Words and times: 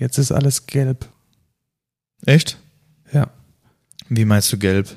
Jetzt 0.00 0.16
ist 0.18 0.32
alles 0.32 0.66
gelb. 0.66 1.06
Echt? 2.24 2.58
Ja. 3.12 3.30
Wie 4.08 4.24
meinst 4.24 4.50
du 4.50 4.58
gelb? 4.58 4.96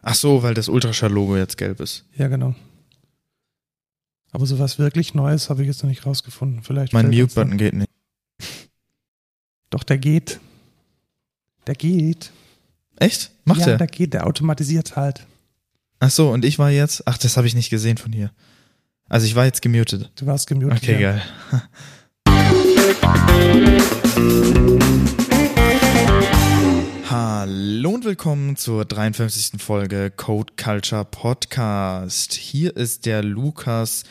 Ach 0.00 0.14
so, 0.14 0.42
weil 0.42 0.54
das 0.54 0.70
Ultraschall-Logo 0.70 1.36
jetzt 1.36 1.58
gelb 1.58 1.80
ist. 1.80 2.06
Ja, 2.16 2.28
genau. 2.28 2.54
Aber 4.32 4.46
so 4.46 4.58
was 4.58 4.78
wirklich 4.78 5.12
Neues 5.14 5.50
habe 5.50 5.62
ich 5.62 5.68
jetzt 5.68 5.82
noch 5.82 5.90
nicht 5.90 6.06
rausgefunden. 6.06 6.62
Vielleicht 6.62 6.94
Mein 6.94 7.10
Mute-Button 7.10 7.58
geht 7.58 7.74
nicht. 7.74 7.90
Doch, 9.68 9.84
der 9.84 9.98
geht. 9.98 10.40
Der 11.66 11.74
geht. 11.74 12.30
Echt? 12.96 13.30
Macht 13.44 13.60
ja, 13.60 13.68
er? 13.68 13.76
der 13.76 13.86
geht, 13.86 14.14
der 14.14 14.26
automatisiert 14.26 14.96
halt. 14.96 15.26
Ach 16.00 16.10
so, 16.10 16.30
und 16.30 16.46
ich 16.46 16.58
war 16.58 16.70
jetzt. 16.70 17.06
Ach, 17.06 17.18
das 17.18 17.36
habe 17.36 17.46
ich 17.46 17.54
nicht 17.54 17.68
gesehen 17.68 17.98
von 17.98 18.12
hier. 18.12 18.32
Also 19.10 19.26
ich 19.26 19.34
war 19.34 19.44
jetzt 19.44 19.60
gemutet. 19.60 20.10
Du 20.16 20.24
warst 20.24 20.46
gemutet. 20.46 20.78
Okay, 20.78 21.00
ja. 21.00 21.12
geil. 21.12 21.22
Hallo 27.10 27.90
und 27.90 28.04
willkommen 28.06 28.56
zur 28.56 28.86
53. 28.86 29.60
Folge 29.60 30.10
Code 30.10 30.54
Culture 30.56 31.04
Podcast. 31.04 32.32
Hier 32.32 32.74
ist 32.74 33.04
der 33.04 33.22
Lukas 33.22 34.04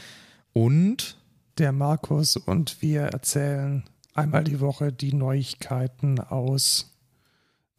und 0.54 1.18
Der 1.58 1.72
Markus 1.72 2.38
und 2.38 2.82
wir 2.84 3.02
erzählen 3.02 3.84
einmal 4.14 4.44
die 4.44 4.60
Woche 4.60 4.94
die 4.94 5.14
Neuigkeiten 5.14 6.20
aus 6.20 6.96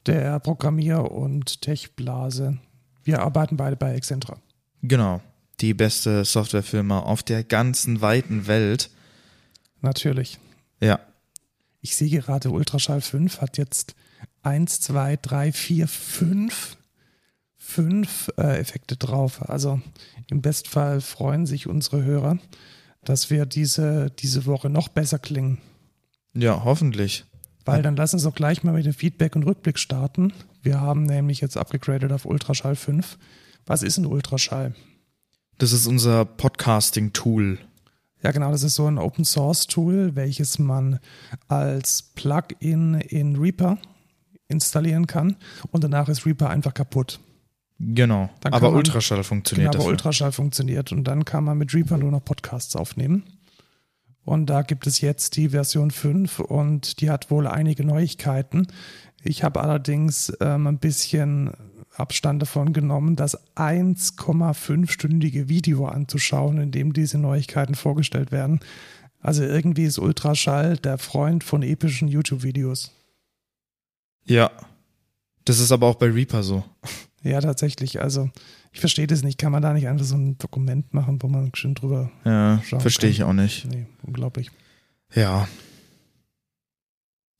der 0.07 0.41
Programmier- 0.41 1.13
und 1.13 1.63
Tech-Blase. 1.63 2.59
Wir 3.05 3.21
arbeiten 3.23 3.57
beide 3.57 3.77
bei 3.77 3.95
Excentra. 3.95 4.39
genau, 4.83 5.21
die 5.61 5.75
beste 5.75 6.25
Softwarefirma 6.25 6.99
auf 6.99 7.23
der 7.23 7.45
ganzen 7.45 8.01
weiten 8.01 8.49
Welt. 8.49 8.91
Natürlich. 9.81 10.41
Ja, 10.81 11.01
Ich 11.81 11.97
sehe 11.97 12.11
gerade, 12.11 12.51
Ultraschall 12.51 13.01
5 13.01 13.41
hat 13.41 13.57
jetzt 13.59 13.95
1, 14.43 14.81
2, 14.81 15.17
3, 15.17 15.53
4, 15.53 15.89
5, 15.89 16.77
5 17.57 18.33
äh, 18.37 18.59
Effekte 18.59 18.97
drauf. 18.97 19.49
Also 19.49 19.81
im 20.29 20.43
Bestfall 20.43 21.01
freuen 21.01 21.47
sich 21.47 21.67
unsere 21.67 22.03
Hörer, 22.03 22.39
dass 23.05 23.31
wir 23.31 23.47
diese, 23.47 24.11
diese 24.11 24.47
Woche 24.47 24.71
noch 24.71 24.89
besser 24.89 25.19
klingen. 25.19 25.59
ja, 26.35 26.63
hoffentlich. 26.65 27.25
Weil 27.65 27.83
dann 27.83 27.97
lass 27.97 28.15
uns 28.15 28.23
doch 28.23 28.35
gleich 28.35 28.63
mal 28.65 28.73
mit 28.73 28.87
dem 28.87 28.95
Feedback 28.95 29.37
und 29.37 29.43
Rückblick 29.43 29.79
starten. 29.79 30.33
Wir 30.63 30.81
haben 30.81 31.03
nämlich 31.03 31.43
jetzt 31.43 31.59
abgegradet 31.59 32.13
auf 32.13 32.25
Ultraschall 32.25 32.77
5. 32.77 33.19
Was 33.67 33.83
ist 33.83 33.99
ein 33.99 34.07
Ultraschall? 34.07 34.75
Das 35.59 35.73
ist 35.73 35.87
unser 35.87 36.25
Podcasting-Tool. 36.25 37.59
Ja, 38.23 38.33
genau, 38.33 38.51
das 38.51 38.63
ist 38.63 38.75
so 38.75 38.87
ein 38.87 38.99
Open 38.99 39.25
Source 39.25 39.67
Tool, 39.67 40.17
welches 40.17 40.59
man 40.59 40.99
als 41.47 42.03
Plugin 42.15 42.95
in 42.95 43.37
Reaper 43.37 43.79
installieren 44.49 45.07
kann 45.07 45.37
und 45.71 45.85
danach 45.85 46.09
ist 46.09 46.27
Reaper 46.27 46.51
einfach 46.51 46.75
kaputt. 46.75 47.21
Genau. 47.79 48.29
Aber 48.45 48.71
man- 48.71 48.79
Ultraschall 48.79 49.23
funktioniert 49.23 49.73
Genau, 49.73 49.85
aber. 49.85 49.93
Ultraschall 49.93 50.33
funktioniert 50.33 50.91
und 50.91 51.05
dann 51.05 51.25
kann 51.25 51.45
man 51.45 51.59
mit 51.59 51.75
Reaper 51.75 51.97
nur 51.97 52.11
noch 52.11 52.25
Podcasts 52.25 52.75
aufnehmen. 52.75 53.23
Und 54.25 54.47
da 54.47 54.63
gibt 54.63 54.87
es 54.87 55.01
jetzt 55.01 55.37
die 55.37 55.51
Version 55.51 55.91
5 55.91 56.41
und 56.41 57.01
die 57.01 57.09
hat 57.11 57.31
wohl 57.31 57.47
einige 57.47 57.85
Neuigkeiten. 57.85 58.67
Ich 59.23 59.43
habe 59.43 59.61
allerdings 59.63 60.33
ähm, 60.41 60.67
ein 60.67 60.79
bisschen 60.79 61.53
Abstand 61.99 62.41
davon 62.41 62.73
genommen, 62.73 63.17
das 63.17 63.37
1,5-stündige 63.57 65.49
Video 65.49 65.87
anzuschauen, 65.87 66.59
in 66.59 66.71
dem 66.71 66.93
diese 66.93 67.19
Neuigkeiten 67.19 67.75
vorgestellt 67.75 68.31
werden. 68.31 68.61
Also 69.21 69.43
irgendwie 69.43 69.85
ist 69.85 69.99
Ultraschall 69.99 70.77
der 70.77 70.99
Freund 70.99 71.43
von 71.43 71.63
epischen 71.63 72.09
YouTube-Videos. 72.09 72.93
Ja. 74.25 74.51
Das 75.45 75.59
ist 75.59 75.73
aber 75.73 75.87
auch 75.87 75.97
bei 75.97 76.07
Reaper 76.07 76.43
so. 76.43 76.63
Ja, 77.23 77.41
tatsächlich. 77.41 78.01
Also 78.01 78.31
ich 78.71 78.81
verstehe 78.81 79.07
das 79.07 79.23
nicht. 79.23 79.39
Kann 79.39 79.51
man 79.51 79.63
da 79.63 79.73
nicht 79.73 79.89
einfach 79.89 80.05
so 80.05 80.15
ein 80.15 80.39
Dokument 80.39 80.95
machen, 80.95 81.21
wo 81.23 81.29
man 81.29 81.51
schön 81.55 81.75
drüber. 81.75 82.13
Ja, 82.25 82.63
Schauen 82.65 82.81
verstehe 82.81 83.11
ich 83.11 83.23
auch 83.25 83.33
nicht. 83.33 83.65
Nee, 83.65 83.87
unglaublich. 84.03 84.51
Ja. 85.15 85.49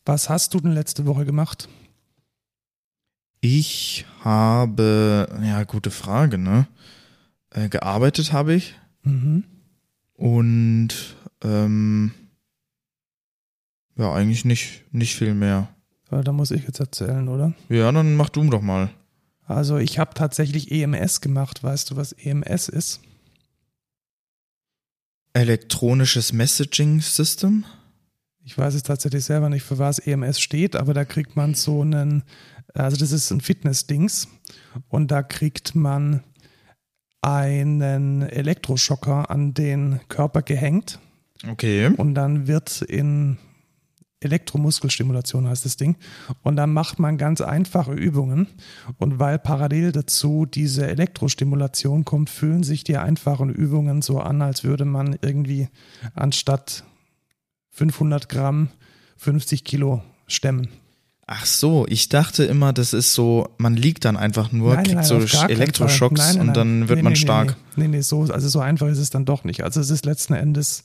Was 0.05 0.31
hast 0.31 0.55
du 0.55 0.61
denn 0.61 0.73
letzte 0.73 1.05
Woche 1.07 1.27
gemacht? 1.27 1.69
Ich 3.41 4.05
habe, 4.21 5.29
ja, 5.43 5.63
gute 5.65 5.91
Frage, 5.91 6.39
ne? 6.39 6.67
Äh, 7.51 7.69
gearbeitet 7.69 8.33
habe 8.33 8.55
ich 8.55 8.75
Mhm. 9.05 9.45
und 10.15 10.89
ähm, 11.43 12.13
ja, 13.97 14.13
eigentlich 14.13 14.45
nicht, 14.45 14.83
nicht 14.93 15.15
viel 15.15 15.35
mehr. 15.35 15.69
Aber 16.11 16.23
da 16.25 16.33
muss 16.33 16.51
ich 16.51 16.65
jetzt 16.65 16.81
erzählen, 16.81 17.29
oder? 17.29 17.55
Ja, 17.69 17.91
dann 17.93 18.17
mach 18.17 18.29
du 18.29 18.49
doch 18.51 18.61
mal. 18.63 18.91
Also 19.47 19.79
ich 19.79 19.99
habe 19.99 20.15
tatsächlich 20.15 20.71
EMS 20.71 21.21
gemacht. 21.21 21.63
Weißt 21.63 21.91
du, 21.91 21.97
was 21.97 22.13
EMS 22.13 22.69
ist? 22.69 23.01
Elektronisches 25.33 26.33
Messaging 26.33 27.01
System? 27.01 27.65
Ich 28.45 28.57
weiß 28.57 28.75
es 28.75 28.83
tatsächlich 28.83 29.25
selber 29.25 29.49
nicht, 29.51 29.63
für 29.63 29.79
was 29.79 29.99
EMS 29.99 30.41
steht, 30.41 30.75
aber 30.75 30.95
da 30.95 31.05
kriegt 31.05 31.37
man 31.37 31.55
so 31.55 31.83
einen, 31.83 32.23
also 32.75 32.97
das 32.97 33.13
ist 33.13 33.31
ein 33.31 33.41
Fitness-Dings 33.41 34.29
und 34.89 35.11
da 35.11 35.23
kriegt 35.23 35.75
man 35.75 36.23
einen 37.21 38.23
Elektroschocker 38.23 39.31
an 39.31 39.55
den 39.55 40.01
Körper 40.09 40.43
gehängt 40.43 40.99
Okay. 41.47 41.89
und 41.97 42.15
dann 42.15 42.47
wird 42.47 42.83
in 42.83 43.39
Elektromuskelstimulation 44.21 45.47
heißt 45.47 45.65
das 45.65 45.77
Ding. 45.77 45.97
Und 46.43 46.57
dann 46.57 46.73
macht 46.73 46.99
man 46.99 47.19
ganz 47.19 47.41
einfache 47.41 47.93
Übungen. 47.93 48.49
Und 48.99 49.19
weil 49.21 49.39
parallel 49.39 49.93
dazu 49.93 50.45
diese 50.45 50.89
Elektrostimulation 50.89 52.05
kommt, 52.05 52.29
fühlen 52.31 52.65
sich 52.65 52.83
die 52.83 52.97
einfachen 52.97 53.51
Übungen 53.51 54.03
so 54.03 54.19
an, 54.19 54.43
als 54.43 54.65
würde 54.65 54.85
man 54.85 55.17
irgendwie 55.23 55.69
anstatt 56.15 56.85
500 57.71 58.29
Gramm 58.29 58.71
50 59.19 59.65
Kilo 59.65 60.03
stemmen. 60.27 60.69
Ach 61.31 61.45
so, 61.45 61.85
ich 61.91 62.09
dachte 62.09 62.45
immer, 62.45 62.73
das 62.73 62.95
ist 62.95 63.13
so, 63.13 63.51
man 63.59 63.77
liegt 63.77 64.07
dann 64.07 64.17
einfach 64.17 64.51
nur, 64.51 64.79
kriegt 64.79 65.05
so 65.05 65.19
auf 65.19 65.31
gar 65.31 65.43
keinen 65.43 65.61
Elektroschocks. 65.61 66.19
Nein, 66.19 66.29
nein, 66.33 66.41
und 66.41 66.47
nein. 66.47 66.55
dann 66.55 66.89
wird 66.89 66.97
Nee, 66.97 67.03
man 67.03 67.13
nee, 67.13 67.19
stark. 67.19 67.57
Nee, 67.77 67.83
nee, 67.87 67.97
nee, 67.99 68.01
so, 68.01 68.23
also 68.23 68.49
so 68.49 68.61
einfach 68.61 68.87
ist 68.87 68.97
es 68.97 69.11
dann 69.11 69.27
doch 69.27 69.45
nicht. 69.45 69.63
Also 69.63 69.79
es 69.79 69.91
ist 69.91 70.07
letzten 70.07 70.33
Endes 70.33 70.85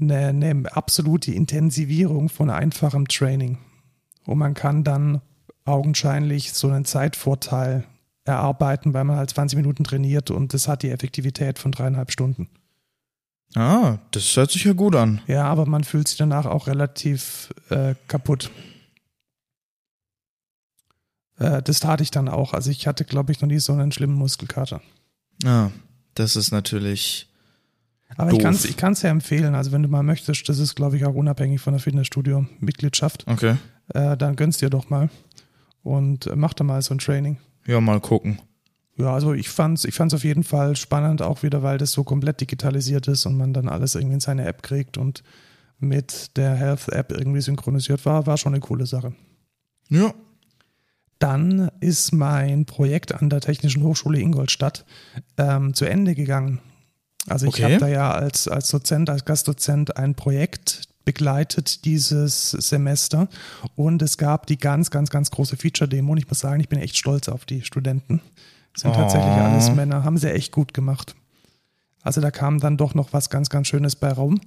eine, 0.00 0.28
eine 0.28 0.74
absolute 0.74 1.32
Intensivierung 1.32 2.30
von 2.30 2.48
einfachem 2.48 3.06
Training. 3.06 3.58
Und 4.24 4.38
man 4.38 4.54
kann 4.54 4.82
dann 4.82 5.20
augenscheinlich 5.66 6.54
so 6.54 6.68
einen 6.68 6.86
Zeitvorteil 6.86 7.84
erarbeiten, 8.24 8.94
weil 8.94 9.04
man 9.04 9.16
halt 9.16 9.28
20 9.28 9.58
Minuten 9.58 9.84
trainiert 9.84 10.30
und 10.30 10.54
das 10.54 10.68
hat 10.68 10.82
die 10.82 10.90
Effektivität 10.90 11.58
von 11.58 11.70
dreieinhalb 11.70 12.12
Stunden. 12.12 12.48
Ah, 13.54 13.98
das 14.12 14.34
hört 14.36 14.52
sich 14.52 14.64
ja 14.64 14.72
gut 14.72 14.96
an. 14.96 15.20
Ja, 15.26 15.44
aber 15.44 15.66
man 15.66 15.84
fühlt 15.84 16.08
sich 16.08 16.16
danach 16.16 16.46
auch 16.46 16.66
relativ 16.66 17.52
äh, 17.68 17.94
kaputt. 18.08 18.50
Äh, 21.40 21.62
das 21.62 21.80
tat 21.80 22.00
ich 22.00 22.12
dann 22.12 22.28
auch. 22.28 22.54
Also 22.54 22.70
ich 22.70 22.86
hatte, 22.86 23.04
glaube 23.04 23.32
ich, 23.32 23.40
noch 23.40 23.48
nie 23.48 23.58
so 23.58 23.72
einen 23.72 23.90
schlimmen 23.90 24.14
Muskelkater. 24.14 24.80
Ah, 25.44 25.70
das 26.14 26.36
ist 26.36 26.52
natürlich. 26.52 27.26
Aber 28.16 28.30
ich 28.30 28.38
Doof. 28.38 28.42
kann 28.78 28.92
es 28.92 28.96
ich 28.98 29.02
ja 29.02 29.10
empfehlen. 29.10 29.54
Also 29.54 29.72
wenn 29.72 29.82
du 29.82 29.88
mal 29.88 30.02
möchtest, 30.02 30.48
das 30.48 30.58
ist, 30.58 30.74
glaube 30.74 30.96
ich, 30.96 31.04
auch 31.04 31.14
unabhängig 31.14 31.60
von 31.60 31.72
der 31.72 31.80
Fitnessstudio-Mitgliedschaft, 31.80 33.26
Okay. 33.26 33.56
äh, 33.94 34.16
dann 34.16 34.36
gönnst 34.36 34.60
dir 34.62 34.70
doch 34.70 34.90
mal 34.90 35.08
und 35.82 36.26
äh, 36.26 36.36
mach 36.36 36.52
da 36.54 36.64
mal 36.64 36.82
so 36.82 36.94
ein 36.94 36.98
Training. 36.98 37.38
Ja, 37.66 37.80
mal 37.80 38.00
gucken. 38.00 38.40
Ja, 38.96 39.14
also 39.14 39.32
ich 39.32 39.48
fand's, 39.48 39.84
ich 39.84 39.94
fand's 39.94 40.12
auf 40.12 40.24
jeden 40.24 40.44
Fall 40.44 40.76
spannend, 40.76 41.22
auch 41.22 41.42
wieder, 41.42 41.62
weil 41.62 41.78
das 41.78 41.92
so 41.92 42.04
komplett 42.04 42.40
digitalisiert 42.40 43.08
ist 43.08 43.24
und 43.24 43.36
man 43.38 43.54
dann 43.54 43.68
alles 43.68 43.94
irgendwie 43.94 44.14
in 44.14 44.20
seine 44.20 44.44
App 44.44 44.62
kriegt 44.62 44.98
und 44.98 45.22
mit 45.78 46.36
der 46.36 46.54
Health-App 46.56 47.12
irgendwie 47.12 47.40
synchronisiert 47.40 48.04
war, 48.04 48.26
war 48.26 48.36
schon 48.36 48.52
eine 48.52 48.60
coole 48.60 48.84
Sache. 48.84 49.14
Ja. 49.88 50.12
Dann 51.20 51.70
ist 51.80 52.12
mein 52.12 52.64
Projekt 52.64 53.14
an 53.14 53.30
der 53.30 53.40
Technischen 53.40 53.84
Hochschule 53.84 54.18
Ingolstadt 54.18 54.84
ähm, 55.36 55.74
zu 55.74 55.84
Ende 55.84 56.14
gegangen. 56.16 56.58
Also 57.28 57.46
ich 57.46 57.52
Okay. 57.54 57.64
habe 57.64 57.76
da 57.78 57.86
ja 57.88 58.10
als, 58.10 58.48
als 58.48 58.68
Dozent, 58.70 59.08
als 59.10 59.24
Gastdozent 59.24 59.96
ein 59.96 60.14
Projekt 60.16 60.88
begleitet 61.04 61.84
dieses 61.84 62.50
Semester 62.50 63.28
und 63.76 64.00
es 64.02 64.16
gab 64.18 64.46
die 64.46 64.58
ganz, 64.58 64.90
ganz, 64.90 65.10
ganz 65.10 65.30
große 65.30 65.56
Feature-Demo 65.56 66.12
und 66.12 66.18
ich 66.18 66.28
muss 66.28 66.40
sagen, 66.40 66.60
ich 66.60 66.68
bin 66.68 66.78
echt 66.78 66.96
stolz 66.96 67.28
auf 67.28 67.44
die 67.44 67.62
Studenten. 67.62 68.20
Sind 68.76 68.94
tatsächlich 68.94 69.32
Oh. 69.34 69.40
alles 69.40 69.72
Männer, 69.74 70.04
haben 70.04 70.16
sie 70.18 70.30
echt 70.32 70.52
gut 70.52 70.72
gemacht. 70.72 71.14
Also 72.02 72.20
da 72.20 72.30
kam 72.30 72.60
dann 72.60 72.76
doch 72.76 72.94
noch 72.94 73.12
was 73.12 73.28
ganz, 73.30 73.50
ganz 73.50 73.66
Schönes 73.68 73.96
bei 73.96 74.12
rum. 74.12 74.40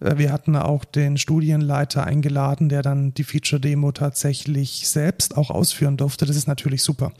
Äh, 0.00 0.18
Wir 0.18 0.32
hatten 0.32 0.56
auch 0.56 0.84
den 0.84 1.18
Studienleiter 1.18 2.04
eingeladen, 2.04 2.68
der 2.68 2.82
dann 2.82 3.14
die 3.14 3.24
Feature-Demo 3.24 3.92
tatsächlich 3.92 4.88
selbst 4.88 5.36
auch 5.36 5.50
ausführen 5.50 5.96
durfte. 5.96 6.26
Das 6.26 6.36
ist 6.36 6.46
natürlich 6.46 6.82
super. 6.82 7.12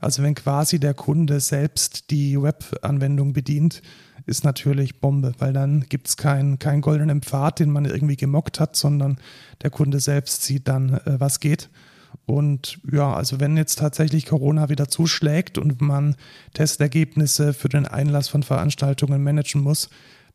Also 0.00 0.22
wenn 0.22 0.34
quasi 0.34 0.80
der 0.80 0.94
Kunde 0.94 1.40
selbst 1.40 2.10
die 2.10 2.40
Web-Anwendung 2.40 3.32
bedient, 3.32 3.82
ist 4.26 4.44
natürlich 4.44 5.00
Bombe, 5.00 5.32
weil 5.38 5.52
dann 5.52 5.82
gibt 5.88 6.08
es 6.08 6.16
keinen 6.16 6.58
kein 6.58 6.80
goldenen 6.80 7.22
Pfad, 7.22 7.60
den 7.60 7.70
man 7.70 7.84
irgendwie 7.84 8.16
gemockt 8.16 8.58
hat, 8.58 8.74
sondern 8.74 9.18
der 9.62 9.70
Kunde 9.70 10.00
selbst 10.00 10.42
sieht 10.42 10.66
dann, 10.66 10.94
äh, 10.94 11.20
was 11.20 11.38
geht. 11.40 11.68
Und 12.26 12.80
ja, 12.90 13.14
also 13.14 13.38
wenn 13.38 13.56
jetzt 13.56 13.78
tatsächlich 13.78 14.26
Corona 14.26 14.68
wieder 14.68 14.88
zuschlägt 14.88 15.58
und 15.58 15.80
man 15.80 16.16
Testergebnisse 16.54 17.54
für 17.54 17.68
den 17.68 17.86
Einlass 17.86 18.28
von 18.28 18.42
Veranstaltungen 18.42 19.22
managen 19.22 19.62
muss, 19.62 19.88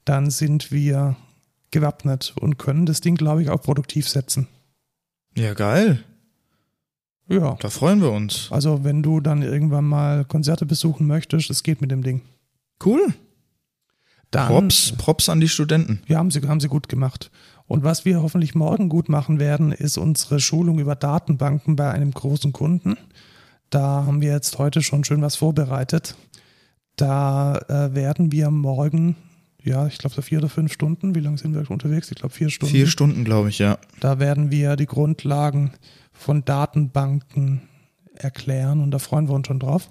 dann 0.05 0.29
sind 0.29 0.71
wir 0.71 1.17
gewappnet 1.69 2.33
und 2.39 2.57
können 2.57 2.85
das 2.85 3.01
Ding, 3.01 3.15
glaube 3.15 3.43
ich, 3.43 3.49
auch 3.49 3.61
produktiv 3.61 4.07
setzen. 4.07 4.47
Ja, 5.35 5.53
geil. 5.53 6.03
Ja. 7.27 7.55
Da 7.59 7.69
freuen 7.69 8.01
wir 8.01 8.11
uns. 8.11 8.47
Also 8.51 8.83
wenn 8.83 9.03
du 9.03 9.19
dann 9.19 9.41
irgendwann 9.41 9.85
mal 9.85 10.25
Konzerte 10.25 10.65
besuchen 10.65 11.07
möchtest, 11.07 11.49
es 11.49 11.63
geht 11.63 11.81
mit 11.81 11.91
dem 11.91 12.03
Ding. 12.03 12.21
Cool. 12.83 13.13
Dann, 14.31 14.47
Props, 14.47 14.93
Props 14.97 15.29
an 15.29 15.41
die 15.41 15.49
Studenten. 15.49 16.01
Ja, 16.07 16.17
haben 16.17 16.31
sie, 16.31 16.41
haben 16.41 16.61
sie 16.61 16.69
gut 16.69 16.87
gemacht. 16.87 17.31
Und 17.71 17.85
was 17.85 18.03
wir 18.03 18.21
hoffentlich 18.21 18.53
morgen 18.53 18.89
gut 18.89 19.07
machen 19.07 19.39
werden, 19.39 19.71
ist 19.71 19.97
unsere 19.97 20.41
Schulung 20.41 20.77
über 20.77 20.93
Datenbanken 20.93 21.77
bei 21.77 21.89
einem 21.89 22.11
großen 22.11 22.51
Kunden. 22.51 22.97
Da 23.69 24.03
haben 24.05 24.19
wir 24.19 24.29
jetzt 24.29 24.59
heute 24.59 24.81
schon 24.81 25.05
schön 25.05 25.21
was 25.21 25.37
vorbereitet. 25.37 26.17
Da 26.97 27.59
äh, 27.69 27.95
werden 27.95 28.33
wir 28.33 28.51
morgen, 28.51 29.15
ja, 29.63 29.87
ich 29.87 29.99
glaube 29.99 30.13
so 30.13 30.21
vier 30.21 30.39
oder 30.39 30.49
fünf 30.49 30.73
Stunden, 30.73 31.15
wie 31.15 31.21
lange 31.21 31.37
sind 31.37 31.53
wir 31.53 31.71
unterwegs? 31.71 32.11
Ich 32.11 32.17
glaube 32.17 32.33
vier 32.33 32.49
Stunden. 32.49 32.75
Vier 32.75 32.87
Stunden, 32.87 33.23
glaube 33.23 33.47
ich, 33.47 33.59
ja. 33.59 33.77
Da 34.01 34.19
werden 34.19 34.51
wir 34.51 34.75
die 34.75 34.85
Grundlagen 34.85 35.71
von 36.11 36.43
Datenbanken 36.43 37.61
erklären 38.13 38.81
und 38.81 38.91
da 38.91 38.99
freuen 38.99 39.29
wir 39.29 39.33
uns 39.33 39.47
schon 39.47 39.59
drauf. 39.59 39.87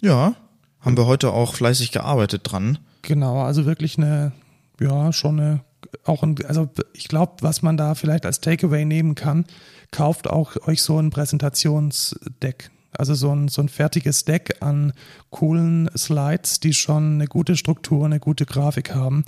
Ja, 0.00 0.36
haben 0.80 0.96
wir 0.96 1.04
heute 1.04 1.32
auch 1.32 1.54
fleißig 1.54 1.92
gearbeitet 1.92 2.50
dran. 2.50 2.78
Genau, 3.02 3.42
also 3.42 3.66
wirklich 3.66 3.98
eine, 3.98 4.32
ja, 4.80 5.12
schon 5.12 5.38
eine, 5.38 5.67
auch 6.04 6.22
ein, 6.22 6.36
also 6.46 6.68
ich 6.92 7.08
glaube, 7.08 7.36
was 7.40 7.62
man 7.62 7.76
da 7.76 7.94
vielleicht 7.94 8.26
als 8.26 8.40
Takeaway 8.40 8.84
nehmen 8.84 9.14
kann, 9.14 9.44
kauft 9.90 10.28
auch 10.28 10.56
euch 10.66 10.82
so 10.82 10.98
ein 10.98 11.10
Präsentationsdeck. 11.10 12.70
Also 12.92 13.14
so 13.14 13.34
ein, 13.34 13.48
so 13.48 13.62
ein 13.62 13.68
fertiges 13.68 14.24
Deck 14.24 14.56
an 14.60 14.92
coolen 15.30 15.90
Slides, 15.96 16.60
die 16.60 16.72
schon 16.72 17.14
eine 17.14 17.26
gute 17.26 17.56
Struktur, 17.56 18.06
eine 18.06 18.18
gute 18.18 18.46
Grafik 18.46 18.94
haben, 18.94 19.24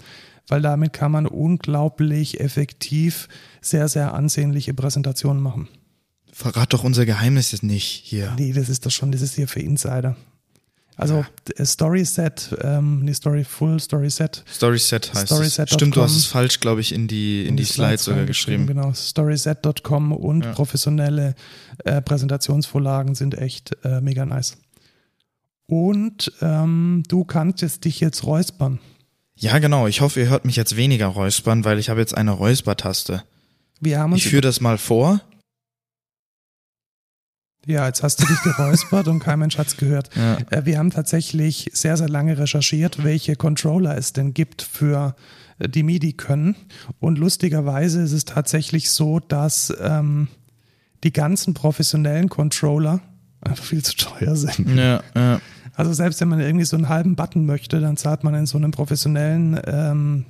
weil 0.48 0.62
damit 0.62 0.92
kann 0.92 1.12
man 1.12 1.26
unglaublich 1.26 2.40
effektiv 2.40 3.28
sehr, 3.60 3.88
sehr 3.88 4.14
ansehnliche 4.14 4.74
Präsentationen 4.74 5.42
machen. 5.42 5.68
Verrat 6.32 6.72
doch 6.72 6.84
unser 6.84 7.04
Geheimnis 7.04 7.52
jetzt 7.52 7.62
nicht 7.62 7.86
hier. 7.86 8.34
Nee, 8.38 8.52
das 8.52 8.68
ist 8.68 8.86
doch 8.86 8.90
schon, 8.90 9.12
das 9.12 9.20
ist 9.20 9.34
hier 9.34 9.46
für 9.46 9.60
Insider. 9.60 10.16
Also 11.00 11.24
ja. 11.56 11.64
Story 11.64 12.04
Set, 12.04 12.54
ähm, 12.60 13.00
nee, 13.04 13.14
Story 13.14 13.42
Full, 13.42 13.80
Story 13.80 14.10
Set. 14.10 14.44
Story 14.46 14.78
Set 14.78 15.10
heißt 15.14 15.28
Storyset. 15.28 15.68
es. 15.68 15.74
Stimmt, 15.74 15.96
du 15.96 16.02
hast 16.02 16.14
es 16.14 16.26
falsch, 16.26 16.60
glaube 16.60 16.82
ich, 16.82 16.92
in 16.92 17.08
die, 17.08 17.40
in, 17.40 17.48
in 17.48 17.56
die, 17.56 17.62
die 17.62 17.72
Slides, 17.72 18.02
Slides 18.02 18.04
sogar 18.04 18.24
geschrieben. 18.26 18.66
Genau, 18.66 18.92
storyset.com 18.92 20.12
und 20.12 20.44
ja. 20.44 20.52
professionelle 20.52 21.34
äh, 21.84 22.02
Präsentationsvorlagen 22.02 23.14
sind 23.14 23.38
echt 23.38 23.74
äh, 23.82 24.02
mega 24.02 24.26
nice. 24.26 24.58
Und 25.64 26.32
ähm, 26.42 27.02
du 27.08 27.24
kannst 27.24 27.84
dich 27.86 28.00
jetzt 28.00 28.24
räuspern. 28.24 28.78
Ja, 29.36 29.58
genau. 29.58 29.86
Ich 29.86 30.02
hoffe, 30.02 30.20
ihr 30.20 30.28
hört 30.28 30.44
mich 30.44 30.56
jetzt 30.56 30.76
weniger 30.76 31.06
räuspern, 31.06 31.64
weil 31.64 31.78
ich 31.78 31.88
habe 31.88 32.00
jetzt 32.00 32.14
eine 32.14 32.32
Räuspertaste. 32.32 33.22
Wir 33.80 34.00
haben 34.00 34.12
uns 34.12 34.22
ich 34.22 34.28
führe 34.28 34.42
das 34.42 34.60
mal 34.60 34.76
vor. 34.76 35.22
Ja, 37.70 37.86
jetzt 37.86 38.02
hast 38.02 38.20
du 38.20 38.26
dich 38.26 38.42
geräuspert 38.42 39.06
und 39.06 39.20
kein 39.20 39.38
Mensch 39.38 39.56
hat's 39.56 39.76
gehört. 39.76 40.10
Ja. 40.16 40.38
Äh, 40.50 40.64
wir 40.64 40.78
haben 40.78 40.90
tatsächlich 40.90 41.70
sehr, 41.72 41.96
sehr 41.96 42.08
lange 42.08 42.36
recherchiert, 42.36 43.04
welche 43.04 43.36
Controller 43.36 43.96
es 43.96 44.12
denn 44.12 44.34
gibt 44.34 44.62
für 44.62 45.14
äh, 45.60 45.68
die 45.68 45.84
MIDI 45.84 46.12
können. 46.12 46.56
Und 46.98 47.18
lustigerweise 47.18 48.02
ist 48.02 48.12
es 48.12 48.24
tatsächlich 48.24 48.90
so, 48.90 49.20
dass 49.20 49.72
ähm, 49.80 50.28
die 51.04 51.12
ganzen 51.12 51.54
professionellen 51.54 52.28
Controller 52.28 53.00
einfach 53.40 53.64
viel 53.64 53.84
zu 53.84 53.96
teuer 53.96 54.34
sind. 54.34 54.68
Ja, 54.76 55.00
ja. 55.14 55.40
Also 55.74 55.92
selbst 55.92 56.20
wenn 56.20 56.28
man 56.28 56.40
irgendwie 56.40 56.64
so 56.64 56.76
einen 56.76 56.88
halben 56.88 57.14
Button 57.14 57.46
möchte, 57.46 57.80
dann 57.80 57.96
zahlt 57.96 58.24
man 58.24 58.34
in 58.34 58.46
so 58.46 58.58
einem 58.58 58.72
professionellen 58.72 59.58
ähm, 59.64 60.26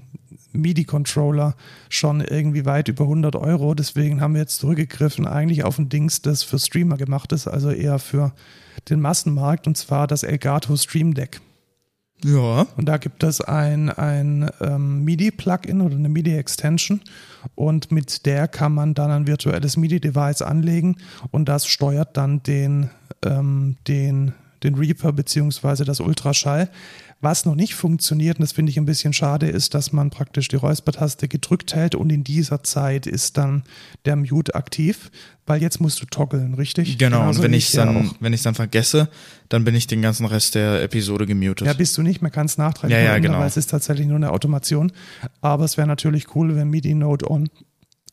MIDI-Controller 0.52 1.54
schon 1.88 2.20
irgendwie 2.20 2.64
weit 2.64 2.88
über 2.88 3.04
100 3.04 3.36
Euro. 3.36 3.74
Deswegen 3.74 4.20
haben 4.20 4.34
wir 4.34 4.40
jetzt 4.40 4.58
zurückgegriffen 4.58 5.26
eigentlich 5.26 5.64
auf 5.64 5.78
ein 5.78 5.88
Dings, 5.88 6.22
das 6.22 6.42
für 6.42 6.58
Streamer 6.58 6.96
gemacht 6.96 7.32
ist, 7.32 7.46
also 7.46 7.70
eher 7.70 7.98
für 7.98 8.32
den 8.88 9.00
Massenmarkt, 9.00 9.66
und 9.66 9.76
zwar 9.76 10.06
das 10.06 10.22
Elgato 10.22 10.76
Stream 10.76 11.14
Deck. 11.14 11.40
Ja. 12.24 12.66
Und 12.76 12.86
da 12.86 12.98
gibt 12.98 13.22
es 13.22 13.40
ein, 13.40 13.88
ein 13.88 14.50
ähm, 14.60 15.04
MIDI-Plugin 15.04 15.80
oder 15.80 15.96
eine 15.96 16.08
MIDI-Extension 16.08 17.00
und 17.54 17.92
mit 17.92 18.26
der 18.26 18.46
kann 18.48 18.74
man 18.74 18.94
dann 18.94 19.10
ein 19.10 19.26
virtuelles 19.26 19.76
MIDI-Device 19.76 20.42
anlegen 20.42 20.96
und 21.30 21.48
das 21.48 21.66
steuert 21.66 22.16
dann 22.16 22.42
den, 22.42 22.90
ähm, 23.24 23.76
den, 23.88 24.34
den 24.62 24.74
Reaper 24.74 25.12
beziehungsweise 25.12 25.84
das 25.84 26.00
Ultraschall. 26.00 26.68
Was 27.22 27.44
noch 27.44 27.54
nicht 27.54 27.74
funktioniert, 27.74 28.38
und 28.38 28.42
das 28.42 28.52
finde 28.52 28.70
ich 28.70 28.78
ein 28.78 28.86
bisschen 28.86 29.12
schade, 29.12 29.46
ist, 29.46 29.74
dass 29.74 29.92
man 29.92 30.08
praktisch 30.08 30.48
die 30.48 30.56
Räuspertaste 30.56 31.28
gedrückt 31.28 31.74
hält 31.74 31.94
und 31.94 32.10
in 32.10 32.24
dieser 32.24 32.62
Zeit 32.62 33.06
ist 33.06 33.36
dann 33.36 33.62
der 34.06 34.16
Mute 34.16 34.54
aktiv, 34.54 35.10
weil 35.46 35.60
jetzt 35.60 35.80
musst 35.80 36.00
du 36.00 36.06
toggeln, 36.06 36.54
richtig? 36.54 36.96
Genau, 36.96 37.18
Genauso 37.18 37.40
und 37.40 37.44
wenn 37.44 37.52
ich 37.52 37.72
dann, 37.72 38.04
ja 38.04 38.10
wenn 38.20 38.32
ich 38.32 38.42
dann 38.42 38.54
vergesse, 38.54 39.10
dann 39.50 39.64
bin 39.64 39.74
ich 39.74 39.86
den 39.86 40.00
ganzen 40.00 40.24
Rest 40.24 40.54
der 40.54 40.82
Episode 40.82 41.26
gemutet. 41.26 41.66
Ja, 41.66 41.74
bist 41.74 41.98
du 41.98 42.02
nicht, 42.02 42.22
man 42.22 42.32
kann 42.32 42.46
es 42.46 42.56
nachträglich 42.56 42.98
ja, 42.98 43.04
ja, 43.04 43.18
genau. 43.18 43.40
weil 43.40 43.48
es 43.48 43.58
ist 43.58 43.68
tatsächlich 43.68 44.06
nur 44.06 44.16
eine 44.16 44.30
Automation. 44.30 44.90
Aber 45.42 45.64
es 45.64 45.76
wäre 45.76 45.86
natürlich 45.86 46.34
cool, 46.34 46.56
wenn 46.56 46.70
MIDI 46.70 46.94
Node 46.94 47.30
on 47.30 47.50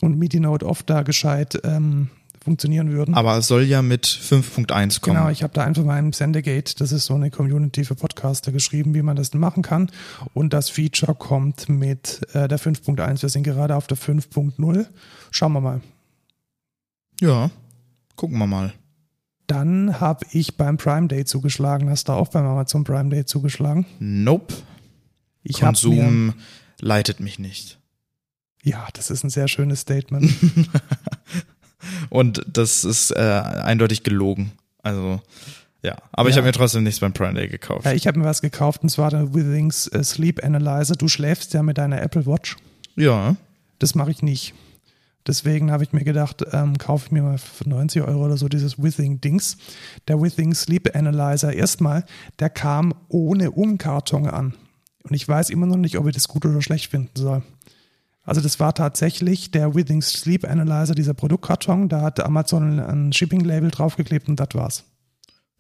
und 0.01 0.17
MIDI 0.17 0.41
Node 0.41 0.65
off 0.65 0.83
da 0.83 1.03
gescheit 1.03 1.59
ähm, 1.63 2.09
funktionieren 2.47 2.93
würden. 2.93 3.13
Aber 3.13 3.37
es 3.37 3.47
soll 3.47 3.63
ja 3.63 3.81
mit 3.81 4.05
5.1 4.05 5.01
kommen. 5.01 5.17
Genau, 5.17 5.29
ich 5.29 5.43
habe 5.43 5.53
da 5.53 5.65
einfach 5.65 5.83
mal 5.83 5.99
im 5.99 6.13
Sendegate, 6.13 6.75
das 6.77 6.93
ist 6.93 7.05
so 7.05 7.13
eine 7.13 7.29
Community 7.29 7.83
für 7.83 7.95
Podcaster, 7.95 8.53
geschrieben, 8.53 8.95
wie 8.95 9.01
man 9.01 9.17
das 9.17 9.33
machen 9.33 9.63
kann. 9.63 9.91
Und 10.33 10.53
das 10.53 10.69
Feature 10.69 11.13
kommt 11.13 11.67
mit 11.67 12.21
äh, 12.33 12.47
der 12.47 12.57
5.1. 12.57 13.21
Wir 13.21 13.27
sind 13.27 13.43
gerade 13.43 13.75
auf 13.75 13.87
der 13.87 13.97
5.0. 13.97 14.85
Schauen 15.29 15.51
wir 15.51 15.59
mal. 15.59 15.81
Ja, 17.19 17.51
gucken 18.15 18.37
wir 18.37 18.47
mal. 18.47 18.73
Dann 19.47 19.99
habe 19.99 20.25
ich 20.31 20.55
beim 20.55 20.77
Prime 20.77 21.09
Day 21.09 21.25
zugeschlagen. 21.25 21.89
Hast 21.89 22.07
du 22.07 22.13
auch 22.13 22.29
beim 22.29 22.45
Amazon 22.45 22.85
Prime 22.85 23.09
Day 23.09 23.25
zugeschlagen? 23.25 23.85
Nope. 23.99 24.53
Ich 25.43 25.59
Konsum 25.59 26.33
leitet 26.79 27.19
mich 27.19 27.39
nicht. 27.39 27.77
Ja, 28.63 28.87
das 28.93 29.09
ist 29.09 29.25
ein 29.25 29.29
sehr 29.29 29.49
schönes 29.49 29.81
Statement. 29.81 30.31
Und 32.09 32.43
das 32.47 32.83
ist 32.83 33.11
äh, 33.11 33.19
eindeutig 33.19 34.03
gelogen. 34.03 34.51
Also, 34.83 35.21
ja. 35.83 35.95
Aber 36.11 36.29
ja. 36.29 36.31
ich 36.31 36.37
habe 36.37 36.47
mir 36.47 36.53
trotzdem 36.53 36.83
nichts 36.83 36.99
beim 36.99 37.13
Prime 37.13 37.33
Day 37.33 37.47
gekauft. 37.47 37.85
Ja, 37.85 37.93
ich 37.93 38.07
habe 38.07 38.19
mir 38.19 38.25
was 38.25 38.41
gekauft 38.41 38.83
und 38.83 38.89
zwar 38.89 39.11
der 39.11 39.33
Withings 39.33 39.87
äh, 39.87 40.03
Sleep 40.03 40.43
Analyzer. 40.43 40.95
Du 40.95 41.07
schläfst 41.07 41.53
ja 41.53 41.63
mit 41.63 41.77
deiner 41.77 42.01
Apple 42.01 42.25
Watch. 42.25 42.55
Ja. 42.95 43.35
Das 43.79 43.95
mache 43.95 44.11
ich 44.11 44.21
nicht. 44.23 44.53
Deswegen 45.27 45.71
habe 45.71 45.83
ich 45.83 45.91
mir 45.91 46.05
gedacht, 46.05 46.43
ähm, 46.53 46.77
kaufe 46.77 47.07
ich 47.07 47.11
mir 47.11 47.21
mal 47.21 47.37
für 47.37 47.67
90 47.67 48.01
Euro 48.03 48.25
oder 48.25 48.37
so 48.37 48.47
dieses 48.47 48.81
Withing-Dings. 48.81 49.57
Der 50.07 50.21
Withing 50.21 50.53
Sleep 50.53 50.95
Analyzer, 50.95 51.51
erstmal, 51.51 52.05
der 52.39 52.49
kam 52.49 52.93
ohne 53.09 53.51
Umkarton 53.51 54.27
an. 54.27 54.53
Und 55.03 55.13
ich 55.13 55.27
weiß 55.27 55.49
immer 55.49 55.65
noch 55.65 55.75
nicht, 55.75 55.97
ob 55.97 56.07
ich 56.07 56.13
das 56.13 56.29
gut 56.29 56.45
oder 56.45 56.61
schlecht 56.61 56.89
finden 56.89 57.11
soll. 57.15 57.43
Also 58.27 58.41
das 58.41 58.59
war 58.59 58.75
tatsächlich 58.75 59.51
der 59.51 59.73
Withing 59.73 60.01
Sleep 60.01 60.43
Analyzer, 60.43 60.93
dieser 60.93 61.13
Produktkarton. 61.13 61.87
Da 61.87 62.01
hat 62.01 62.19
Amazon 62.19 62.81
ein 62.81 63.13
Shipping-Label 63.13 63.71
draufgeklebt 63.71 64.27
und 64.27 64.37
das 64.37 64.49
war's. 64.51 64.83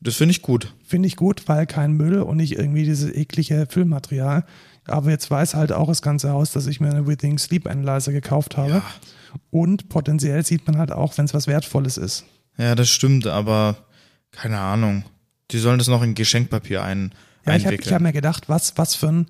Das 0.01 0.15
finde 0.15 0.31
ich 0.31 0.41
gut. 0.41 0.75
Finde 0.85 1.07
ich 1.07 1.15
gut, 1.15 1.47
weil 1.47 1.65
kein 1.65 1.93
Müll 1.93 2.19
und 2.19 2.35
nicht 2.37 2.57
irgendwie 2.57 2.83
dieses 2.83 3.09
eklige 3.09 3.67
Füllmaterial. 3.69 4.45
Aber 4.85 5.09
jetzt 5.09 5.31
weiß 5.31 5.55
halt 5.55 5.71
auch 5.71 5.87
das 5.87 6.01
ganze 6.01 6.31
Haus, 6.31 6.51
dass 6.51 6.67
ich 6.67 6.81
mir 6.81 6.89
einen 6.89 7.07
Withing 7.07 7.37
Sleep 7.37 7.67
Analyzer 7.67 8.11
gekauft 8.11 8.57
habe. 8.57 8.69
Ja. 8.69 8.83
Und 9.49 9.87
potenziell 9.87 10.45
sieht 10.45 10.67
man 10.67 10.77
halt 10.77 10.91
auch, 10.91 11.17
wenn 11.17 11.23
es 11.23 11.33
was 11.33 11.47
Wertvolles 11.47 11.95
ist. 11.97 12.25
Ja, 12.57 12.75
das 12.75 12.89
stimmt, 12.89 13.27
aber 13.27 13.77
keine 14.31 14.59
Ahnung. 14.59 15.05
Die 15.51 15.59
sollen 15.59 15.77
das 15.77 15.87
noch 15.87 16.03
in 16.03 16.15
Geschenkpapier 16.15 16.83
ein, 16.83 17.13
ja, 17.45 17.53
einwickeln. 17.53 17.79
Ich 17.79 17.85
habe 17.87 17.95
hab 17.95 18.01
mir 18.01 18.11
gedacht, 18.11 18.49
was, 18.49 18.77
was 18.77 18.93
für 18.93 19.07
ein 19.07 19.27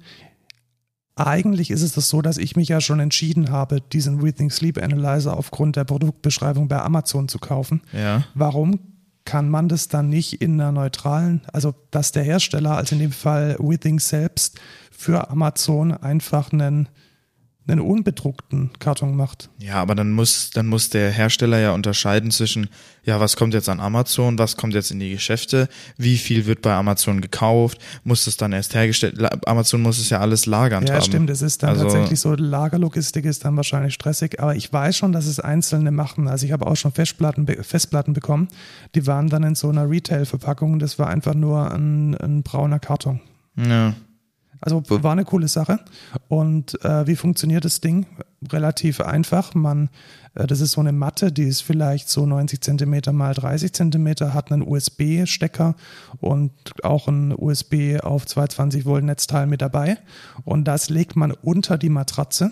eigentlich 1.17 1.71
ist 1.71 1.81
es 1.81 1.93
das 1.93 2.09
so, 2.09 2.21
dass 2.21 2.37
ich 2.37 2.55
mich 2.55 2.69
ja 2.69 2.81
schon 2.81 2.99
entschieden 2.99 3.51
habe, 3.51 3.81
diesen 3.81 4.19
Breathing 4.19 4.51
Sleep 4.51 4.81
Analyzer 4.81 5.35
aufgrund 5.35 5.75
der 5.75 5.83
Produktbeschreibung 5.83 6.67
bei 6.67 6.79
Amazon 6.81 7.27
zu 7.27 7.39
kaufen. 7.39 7.81
Ja. 7.91 8.23
Warum 8.33 8.79
kann 9.25 9.49
man 9.49 9.67
das 9.67 9.89
dann 9.89 10.09
nicht 10.09 10.41
in 10.41 10.53
einer 10.53 10.71
neutralen, 10.71 11.41
also 11.51 11.75
dass 11.91 12.13
der 12.13 12.23
Hersteller, 12.23 12.77
also 12.77 12.95
in 12.95 13.01
dem 13.01 13.11
Fall 13.11 13.57
Withing 13.59 13.99
selbst, 13.99 14.57
für 14.89 15.29
Amazon 15.29 15.91
einfach 15.91 16.53
einen, 16.53 16.87
einen 17.67 17.81
unbedruckten 17.81 18.71
Karton 18.79 19.15
macht. 19.15 19.49
Ja, 19.59 19.75
aber 19.75 19.93
dann 19.95 20.11
muss, 20.11 20.49
dann 20.51 20.67
muss 20.67 20.89
der 20.89 21.11
Hersteller 21.11 21.59
ja 21.59 21.71
unterscheiden 21.71 22.31
zwischen, 22.31 22.69
ja, 23.03 23.19
was 23.19 23.35
kommt 23.35 23.53
jetzt 23.53 23.67
an 23.69 23.79
Amazon, 23.79 24.37
was 24.39 24.55
kommt 24.57 24.73
jetzt 24.73 24.91
in 24.91 24.99
die 24.99 25.11
Geschäfte, 25.11 25.67
wie 25.97 26.17
viel 26.17 26.45
wird 26.45 26.61
bei 26.61 26.73
Amazon 26.73 27.19
gekauft, 27.21 27.79
muss 28.03 28.25
das 28.25 28.37
dann 28.37 28.53
erst 28.53 28.73
hergestellt, 28.73 29.19
Amazon 29.47 29.81
muss 29.81 29.97
es 29.99 30.09
ja 30.09 30.19
alles 30.19 30.45
lagern 30.45 30.85
Ja, 30.85 30.95
haben. 30.95 31.01
stimmt, 31.03 31.29
es 31.29 31.41
ist 31.41 31.63
dann 31.63 31.71
Also- 31.71 31.83
tatsächlich 31.83 32.19
so, 32.19 32.33
Lagerlogistik 32.35 33.25
ist 33.25 33.43
dann 33.45 33.55
wahrscheinlich 33.57 33.93
stressig, 33.93 34.39
aber 34.39 34.55
ich 34.55 34.71
weiß 34.71 34.95
schon, 34.97 35.11
dass 35.11 35.25
es 35.25 35.39
Einzelne 35.39 35.91
machen. 35.91 36.27
Also 36.27 36.45
ich 36.45 36.51
habe 36.51 36.65
auch 36.67 36.75
schon 36.75 36.91
Festplatten, 36.91 37.47
Festplatten 37.63 38.13
bekommen, 38.13 38.47
die 38.95 39.05
waren 39.07 39.29
dann 39.29 39.43
in 39.43 39.55
so 39.55 39.69
einer 39.69 39.89
Retail-Verpackung, 39.89 40.79
das 40.79 40.99
war 40.99 41.07
einfach 41.07 41.33
nur 41.33 41.71
ein, 41.73 42.15
ein 42.15 42.43
brauner 42.43 42.79
Karton. 42.79 43.19
Ja. 43.57 43.93
Also 44.61 44.83
war 44.87 45.11
eine 45.11 45.25
coole 45.25 45.47
Sache. 45.47 45.79
Und 46.27 46.83
äh, 46.83 47.07
wie 47.07 47.15
funktioniert 47.15 47.65
das 47.65 47.81
Ding? 47.81 48.05
Relativ 48.51 49.01
einfach. 49.01 49.53
Man, 49.55 49.89
äh, 50.35 50.47
das 50.47 50.61
ist 50.61 50.71
so 50.71 50.81
eine 50.81 50.91
Matte, 50.91 51.31
die 51.31 51.43
ist 51.43 51.61
vielleicht 51.61 52.09
so 52.09 52.25
90 52.25 52.61
Zentimeter 52.61 53.13
mal 53.13 53.33
30 53.33 53.73
Zentimeter, 53.73 54.33
hat 54.33 54.51
einen 54.51 54.61
USB-Stecker 54.61 55.75
und 56.19 56.51
auch 56.83 57.07
ein 57.07 57.33
USB 57.35 57.99
auf 58.01 58.25
220 58.25 58.85
Volt 58.85 59.03
Netzteil 59.03 59.47
mit 59.47 59.61
dabei. 59.61 59.97
Und 60.43 60.65
das 60.65 60.89
legt 60.89 61.15
man 61.15 61.31
unter 61.31 61.77
die 61.77 61.89
Matratze. 61.89 62.51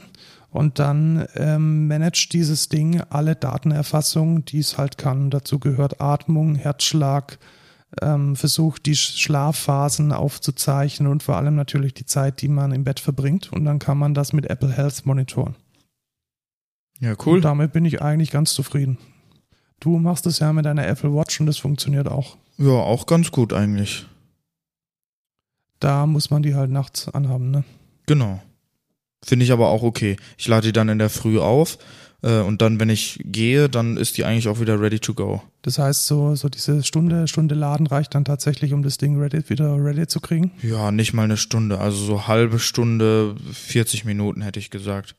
Und 0.51 0.79
dann 0.79 1.27
ähm, 1.35 1.87
managt 1.89 2.31
dieses 2.31 2.69
Ding 2.69 3.01
alle 3.09 3.35
Datenerfassungen, 3.35 4.45
die 4.45 4.59
es 4.59 4.77
halt 4.77 4.97
kann. 4.97 5.29
Dazu 5.29 5.59
gehört 5.59 5.99
Atmung, 5.99 6.55
Herzschlag, 6.55 7.39
ähm, 8.01 8.35
versucht, 8.35 8.85
die 8.85 8.95
Sch- 8.95 9.17
Schlafphasen 9.19 10.11
aufzuzeichnen 10.11 11.09
und 11.11 11.23
vor 11.23 11.37
allem 11.37 11.55
natürlich 11.55 11.93
die 11.93 12.05
Zeit, 12.05 12.41
die 12.41 12.47
man 12.47 12.71
im 12.71 12.83
Bett 12.83 12.99
verbringt. 12.99 13.51
Und 13.51 13.65
dann 13.65 13.79
kann 13.79 13.97
man 13.97 14.13
das 14.13 14.33
mit 14.33 14.45
Apple 14.49 14.71
Health 14.71 15.05
monitoren. 15.05 15.55
Ja, 16.99 17.15
cool. 17.25 17.35
Und 17.37 17.45
damit 17.45 17.73
bin 17.73 17.85
ich 17.85 18.01
eigentlich 18.01 18.31
ganz 18.31 18.53
zufrieden. 18.53 18.97
Du 19.79 19.97
machst 19.99 20.25
es 20.25 20.39
ja 20.39 20.53
mit 20.53 20.65
deiner 20.65 20.87
Apple 20.87 21.13
Watch 21.13 21.39
und 21.39 21.45
das 21.45 21.57
funktioniert 21.57 22.07
auch. 22.07 22.37
Ja, 22.57 22.71
auch 22.71 23.05
ganz 23.05 23.31
gut 23.31 23.51
eigentlich. 23.51 24.05
Da 25.79 26.05
muss 26.05 26.29
man 26.29 26.41
die 26.41 26.55
halt 26.55 26.71
nachts 26.71 27.09
anhaben, 27.09 27.51
ne? 27.51 27.63
Genau. 28.05 28.41
Finde 29.23 29.43
ich 29.43 29.51
aber 29.51 29.67
auch 29.69 29.83
okay. 29.83 30.15
Ich 30.37 30.47
lade 30.47 30.67
die 30.67 30.71
dann 30.73 30.87
in 30.87 30.99
der 30.99 31.09
Früh 31.09 31.39
auf 31.39 31.77
und 32.29 32.61
dann, 32.61 32.79
wenn 32.79 32.89
ich 32.89 33.19
gehe, 33.23 33.69
dann 33.69 33.97
ist 33.97 34.17
die 34.17 34.25
eigentlich 34.25 34.47
auch 34.47 34.59
wieder 34.59 34.79
ready 34.81 34.99
to 34.99 35.13
go. 35.13 35.41
Das 35.61 35.77
heißt, 35.77 36.07
so, 36.07 36.35
so 36.35 36.49
diese 36.49 36.83
Stunde, 36.83 37.27
Stunde 37.27 37.55
Laden 37.55 37.87
reicht 37.87 38.15
dann 38.15 38.25
tatsächlich, 38.25 38.73
um 38.73 38.83
das 38.83 38.97
Ding 38.97 39.19
ready, 39.19 39.47
wieder 39.49 39.75
ready 39.83 40.07
zu 40.07 40.19
kriegen. 40.19 40.51
Ja, 40.61 40.91
nicht 40.91 41.13
mal 41.13 41.23
eine 41.23 41.37
Stunde, 41.37 41.79
also 41.79 41.97
so 41.97 42.27
halbe 42.27 42.59
Stunde, 42.59 43.35
40 43.51 44.05
Minuten 44.05 44.41
hätte 44.41 44.59
ich 44.59 44.71
gesagt. 44.71 45.15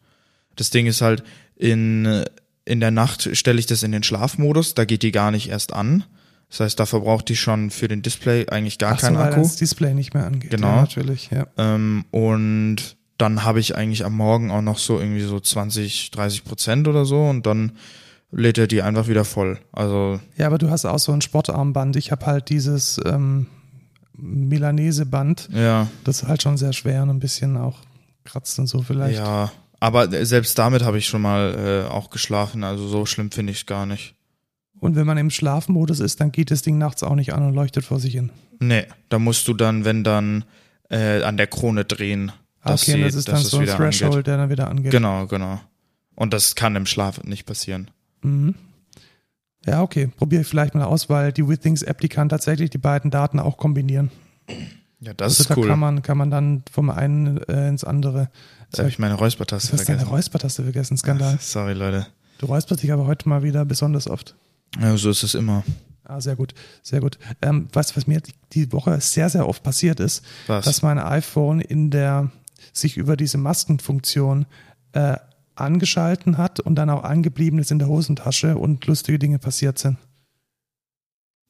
Das 0.56 0.70
Ding 0.70 0.86
ist 0.86 1.00
halt, 1.00 1.22
in, 1.54 2.24
in 2.64 2.80
der 2.80 2.90
Nacht 2.90 3.36
stelle 3.36 3.58
ich 3.58 3.66
das 3.66 3.82
in 3.82 3.92
den 3.92 4.02
Schlafmodus, 4.02 4.74
da 4.74 4.84
geht 4.84 5.02
die 5.02 5.12
gar 5.12 5.30
nicht 5.30 5.48
erst 5.48 5.72
an. 5.72 6.04
Das 6.48 6.60
heißt, 6.60 6.80
da 6.80 6.86
verbraucht 6.86 7.28
die 7.28 7.36
schon 7.36 7.70
für 7.70 7.88
den 7.88 8.02
Display 8.02 8.48
eigentlich 8.48 8.78
gar 8.78 8.94
Ach 8.94 9.00
so, 9.00 9.06
keinen 9.06 9.18
weil 9.18 9.28
Akku. 9.32 9.42
das 9.42 9.56
Display 9.56 9.94
nicht 9.94 10.14
mehr 10.14 10.26
angeht. 10.26 10.50
Genau. 10.50 10.68
Ja, 10.68 10.80
natürlich, 10.82 11.30
ja. 11.30 11.46
Ähm, 11.56 12.04
und 12.10 12.95
dann 13.18 13.44
habe 13.44 13.60
ich 13.60 13.76
eigentlich 13.76 14.04
am 14.04 14.14
Morgen 14.14 14.50
auch 14.50 14.62
noch 14.62 14.78
so 14.78 14.98
irgendwie 14.98 15.22
so 15.22 15.40
20, 15.40 16.10
30 16.10 16.44
Prozent 16.44 16.88
oder 16.88 17.04
so 17.04 17.24
und 17.24 17.46
dann 17.46 17.72
lädt 18.30 18.58
er 18.58 18.66
die 18.66 18.82
einfach 18.82 19.08
wieder 19.08 19.24
voll. 19.24 19.58
Also 19.72 20.20
Ja, 20.36 20.46
aber 20.46 20.58
du 20.58 20.70
hast 20.70 20.84
auch 20.84 20.98
so 20.98 21.12
ein 21.12 21.22
Sportarmband. 21.22 21.96
Ich 21.96 22.10
habe 22.10 22.26
halt 22.26 22.48
dieses 22.50 23.00
ähm, 23.04 23.46
Milanese-Band. 24.14 25.48
ja, 25.52 25.88
Das 26.04 26.22
ist 26.22 26.28
halt 26.28 26.42
schon 26.42 26.56
sehr 26.56 26.72
schwer 26.72 27.02
und 27.02 27.10
ein 27.10 27.20
bisschen 27.20 27.56
auch 27.56 27.78
kratzt 28.24 28.58
und 28.58 28.66
so 28.66 28.82
vielleicht. 28.82 29.18
ja. 29.18 29.52
Aber 29.78 30.08
selbst 30.24 30.58
damit 30.58 30.82
habe 30.82 30.96
ich 30.96 31.06
schon 31.06 31.20
mal 31.20 31.84
äh, 31.86 31.92
auch 31.92 32.08
geschlafen. 32.08 32.64
Also 32.64 32.88
so 32.88 33.04
schlimm 33.04 33.30
finde 33.30 33.52
ich 33.52 33.58
es 33.60 33.66
gar 33.66 33.84
nicht. 33.84 34.14
Und 34.80 34.96
wenn 34.96 35.06
man 35.06 35.18
im 35.18 35.30
Schlafmodus 35.30 36.00
ist, 36.00 36.20
dann 36.20 36.32
geht 36.32 36.50
das 36.50 36.62
Ding 36.62 36.78
nachts 36.78 37.02
auch 37.02 37.14
nicht 37.14 37.34
an 37.34 37.42
und 37.46 37.54
leuchtet 37.54 37.84
vor 37.84 38.00
sich 38.00 38.14
hin. 38.14 38.30
Nee, 38.58 38.86
da 39.10 39.18
musst 39.18 39.46
du 39.48 39.54
dann, 39.54 39.84
wenn 39.84 40.02
dann, 40.02 40.44
äh, 40.88 41.22
an 41.22 41.36
der 41.36 41.46
Krone 41.46 41.84
drehen. 41.84 42.32
Dass 42.66 42.82
okay, 42.82 42.92
sie- 42.94 43.02
das 43.02 43.14
ist 43.14 43.28
dann 43.28 43.36
so 43.42 43.58
ein 43.58 43.66
Threshold, 43.66 44.12
angeht. 44.12 44.26
der 44.26 44.36
dann 44.36 44.50
wieder 44.50 44.68
angeht. 44.68 44.90
Genau, 44.92 45.26
genau. 45.26 45.60
Und 46.14 46.32
das 46.32 46.54
kann 46.54 46.76
im 46.76 46.86
Schlaf 46.86 47.22
nicht 47.24 47.46
passieren. 47.46 47.90
Mhm. 48.22 48.54
Ja, 49.66 49.82
okay. 49.82 50.08
Probiere 50.16 50.42
ich 50.42 50.48
vielleicht 50.48 50.74
mal 50.74 50.84
aus, 50.84 51.08
weil 51.10 51.32
die 51.32 51.46
Withings 51.48 51.82
App, 51.82 52.00
die 52.00 52.08
kann 52.08 52.28
tatsächlich 52.28 52.70
die 52.70 52.78
beiden 52.78 53.10
Daten 53.10 53.40
auch 53.40 53.56
kombinieren. 53.56 54.10
Ja, 55.00 55.12
das 55.12 55.32
also 55.32 55.42
ist 55.42 55.50
da 55.50 55.56
cool. 55.56 55.66
kann 55.68 55.78
man, 55.78 56.02
kann 56.02 56.16
man 56.16 56.30
dann 56.30 56.62
vom 56.70 56.88
einen 56.90 57.38
äh, 57.48 57.68
ins 57.68 57.84
andere. 57.84 58.30
Jetzt 58.66 58.78
habe 58.78 58.88
ich 58.88 58.98
meine 58.98 59.14
Räuspertaste 59.14 59.68
Du 59.72 59.72
hast 59.78 59.88
deine 59.88 59.98
vergessen. 59.98 60.14
Räuspertaste 60.14 60.62
vergessen, 60.62 60.96
Skandal. 60.96 61.36
Sorry, 61.40 61.74
Leute. 61.74 62.06
Du 62.38 62.46
räusperst 62.46 62.82
dich 62.82 62.92
aber 62.92 63.06
heute 63.06 63.28
mal 63.28 63.42
wieder 63.42 63.64
besonders 63.64 64.08
oft. 64.08 64.36
Ja, 64.80 64.96
so 64.96 65.10
ist 65.10 65.22
es 65.22 65.34
immer. 65.34 65.64
Ah, 66.04 66.20
sehr 66.20 66.36
gut, 66.36 66.54
sehr 66.82 67.00
gut. 67.00 67.18
Ähm, 67.42 67.68
was, 67.72 67.96
was 67.96 68.06
mir 68.06 68.20
die- 68.20 68.32
die 68.52 68.72
Woche 68.72 69.00
sehr, 69.00 69.28
sehr 69.28 69.48
oft 69.48 69.62
passiert 69.64 69.98
ist, 70.00 70.24
Was? 70.46 70.64
dass 70.64 70.82
mein 70.82 70.98
iPhone 71.00 71.60
in 71.60 71.90
der 71.90 72.30
sich 72.76 72.96
über 72.96 73.16
diese 73.16 73.38
Maskenfunktion 73.38 74.46
äh, 74.92 75.16
angeschalten 75.54 76.38
hat 76.38 76.60
und 76.60 76.74
dann 76.74 76.90
auch 76.90 77.02
angeblieben 77.02 77.58
ist 77.58 77.70
in 77.70 77.78
der 77.78 77.88
Hosentasche 77.88 78.56
und 78.58 78.86
lustige 78.86 79.18
Dinge 79.18 79.38
passiert 79.38 79.78
sind. 79.78 79.98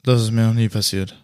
Das 0.03 0.21
ist 0.21 0.31
mir 0.31 0.47
noch 0.47 0.53
nie 0.53 0.69
passiert. 0.69 1.23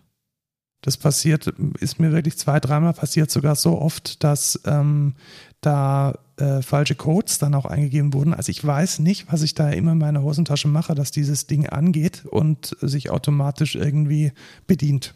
Das 0.81 0.97
passiert, 0.97 1.47
ist 1.79 1.99
mir 2.01 2.11
wirklich 2.11 2.37
zwei, 2.37 2.59
dreimal 2.59 2.93
passiert, 2.93 3.31
sogar 3.31 3.55
so 3.55 3.79
oft, 3.79 4.21
dass 4.21 4.59
ähm, 4.65 5.15
da 5.61 6.19
äh, 6.35 6.61
falsche 6.61 6.95
Codes 6.95 7.39
dann 7.39 7.55
auch 7.55 7.65
eingegeben 7.65 8.13
wurden. 8.13 8.33
Also 8.33 8.49
ich 8.49 8.65
weiß 8.65 8.99
nicht, 8.99 9.31
was 9.31 9.43
ich 9.43 9.53
da 9.53 9.69
immer 9.69 9.93
in 9.93 9.97
meiner 9.97 10.23
Hosentasche 10.23 10.67
mache, 10.67 10.93
dass 10.93 11.11
dieses 11.11 11.47
Ding 11.47 11.67
angeht 11.67 12.25
und 12.25 12.75
sich 12.81 13.09
automatisch 13.09 13.75
irgendwie 13.75 14.33
bedient. 14.67 15.13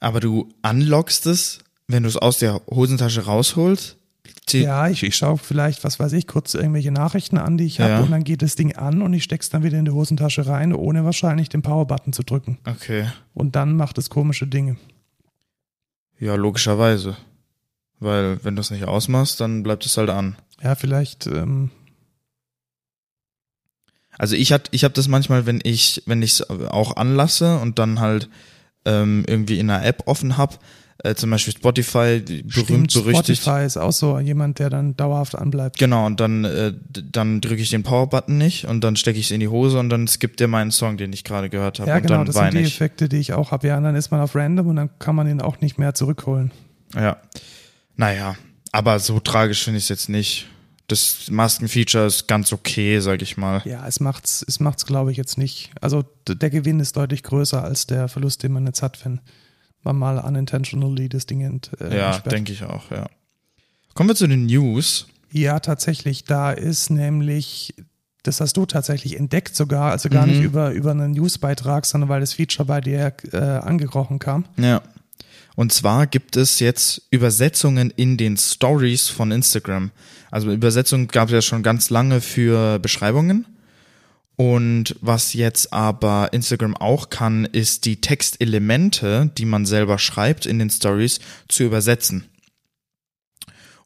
Aber 0.00 0.20
du 0.20 0.48
unlockst 0.62 1.26
es, 1.26 1.58
wenn 1.88 2.02
du 2.02 2.08
es 2.08 2.16
aus 2.16 2.38
der 2.38 2.60
Hosentasche 2.70 3.24
rausholst? 3.24 3.96
Ja, 4.50 4.88
ich, 4.88 5.02
ich 5.02 5.16
schaue 5.16 5.38
vielleicht, 5.38 5.82
was 5.82 5.98
weiß 5.98 6.12
ich, 6.12 6.26
kurz 6.28 6.54
irgendwelche 6.54 6.92
Nachrichten 6.92 7.36
an, 7.36 7.58
die 7.58 7.64
ich 7.64 7.80
habe 7.80 7.90
Ja. 7.94 8.00
und 8.00 8.10
dann 8.12 8.22
geht 8.22 8.42
das 8.42 8.54
Ding 8.54 8.76
an 8.76 9.02
und 9.02 9.12
ich 9.12 9.24
steck's 9.24 9.50
dann 9.50 9.64
wieder 9.64 9.78
in 9.78 9.84
die 9.84 9.90
Hosentasche 9.90 10.46
rein, 10.46 10.72
ohne 10.72 11.04
wahrscheinlich 11.04 11.48
den 11.48 11.62
Power-Button 11.62 12.12
zu 12.12 12.22
drücken. 12.22 12.58
Okay. 12.64 13.08
Und 13.34 13.56
dann 13.56 13.76
macht 13.76 13.98
es 13.98 14.08
komische 14.08 14.46
Dinge. 14.46 14.76
Ja, 16.18 16.36
logischerweise. 16.36 17.16
Weil 17.98 18.42
wenn 18.44 18.54
du 18.56 18.60
es 18.60 18.70
nicht 18.70 18.84
ausmachst, 18.84 19.40
dann 19.40 19.62
bleibt 19.64 19.84
es 19.84 19.96
halt 19.96 20.10
an. 20.10 20.36
Ja, 20.62 20.74
vielleicht, 20.76 21.26
ähm, 21.26 21.70
Also 24.18 24.34
ich 24.36 24.52
hat, 24.52 24.68
ich 24.72 24.84
habe 24.84 24.94
das 24.94 25.08
manchmal, 25.08 25.44
wenn 25.46 25.60
ich, 25.62 26.02
wenn 26.06 26.22
ich 26.22 26.32
es 26.40 26.50
auch 26.50 26.96
anlasse 26.96 27.58
und 27.58 27.78
dann 27.78 28.00
halt 28.00 28.28
ähm, 28.84 29.24
irgendwie 29.26 29.58
in 29.58 29.68
einer 29.70 29.84
App 29.84 30.04
offen 30.06 30.36
hab, 30.38 30.58
äh, 31.06 31.14
zum 31.14 31.30
Beispiel 31.30 31.54
Spotify, 31.54 32.20
berühmt 32.20 32.52
stimmt, 32.52 32.92
berüchtigt. 32.94 33.42
Spotify 33.42 33.64
ist 33.64 33.76
auch 33.76 33.92
so 33.92 34.18
jemand, 34.18 34.58
der 34.58 34.70
dann 34.70 34.96
dauerhaft 34.96 35.34
anbleibt. 35.34 35.78
Genau, 35.78 36.06
und 36.06 36.20
dann, 36.20 36.44
äh, 36.44 36.72
dann 36.92 37.40
drücke 37.40 37.62
ich 37.62 37.70
den 37.70 37.82
Power-Button 37.82 38.36
nicht 38.36 38.66
und 38.66 38.82
dann 38.82 38.96
stecke 38.96 39.18
ich 39.18 39.26
es 39.26 39.30
in 39.30 39.40
die 39.40 39.48
Hose 39.48 39.78
und 39.78 39.88
dann 39.88 40.08
skippt 40.08 40.40
der 40.40 40.48
meinen 40.48 40.70
Song, 40.70 40.96
den 40.96 41.12
ich 41.12 41.24
gerade 41.24 41.50
gehört 41.50 41.78
habe. 41.78 41.90
Ja, 41.90 41.96
und 41.96 42.02
genau, 42.02 42.16
dann 42.16 42.26
das 42.26 42.34
sind 42.34 42.44
weine 42.44 42.58
die 42.58 42.66
ich. 42.66 42.74
Effekte, 42.74 43.08
die 43.08 43.18
ich 43.18 43.32
auch 43.32 43.50
habe. 43.50 43.66
Ja, 43.68 43.76
und 43.76 43.84
dann 43.84 43.96
ist 43.96 44.10
man 44.10 44.20
auf 44.20 44.34
Random 44.34 44.66
und 44.66 44.76
dann 44.76 44.90
kann 44.98 45.14
man 45.14 45.28
ihn 45.28 45.40
auch 45.40 45.60
nicht 45.60 45.78
mehr 45.78 45.94
zurückholen. 45.94 46.50
Ja. 46.94 47.18
Naja, 47.96 48.36
aber 48.72 48.98
so 48.98 49.20
tragisch 49.20 49.64
finde 49.64 49.78
ich 49.78 49.84
es 49.84 49.88
jetzt 49.88 50.08
nicht. 50.08 50.46
Das 50.88 51.30
Maskenfeature 51.30 52.06
ist 52.06 52.28
ganz 52.28 52.52
okay, 52.52 53.00
sag 53.00 53.20
ich 53.20 53.36
mal. 53.36 53.60
Ja, 53.64 53.86
es 53.88 53.98
macht's, 53.98 54.44
es 54.46 54.60
macht's, 54.60 54.86
glaube 54.86 55.10
ich, 55.10 55.16
jetzt 55.16 55.36
nicht. 55.36 55.70
Also 55.80 56.04
der 56.28 56.50
Gewinn 56.50 56.78
ist 56.78 56.96
deutlich 56.96 57.24
größer 57.24 57.62
als 57.64 57.86
der 57.86 58.06
Verlust, 58.08 58.44
den 58.44 58.52
man 58.52 58.66
jetzt 58.66 58.82
hat, 58.82 59.04
wenn 59.04 59.20
man 59.86 59.96
mal 59.96 60.18
unintentionally 60.18 61.08
das 61.08 61.24
Ding 61.24 61.40
ent, 61.40 61.70
äh, 61.80 61.96
Ja, 61.96 62.18
denke 62.18 62.52
ich 62.52 62.62
auch, 62.64 62.90
ja. 62.90 63.06
Kommen 63.94 64.10
wir 64.10 64.14
zu 64.14 64.26
den 64.26 64.44
News. 64.46 65.06
Ja, 65.32 65.58
tatsächlich. 65.60 66.24
Da 66.24 66.52
ist 66.52 66.90
nämlich, 66.90 67.74
das 68.22 68.40
hast 68.42 68.56
du 68.58 68.66
tatsächlich 68.66 69.16
entdeckt 69.18 69.56
sogar, 69.56 69.90
also 69.92 70.08
gar 70.10 70.26
Mhm. 70.26 70.32
nicht 70.32 70.42
über, 70.42 70.72
über 70.72 70.90
einen 70.90 71.12
Newsbeitrag, 71.12 71.86
sondern 71.86 72.10
weil 72.10 72.20
das 72.20 72.34
Feature 72.34 72.66
bei 72.66 72.80
dir 72.82 73.14
äh, 73.32 73.36
angekrochen 73.38 74.18
kam. 74.18 74.44
Ja. 74.58 74.82
Und 75.54 75.72
zwar 75.72 76.06
gibt 76.06 76.36
es 76.36 76.60
jetzt 76.60 77.06
Übersetzungen 77.10 77.88
in 77.90 78.18
den 78.18 78.36
Stories 78.36 79.08
von 79.08 79.30
Instagram. 79.32 79.90
Also 80.30 80.52
Übersetzungen 80.52 81.08
gab 81.08 81.28
es 81.28 81.32
ja 81.32 81.40
schon 81.42 81.62
ganz 81.62 81.88
lange 81.88 82.20
für 82.20 82.78
Beschreibungen. 82.78 83.46
Und 84.36 84.96
was 85.00 85.32
jetzt 85.32 85.72
aber 85.72 86.32
Instagram 86.32 86.76
auch 86.76 87.08
kann, 87.08 87.46
ist 87.46 87.86
die 87.86 88.02
Textelemente, 88.02 89.30
die 89.38 89.46
man 89.46 89.64
selber 89.64 89.98
schreibt 89.98 90.44
in 90.44 90.58
den 90.58 90.68
Stories, 90.68 91.20
zu 91.48 91.64
übersetzen. 91.64 92.26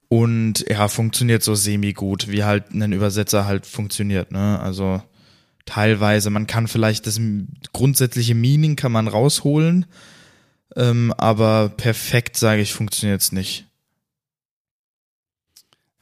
Und 0.09 0.69
ja, 0.69 0.89
funktioniert 0.89 1.45
so 1.45 1.55
semi-gut, 1.55 2.29
wie 2.29 2.43
halt 2.43 2.73
ein 2.73 2.93
Übersetzer 2.93 3.47
halt 3.47 3.65
funktioniert, 3.65 4.33
ne? 4.33 4.59
Also 4.59 5.01
teilweise, 5.67 6.31
man 6.31 6.49
kann 6.49 6.67
vielleicht 6.67 7.07
das 7.07 7.21
grundsätzliche 7.73 8.35
Meaning 8.35 8.75
kann 8.75 8.91
man 8.91 9.07
rausholen, 9.07 9.87
ähm, 10.75 11.15
aber 11.17 11.69
perfekt, 11.69 12.37
sage 12.37 12.61
ich, 12.61 12.73
funktioniert's 12.73 13.31
nicht. 13.31 13.67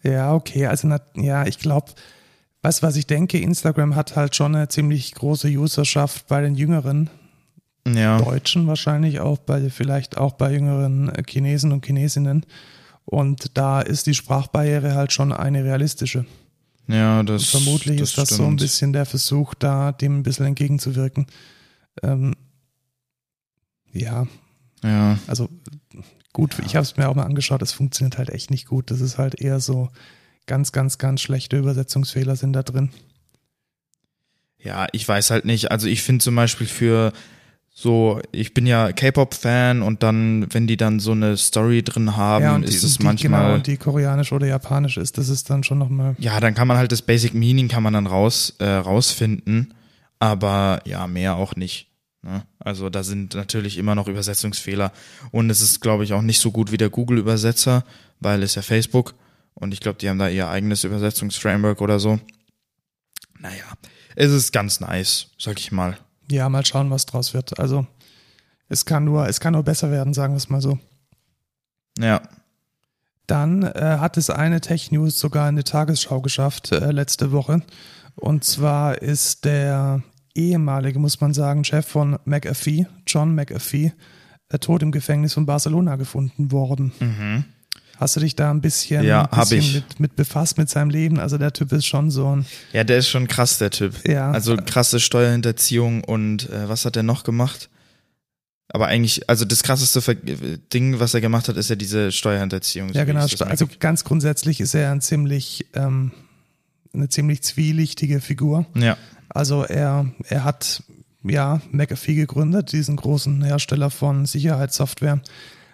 Ja, 0.02 0.32
okay. 0.32 0.66
Also, 0.66 0.88
na, 0.88 1.00
ja, 1.14 1.46
ich 1.46 1.58
glaube, 1.58 1.92
weißt 2.62 2.82
du, 2.82 2.86
was 2.86 2.96
ich 2.96 3.06
denke? 3.06 3.38
Instagram 3.38 3.94
hat 3.96 4.16
halt 4.16 4.34
schon 4.36 4.54
eine 4.54 4.68
ziemlich 4.68 5.14
große 5.14 5.48
Userschaft 5.48 6.26
bei 6.28 6.40
den 6.40 6.54
Jüngeren. 6.54 7.10
Ja. 7.86 8.18
Deutschen 8.20 8.66
wahrscheinlich 8.66 9.20
auch 9.20 9.38
bei, 9.38 9.70
vielleicht 9.70 10.18
auch 10.18 10.32
bei 10.34 10.52
jüngeren 10.52 11.10
Chinesen 11.26 11.72
und 11.72 11.86
Chinesinnen. 11.86 12.44
Und 13.06 13.56
da 13.56 13.80
ist 13.80 14.06
die 14.06 14.12
Sprachbarriere 14.14 14.94
halt 14.94 15.12
schon 15.12 15.32
eine 15.32 15.64
realistische. 15.64 16.26
Ja, 16.86 17.22
das 17.22 17.54
Und 17.54 17.62
vermutlich 17.62 18.00
das 18.00 18.10
ist 18.10 18.18
das 18.18 18.28
so 18.30 18.42
ein 18.42 18.46
stimmt. 18.48 18.60
bisschen 18.60 18.92
der 18.92 19.06
Versuch, 19.06 19.54
da 19.54 19.92
dem 19.92 20.18
ein 20.18 20.22
bisschen 20.22 20.46
entgegenzuwirken. 20.46 21.26
Ähm, 22.02 22.34
ja, 23.92 24.26
Ja, 24.82 25.18
also 25.26 25.48
gut, 26.32 26.58
ich 26.66 26.76
habe 26.76 26.84
es 26.84 26.96
mir 26.96 27.08
auch 27.08 27.14
mal 27.14 27.24
angeschaut, 27.24 27.62
es 27.62 27.72
funktioniert 27.72 28.18
halt 28.18 28.30
echt 28.30 28.50
nicht 28.50 28.66
gut. 28.66 28.90
Das 28.90 29.00
ist 29.00 29.16
halt 29.18 29.40
eher 29.40 29.60
so 29.60 29.88
ganz, 30.48 30.72
ganz, 30.72 30.98
ganz 30.98 31.20
schlechte 31.20 31.56
Übersetzungsfehler 31.56 32.34
sind 32.34 32.52
da 32.54 32.64
drin. 32.64 32.90
ja, 34.58 34.86
ich 34.92 35.06
weiß 35.06 35.30
halt 35.30 35.44
nicht. 35.44 35.70
Also 35.70 35.86
ich 35.86 36.02
finde 36.02 36.24
zum 36.24 36.34
Beispiel 36.34 36.66
für 36.66 37.12
so, 37.80 38.20
ich 38.32 38.54
bin 38.54 38.66
ja 38.66 38.90
K-Pop-Fan 38.90 39.82
und 39.82 40.02
dann, 40.02 40.52
wenn 40.52 40.66
die 40.66 40.76
dann 40.76 40.98
so 40.98 41.12
eine 41.12 41.36
Story 41.36 41.84
drin 41.84 42.16
haben, 42.16 42.42
ja, 42.42 42.54
und 42.56 42.64
ist 42.64 42.82
die, 42.82 42.86
es 42.86 42.98
die, 42.98 43.04
manchmal. 43.04 43.42
Genau, 43.42 43.54
und 43.54 43.68
die 43.68 43.76
koreanisch 43.76 44.32
oder 44.32 44.48
japanisch 44.48 44.96
ist, 44.96 45.16
das 45.16 45.28
ist 45.28 45.48
dann 45.48 45.62
schon 45.62 45.78
nochmal. 45.78 46.16
ja, 46.18 46.40
dann 46.40 46.54
kann 46.54 46.66
man 46.66 46.76
halt 46.76 46.90
das 46.90 47.02
Basic 47.02 47.34
Meaning 47.34 47.68
kann 47.68 47.84
man 47.84 47.92
dann 47.92 48.08
raus 48.08 48.56
äh, 48.58 48.64
rausfinden, 48.64 49.74
aber 50.18 50.80
ja, 50.86 51.06
mehr 51.06 51.36
auch 51.36 51.54
nicht. 51.54 51.86
Ne? 52.22 52.42
Also 52.58 52.90
da 52.90 53.04
sind 53.04 53.34
natürlich 53.34 53.78
immer 53.78 53.94
noch 53.94 54.08
Übersetzungsfehler 54.08 54.92
und 55.30 55.48
es 55.48 55.60
ist, 55.60 55.80
glaube 55.80 56.02
ich, 56.02 56.14
auch 56.14 56.22
nicht 56.22 56.40
so 56.40 56.50
gut 56.50 56.72
wie 56.72 56.78
der 56.78 56.90
Google-Übersetzer, 56.90 57.84
weil 58.18 58.42
es 58.42 58.56
ja 58.56 58.62
Facebook 58.62 59.14
und 59.60 59.72
ich 59.72 59.80
glaube, 59.80 59.98
die 59.98 60.08
haben 60.08 60.18
da 60.18 60.28
ihr 60.28 60.48
eigenes 60.48 60.84
Übersetzungsframework 60.84 61.80
oder 61.80 61.98
so. 61.98 62.18
Naja, 63.40 63.64
es 64.16 64.30
ist 64.30 64.52
ganz 64.52 64.80
nice, 64.80 65.28
sag 65.38 65.58
ich 65.58 65.72
mal. 65.72 65.96
Ja, 66.30 66.48
mal 66.48 66.64
schauen, 66.66 66.90
was 66.90 67.06
draus 67.06 67.34
wird. 67.34 67.58
Also 67.58 67.86
es 68.68 68.84
kann 68.84 69.04
nur, 69.04 69.28
es 69.28 69.40
kann 69.40 69.54
nur 69.54 69.62
besser 69.62 69.90
werden, 69.90 70.12
sagen 70.14 70.34
wir 70.34 70.38
es 70.38 70.48
mal 70.50 70.60
so. 70.60 70.78
Ja, 71.98 72.20
Dann 73.26 73.62
äh, 73.62 73.96
hat 73.98 74.16
es 74.16 74.30
eine 74.30 74.60
Tech 74.60 74.90
News 74.92 75.18
sogar 75.18 75.48
in 75.48 75.56
die 75.56 75.64
Tagesschau 75.64 76.20
geschafft 76.20 76.72
äh, 76.72 76.92
letzte 76.92 77.32
Woche. 77.32 77.62
Und 78.14 78.44
zwar 78.44 79.02
ist 79.02 79.44
der 79.44 80.02
ehemalige, 80.34 80.98
muss 80.98 81.20
man 81.20 81.34
sagen, 81.34 81.64
Chef 81.64 81.86
von 81.86 82.18
McAfee, 82.24 82.86
John 83.06 83.34
McAfee, 83.34 83.92
äh, 84.48 84.58
tot 84.58 84.82
im 84.82 84.92
Gefängnis 84.92 85.34
von 85.34 85.46
Barcelona 85.46 85.96
gefunden 85.96 86.52
worden. 86.52 87.44
Hast 87.98 88.14
du 88.14 88.20
dich 88.20 88.36
da 88.36 88.50
ein 88.50 88.60
bisschen. 88.60 89.04
Ja, 89.04 89.24
ein 89.24 89.40
bisschen 89.40 89.58
ich. 89.58 89.74
Mit, 89.74 90.00
mit 90.00 90.16
befasst 90.16 90.56
mit 90.56 90.70
seinem 90.70 90.90
Leben? 90.90 91.18
Also 91.18 91.36
der 91.36 91.52
Typ 91.52 91.72
ist 91.72 91.84
schon 91.84 92.10
so 92.10 92.36
ein, 92.36 92.46
Ja, 92.72 92.84
der 92.84 92.98
ist 92.98 93.08
schon 93.08 93.26
krass, 93.26 93.58
der 93.58 93.70
Typ. 93.70 94.06
Ja. 94.06 94.30
Also 94.30 94.56
krasse 94.56 95.00
Steuerhinterziehung 95.00 96.04
und 96.04 96.48
äh, 96.48 96.68
was 96.68 96.84
hat 96.84 96.96
er 96.96 97.02
noch 97.02 97.24
gemacht? 97.24 97.68
Aber 98.70 98.86
eigentlich, 98.86 99.28
also 99.28 99.44
das 99.44 99.62
krasseste 99.62 100.00
Ver 100.00 100.14
Ding, 100.14 101.00
was 101.00 101.14
er 101.14 101.20
gemacht 101.20 101.48
hat, 101.48 101.56
ist 101.56 101.70
ja 101.70 101.76
diese 101.76 102.12
Steuerhinterziehung. 102.12 102.92
so 102.92 102.98
ja 102.98 103.04
genau, 103.04 103.20
also 103.22 103.68
ganz 103.80 104.04
grundsätzlich 104.04 104.60
ist 104.60 104.74
er 104.74 104.92
ein 104.92 105.00
ziemlich, 105.00 105.66
ähm, 105.74 106.12
eine 106.92 107.08
ziemlich 107.08 107.42
zwielichtige 107.42 108.20
Figur. 108.20 108.66
ja, 108.74 108.96
Also 109.30 109.64
er, 109.64 110.06
er 110.28 110.44
hat 110.44 110.82
ja 111.24 111.60
McAfee 111.70 112.14
gegründet, 112.14 112.72
diesen 112.72 112.96
großen 112.96 113.42
Hersteller 113.42 113.90
von 113.90 114.26
Sicherheitssoftware, 114.26 115.20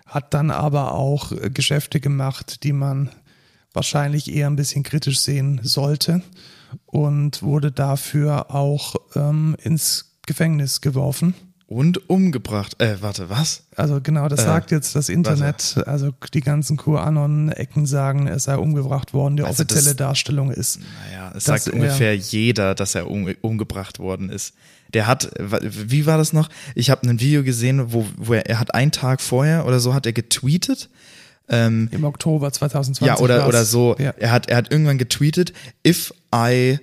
hat 0.06 0.34
dann 0.34 0.50
aber 0.50 0.92
auch 0.94 1.32
äh, 1.32 1.50
Geschäfte 1.50 2.00
gemacht, 2.00 2.62
die 2.64 2.72
man 2.72 3.10
wahrscheinlich 3.72 4.32
eher 4.32 4.46
ein 4.48 4.56
bisschen 4.56 4.82
kritisch 4.82 5.20
sehen 5.20 5.60
sollte 5.62 6.22
und 6.86 7.42
wurde 7.42 7.72
dafür 7.72 8.54
auch 8.54 8.94
ähm, 9.14 9.56
ins 9.62 10.12
Gefängnis 10.26 10.80
geworfen. 10.80 11.34
und 11.66 12.08
umgebracht. 12.08 12.80
Äh, 12.80 12.98
warte, 13.00 13.30
was? 13.30 13.64
Also 13.74 14.00
genau, 14.00 14.28
das 14.28 14.40
Äh, 14.40 14.44
sagt 14.44 14.70
jetzt 14.70 14.94
das 14.94 15.08
Internet. 15.08 15.82
Also 15.86 16.12
die 16.32 16.40
ganzen 16.40 16.76
QAnon-Ecken 16.76 17.86
sagen, 17.86 18.26
er 18.26 18.38
sei 18.38 18.56
umgebracht 18.58 19.12
worden. 19.14 19.36
Die 19.38 19.42
Also 19.42 19.64
das- 19.64 19.72
offizielle 19.76 19.96
Darstellung 19.96 20.50
ist. 20.50 20.78
Naja, 21.10 21.32
es 21.34 21.44
sagt 21.44 21.66
er- 21.66 21.74
ungefähr 21.74 22.14
jeder, 22.16 22.74
dass 22.74 22.94
er 22.94 23.10
um, 23.10 23.28
umgebracht 23.40 23.98
worden 23.98 24.28
ist. 24.30 24.54
Der 24.94 25.06
hat, 25.06 25.30
wie 25.38 26.06
war 26.06 26.16
das 26.18 26.32
noch? 26.32 26.48
Ich 26.74 26.88
habe 26.90 27.06
ein 27.08 27.20
Video 27.20 27.42
gesehen, 27.42 27.92
wo, 27.92 28.06
wo 28.16 28.34
er, 28.34 28.46
er 28.46 28.58
hat 28.60 28.74
einen 28.74 28.92
Tag 28.92 29.20
vorher 29.20 29.66
oder 29.66 29.80
so 29.80 29.92
hat 29.92 30.06
er 30.06 30.12
getweetet. 30.12 30.88
Ähm, 31.48 31.88
Im 31.92 32.04
Oktober 32.04 32.50
2020. 32.50 33.06
ja, 33.06 33.18
oder, 33.18 33.40
war's. 33.40 33.48
oder 33.48 33.64
so. 33.64 33.96
Ja. 33.98 34.14
Er 34.16 34.30
hat, 34.30 34.48
er 34.48 34.56
hat 34.56 34.70
irgendwann 34.72 34.96
getweetet, 34.96 35.52
if 35.86 36.14
I, 36.34 36.78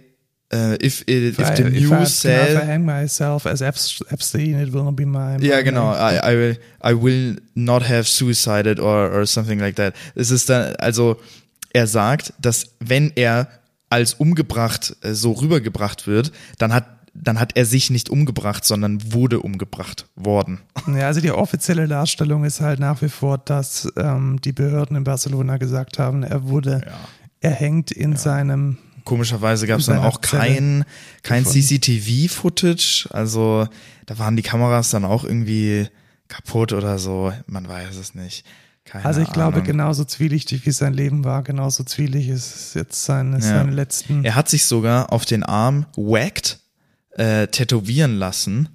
äh, 0.53 0.75
if, 0.85 1.01
if, 1.07 1.39
I- 1.39 1.55
the 1.55 1.63
if 1.63 1.67
I- 1.67 1.81
news 1.81 1.91
If 1.91 2.01
I 2.01 2.05
said, 2.27 2.67
hang 2.67 2.85
myself 2.85 3.45
as 3.47 3.61
Epst- 3.61 4.05
Epstein, 4.11 4.59
it 4.61 4.71
will 4.73 4.83
not 4.83 4.95
be 4.97 5.05
my. 5.05 5.37
Ja, 5.39 5.57
my 5.57 5.63
genau. 5.63 5.91
name. 5.93 6.19
I, 6.21 6.33
I 6.33 6.37
will, 6.37 6.57
I 6.83 6.93
will 7.03 7.37
not 7.55 7.87
have 7.89 8.03
suicided 8.07 8.79
or, 8.79 9.11
or 9.11 9.25
something 9.25 9.59
like 9.59 9.77
that. 9.77 9.95
Es 10.13 10.29
ist 10.29 10.49
dann, 10.49 10.75
also, 10.75 11.17
er 11.73 11.87
sagt, 11.87 12.33
dass 12.39 12.67
wenn 12.79 13.11
er 13.15 13.47
als 13.89 14.13
umgebracht 14.13 14.95
äh, 15.01 15.13
so 15.13 15.31
rübergebracht 15.31 16.05
wird, 16.05 16.31
dann 16.59 16.73
hat, 16.73 16.85
dann 17.13 17.39
hat 17.39 17.57
er 17.57 17.65
sich 17.65 17.89
nicht 17.89 18.09
umgebracht, 18.09 18.63
sondern 18.65 19.13
wurde 19.13 19.41
umgebracht 19.41 20.07
worden. 20.15 20.61
Ja, 20.87 21.07
also 21.07 21.19
die 21.21 21.31
offizielle 21.31 21.87
Darstellung 21.87 22.45
ist 22.45 22.61
halt 22.61 22.79
nach 22.79 23.01
wie 23.01 23.09
vor, 23.09 23.37
dass 23.37 23.91
ähm, 23.97 24.39
die 24.41 24.53
Behörden 24.53 24.95
in 24.95 25.03
Barcelona 25.03 25.57
gesagt 25.57 25.99
haben, 25.99 26.23
er 26.23 26.47
wurde 26.47 26.81
erhängt 27.41 27.91
in 27.91 28.15
seinem. 28.15 28.77
Komischerweise 29.03 29.67
gab 29.67 29.79
es 29.79 29.87
dann 29.87 29.97
auch 29.99 30.21
kein, 30.21 30.85
kein. 31.23 31.43
CCTV-Footage. 31.45 33.09
Also 33.11 33.67
da 34.05 34.19
waren 34.19 34.35
die 34.35 34.43
Kameras 34.43 34.89
dann 34.91 35.05
auch 35.05 35.23
irgendwie 35.23 35.87
kaputt 36.27 36.71
oder 36.73 36.97
so. 36.99 37.33
Man 37.47 37.67
weiß 37.67 37.95
es 37.97 38.15
nicht. 38.15 38.45
Keine 38.85 39.05
Also 39.05 39.21
ich 39.21 39.31
glaube, 39.31 39.55
Ahnung. 39.57 39.67
genauso 39.67 40.05
zwielichtig 40.05 40.65
wie 40.65 40.71
sein 40.71 40.93
Leben 40.93 41.23
war, 41.23 41.43
genauso 41.43 41.83
zwielig 41.83 42.29
ist 42.29 42.73
jetzt 42.73 43.03
seine, 43.05 43.41
seine 43.41 43.71
letzten. 43.71 44.23
Er 44.23 44.35
hat 44.35 44.49
sich 44.49 44.65
sogar 44.65 45.11
auf 45.13 45.25
den 45.25 45.43
Arm 45.43 45.85
whacked, 45.95 46.59
äh, 47.17 47.47
tätowieren 47.47 48.17
lassen 48.17 48.69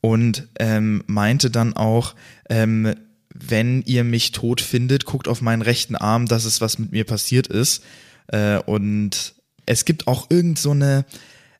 und 0.00 0.48
ähm, 0.58 1.02
meinte 1.06 1.50
dann 1.50 1.74
auch, 1.74 2.14
ähm, 2.48 2.94
wenn 3.34 3.82
ihr 3.82 4.04
mich 4.04 4.32
tot 4.32 4.60
findet, 4.60 5.04
guckt 5.04 5.28
auf 5.28 5.40
meinen 5.40 5.62
rechten 5.62 5.96
Arm, 5.96 6.26
das 6.26 6.44
ist, 6.44 6.60
was 6.60 6.78
mit 6.78 6.92
mir 6.92 7.04
passiert 7.04 7.46
ist. 7.46 7.82
Äh, 8.28 8.58
und 8.58 9.34
es 9.66 9.84
gibt 9.84 10.08
auch 10.08 10.26
irgend 10.30 10.58
so 10.58 10.72
eine, 10.72 11.04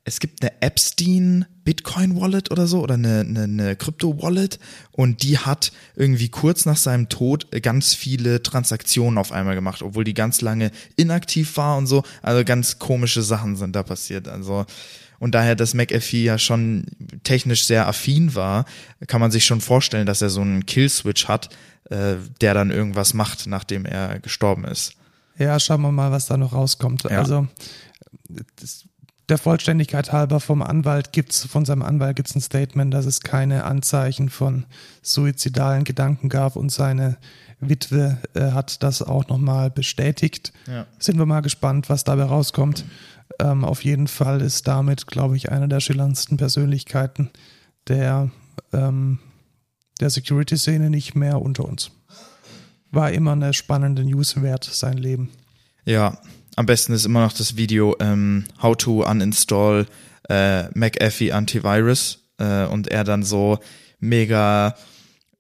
es 0.05 0.21
gibt 0.21 0.43
eine 0.43 0.61
Epstein 0.63 1.47
Bitcoin 1.63 2.21
Wallet 2.21 2.51
oder 2.51 2.67
so 2.67 2.81
oder 2.81 2.95
eine, 2.95 3.21
eine, 3.21 3.43
eine 3.45 3.77
Krypto 3.77 4.21
Wallet 4.21 4.59
und 4.91 5.23
die 5.23 5.39
hat 5.39 5.73
irgendwie 5.95 6.29
kurz 6.29 6.65
nach 6.65 6.79
seinem 6.79 7.09
Tod 7.09 7.47
ganz 7.63 7.95
viele 7.95 8.43
Transaktionen 8.43 9.19
auf 9.19 9.31
einmal 9.31 9.55
gemacht, 9.55 9.83
obwohl 9.83 10.05
die 10.05 10.15
ganz 10.15 10.41
lange 10.41 10.73
inaktiv 10.97 11.57
war 11.57 11.77
und 11.77 11.87
so. 11.87 12.03
Also 12.23 12.45
ganz 12.45 12.79
komische 12.79 13.23
Sachen 13.23 13.57
sind 13.57 13.77
da 13.77 13.83
passiert. 13.83 14.27
Also 14.27 14.67
und 15.21 15.35
daher, 15.35 15.55
dass 15.55 15.75
McAfee 15.75 16.25
ja 16.25 16.39
schon 16.39 16.87
technisch 17.23 17.67
sehr 17.67 17.87
affin 17.87 18.35
war, 18.35 18.65
kann 19.07 19.21
man 19.21 19.31
sich 19.31 19.45
schon 19.45 19.61
vorstellen, 19.61 20.07
dass 20.07 20.23
er 20.23 20.31
so 20.31 20.41
einen 20.41 20.67
Kill-Switch 20.67 21.29
hat, 21.29 21.51
äh, 21.91 22.15
der 22.41 22.55
dann 22.55 22.71
irgendwas 22.71 23.15
macht, 23.15 23.47
nachdem 23.47 23.85
er 23.85 24.19
gestorben 24.19 24.65
ist. 24.65 24.95
Ja, 25.39 25.61
schauen 25.61 25.83
wir 25.83 25.93
mal, 25.93 26.11
was 26.11 26.27
da 26.27 26.37
noch 26.37 26.55
rauskommt. 26.55 27.05
Ja. 27.05 27.19
Also 27.19 27.47
das, 28.57 28.87
der 29.29 29.39
Vollständigkeit 29.39 30.11
halber 30.11 30.41
vom 30.41 30.63
Anwalt 30.63 31.13
gibt's, 31.13 31.45
von 31.45 31.65
seinem 31.65 31.83
Anwalt 31.83 32.17
gibt's 32.17 32.35
ein 32.35 32.41
Statement, 32.41 32.93
dass 32.93 33.05
es 33.05 33.21
keine 33.21 33.65
Anzeichen 33.65 34.31
von 34.31 34.65
suizidalen 35.03 35.85
Gedanken 35.85 36.31
gab 36.31 36.57
und 36.57 36.73
seine 36.73 37.19
Witwe 37.61 38.19
äh, 38.35 38.53
hat 38.53 38.83
das 38.83 39.03
auch 39.03 39.29
nochmal 39.29 39.71
bestätigt. 39.71 40.53
Ja. 40.67 40.87
Sind 40.99 41.19
wir 41.19 41.27
mal 41.27 41.41
gespannt, 41.41 41.91
was 41.91 42.05
dabei 42.05 42.25
rauskommt. 42.25 42.85
Ähm, 43.39 43.65
auf 43.65 43.85
jeden 43.85 44.09
Fall 44.09 44.41
ist 44.41 44.67
damit, 44.67 45.07
glaube 45.07 45.37
ich, 45.37 45.51
eine 45.51 45.69
der 45.69 45.81
schillerndsten 45.81 46.37
Persönlichkeiten 46.37 47.31
der, 47.89 48.31
ähm, 48.73 49.19
der 50.01 50.11
Security-Szene 50.11 50.91
nicht 50.91 51.15
mehr 51.15 51.41
unter 51.41 51.65
uns. 51.65 51.91
War 52.91 53.13
immer 53.13 53.33
eine 53.33 53.55
spannende 53.55 54.05
News 54.05 54.43
wert, 54.43 54.65
sein 54.65 54.99
Leben. 54.99 55.31
Ja, 55.85 56.19
am 56.57 56.67
besten 56.67 56.93
ist 56.93 57.07
immer 57.07 57.23
noch 57.23 57.33
das 57.33 57.57
Video 57.57 57.97
ähm, 58.01 58.45
How 58.61 58.77
to 58.77 59.05
uninstall 59.09 59.87
äh, 60.29 60.69
McAfee 60.79 61.33
Antivirus 61.33 62.19
äh, 62.39 62.65
und 62.67 62.89
er 62.89 63.05
dann 63.05 63.23
so 63.23 63.59
mega 63.99 64.75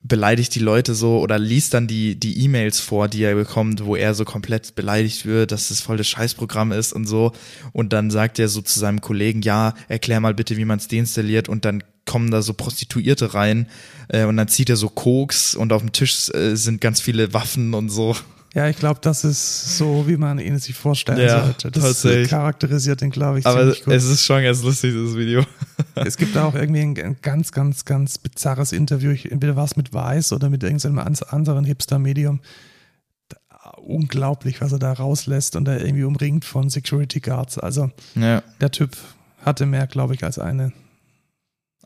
beleidigt 0.03 0.55
die 0.55 0.61
Leute 0.61 0.95
so 0.95 1.21
oder 1.21 1.39
liest 1.39 1.75
dann 1.75 1.87
die 1.87 2.19
die 2.19 2.43
E-Mails 2.45 2.81
vor, 2.81 3.09
die 3.09 3.23
er 3.23 3.35
bekommt, 3.35 3.85
wo 3.85 3.97
er 3.97 4.15
so 4.15 4.25
komplett 4.25 4.75
beleidigt 4.75 5.27
wird, 5.27 5.53
dass 5.53 5.69
das 5.69 5.81
voll 5.81 5.99
das 5.99 6.09
Scheißprogramm 6.09 6.73
ist 6.73 6.93
und 6.93 7.07
so 7.07 7.33
und 7.73 7.93
dann 7.93 8.11
sagt 8.11 8.39
er 8.39 8.49
so 8.49 8.63
zu 8.63 8.79
seinem 8.79 9.03
Kollegen, 9.03 9.43
ja, 9.43 9.75
erklär 9.89 10.21
mal 10.21 10.35
bitte, 10.35 10.57
wie 10.57 10.65
man 10.65 10.79
es 10.79 10.89
deinstalliert 10.89 11.49
und 11.49 11.65
dann 11.67 11.85
kommen 12.07 12.31
da 12.31 12.41
so 12.41 12.55
Prostituierte 12.55 13.35
rein 13.35 13.69
äh, 14.09 14.25
und 14.25 14.37
dann 14.37 14.49
zieht 14.49 14.71
er 14.71 14.77
so 14.77 14.89
Koks 14.89 15.55
und 15.55 15.73
auf 15.73 15.83
dem 15.83 15.93
Tisch 15.93 16.31
äh, 16.31 16.57
sind 16.57 16.81
ganz 16.81 17.01
viele 17.01 17.35
Waffen 17.35 17.75
und 17.75 17.91
so. 17.91 18.17
Ja, 18.53 18.69
ich 18.69 18.77
glaube, 18.79 18.99
das 19.01 19.23
ist 19.23 19.79
so, 19.79 20.09
wie 20.09 20.17
man 20.17 20.41
ihn 20.41 20.59
sich 20.59 20.75
vorstellen 20.75 21.21
Ja, 21.21 21.45
sollte. 21.45 21.71
Das 21.71 21.85
tatsächlich. 21.85 22.29
charakterisiert 22.31 23.01
ihn, 23.01 23.11
glaube 23.11 23.39
ich, 23.39 23.47
Aber 23.47 23.61
ziemlich 23.61 23.85
gut. 23.85 23.95
es 23.95 24.05
ist 24.05 24.25
schon 24.25 24.43
ganz 24.43 24.63
lustig, 24.63 24.93
dieses 24.93 25.17
Video. 25.17 25.45
Es 25.95 26.17
gibt 26.17 26.35
da 26.35 26.45
auch 26.45 26.55
irgendwie 26.55 26.81
ein, 26.81 27.17
ganz, 27.21 27.53
ganz, 27.53 27.85
ganz 27.85 28.17
bizarres 28.19 28.73
Interview. 28.73 29.11
Ich, 29.11 29.31
entweder 29.31 29.55
war 29.57 29.65
es 29.65 29.77
mit 29.77 29.93
Weiß 29.93 30.33
oder 30.33 30.49
mit 30.49 30.63
irgendeinem 30.63 30.99
anderen 30.99 31.65
Hipster-Medium. 31.65 32.41
Da- 33.29 33.71
Unglaublich, 33.79 34.61
was 34.61 34.73
er 34.73 34.79
da 34.79 34.93
rauslässt 34.93 35.57
und 35.57 35.69
er 35.69 35.81
irgendwie 35.85 36.05
umringt 36.05 36.45
von 36.45 36.71
Security 36.71 37.21
Guards. 37.21 37.59
Also 37.59 37.91
Ja. 38.15 38.43
der 38.61 38.71
Typ 38.71 38.97
hatte 39.45 39.67
mehr, 39.67 39.87
glaube 39.87 40.15
ich, 40.15 40.25
als 40.25 40.39
eine. 40.39 40.73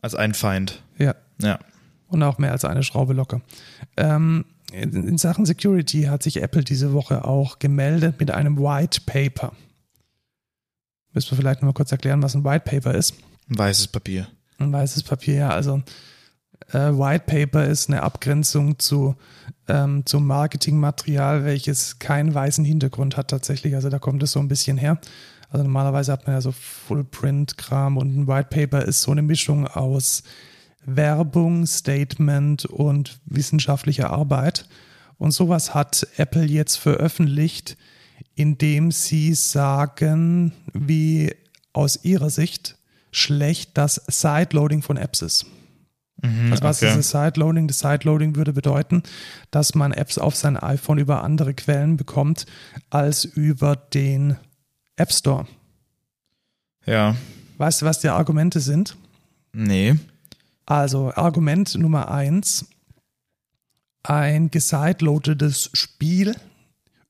Als 0.01 0.15
ein 0.15 0.33
Feind. 0.33 0.81
Ja. 0.97 1.15
Ja. 1.41 1.59
Und 2.07 2.23
auch 2.23 2.37
mehr 2.37 2.51
als 2.51 2.63
eine 2.63 2.83
Schraube 2.83 3.13
locker. 3.13 3.41
Ähm, 3.97 4.45
in, 4.71 5.17
Sachen 5.17 5.45
Security 5.45 6.03
hat 6.03 6.23
sich 6.23 6.41
Apple 6.41 6.63
diese 6.63 6.93
Woche 6.93 7.25
auch 7.25 7.59
gemeldet 7.59 8.19
mit 8.19 8.31
einem 8.31 8.57
White 8.57 9.01
Paper. 9.05 9.53
Müssen 11.13 11.31
wir 11.31 11.37
vielleicht 11.37 11.61
noch 11.61 11.67
mal 11.67 11.73
kurz 11.73 11.91
erklären, 11.91 12.21
was 12.21 12.35
ein 12.35 12.43
White 12.43 12.65
Paper 12.69 12.93
ist. 12.93 13.15
Weißes 13.47 13.87
Papier. 13.87 14.27
Ein 14.57 14.71
weißes 14.73 15.03
Papier, 15.03 15.35
ja. 15.35 15.49
Also 15.49 15.81
äh, 16.71 16.91
White 16.91 17.25
Paper 17.25 17.65
ist 17.65 17.89
eine 17.89 18.03
Abgrenzung 18.03 18.79
zu, 18.79 19.15
ähm, 19.67 20.05
zum 20.05 20.25
Marketingmaterial, 20.25 21.45
welches 21.45 21.99
keinen 21.99 22.33
weißen 22.33 22.65
Hintergrund 22.65 23.17
hat 23.17 23.29
tatsächlich. 23.29 23.75
Also 23.75 23.89
da 23.89 23.99
kommt 23.99 24.23
es 24.23 24.31
so 24.31 24.39
ein 24.39 24.47
bisschen 24.47 24.77
her. 24.77 24.99
Also 25.49 25.63
normalerweise 25.63 26.11
hat 26.11 26.25
man 26.27 26.35
ja 26.35 26.41
so 26.41 26.51
Full-Print-Kram 26.51 27.97
und 27.97 28.17
ein 28.17 28.27
White 28.27 28.49
Paper 28.49 28.83
ist 28.83 29.01
so 29.01 29.11
eine 29.11 29.21
Mischung 29.21 29.67
aus 29.67 30.23
Werbung, 30.85 31.65
Statement 31.65 32.65
und 32.65 33.19
wissenschaftlicher 33.25 34.09
Arbeit. 34.11 34.67
Und 35.17 35.31
sowas 35.31 35.73
hat 35.73 36.07
Apple 36.17 36.45
jetzt 36.45 36.75
veröffentlicht, 36.77 37.77
indem 38.35 38.91
sie 38.91 39.33
sagen, 39.33 40.53
wie 40.73 41.33
aus 41.73 42.03
ihrer 42.03 42.29
Sicht 42.29 42.77
schlecht 43.11 43.71
das 43.77 44.01
Sideloading 44.07 44.81
von 44.81 44.97
Apps 44.97 45.21
ist. 45.21 45.45
Mhm, 46.21 46.51
Also 46.51 46.63
was 46.63 46.81
okay. 46.81 46.89
ist 46.97 46.97
das 46.97 47.09
Sideloading? 47.11 47.67
Das 47.67 47.79
Sideloading 47.79 48.35
würde 48.35 48.53
bedeuten, 48.53 49.03
dass 49.51 49.75
man 49.75 49.91
Apps 49.91 50.17
auf 50.17 50.35
sein 50.35 50.57
iPhone 50.57 50.97
über 50.97 51.23
andere 51.23 51.53
Quellen 51.53 51.97
bekommt 51.97 52.45
als 52.89 53.25
über 53.25 53.75
den 53.75 54.37
App 54.97 55.11
Store. 55.11 55.47
Ja. 56.85 57.15
Weißt 57.57 57.81
du, 57.81 57.85
was 57.85 57.99
die 57.99 58.09
Argumente 58.09 58.59
sind? 58.59 58.95
Nee. 59.53 59.95
Also 60.65 61.13
Argument 61.13 61.75
Nummer 61.75 62.09
eins. 62.09 62.65
Ein 64.03 64.51
gesideloadetes 64.51 65.71
Spiel 65.73 66.35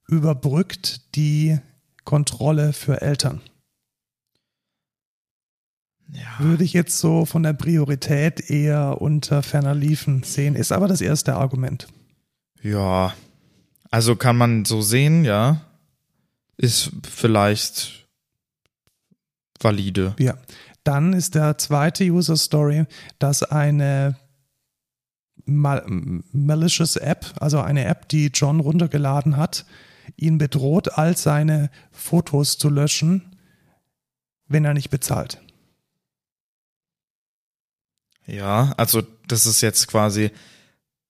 überbrückt 0.08 1.15
die 1.15 1.60
Kontrolle 2.04 2.74
für 2.74 3.02
Eltern. 3.02 3.41
Ja. 6.12 6.39
Würde 6.39 6.63
ich 6.63 6.74
jetzt 6.74 7.00
so 7.00 7.26
von 7.26 7.44
der 7.44 7.54
Priorität 7.54 8.50
eher 8.50 9.02
unter 9.02 9.41
ferner 9.41 9.74
Liefen 9.74 10.24
sehen, 10.24 10.56
ist 10.56 10.72
aber 10.72 10.88
das 10.88 11.02
erste 11.02 11.36
Argument. 11.36 11.88
Ja. 12.62 13.13
Also 13.91 14.15
kann 14.15 14.38
man 14.38 14.65
so 14.65 14.82
sehen, 14.82 15.26
ja. 15.26 15.62
Ist 16.58 16.91
vielleicht 17.04 18.08
valide. 19.60 20.15
Ja. 20.20 20.38
Dann 20.86 21.13
ist 21.13 21.36
der 21.36 21.58
zweite 21.58 22.06
User 22.06 22.38
Story, 22.38 22.86
dass 23.19 23.43
eine 23.43 24.15
mal 25.45 25.84
malicious 26.32 26.95
App, 26.95 27.34
also 27.39 27.60
eine 27.60 27.86
App, 27.86 28.08
die 28.10 28.28
John 28.28 28.60
runtergeladen 28.60 29.36
hat, 29.36 29.65
ihn 30.15 30.38
bedroht, 30.38 30.98
all 30.98 31.17
seine 31.17 31.69
Fotos 31.91 32.58
zu 32.58 32.69
löschen, 32.69 33.36
wenn 34.48 34.63
er 34.63 34.76
nicht 34.76 34.91
bezahlt. 34.91 35.41
Ja, 38.28 38.74
also 38.78 39.04
das 39.28 39.48
ist 39.48 39.62
jetzt 39.62 39.88
quasi 39.88 40.32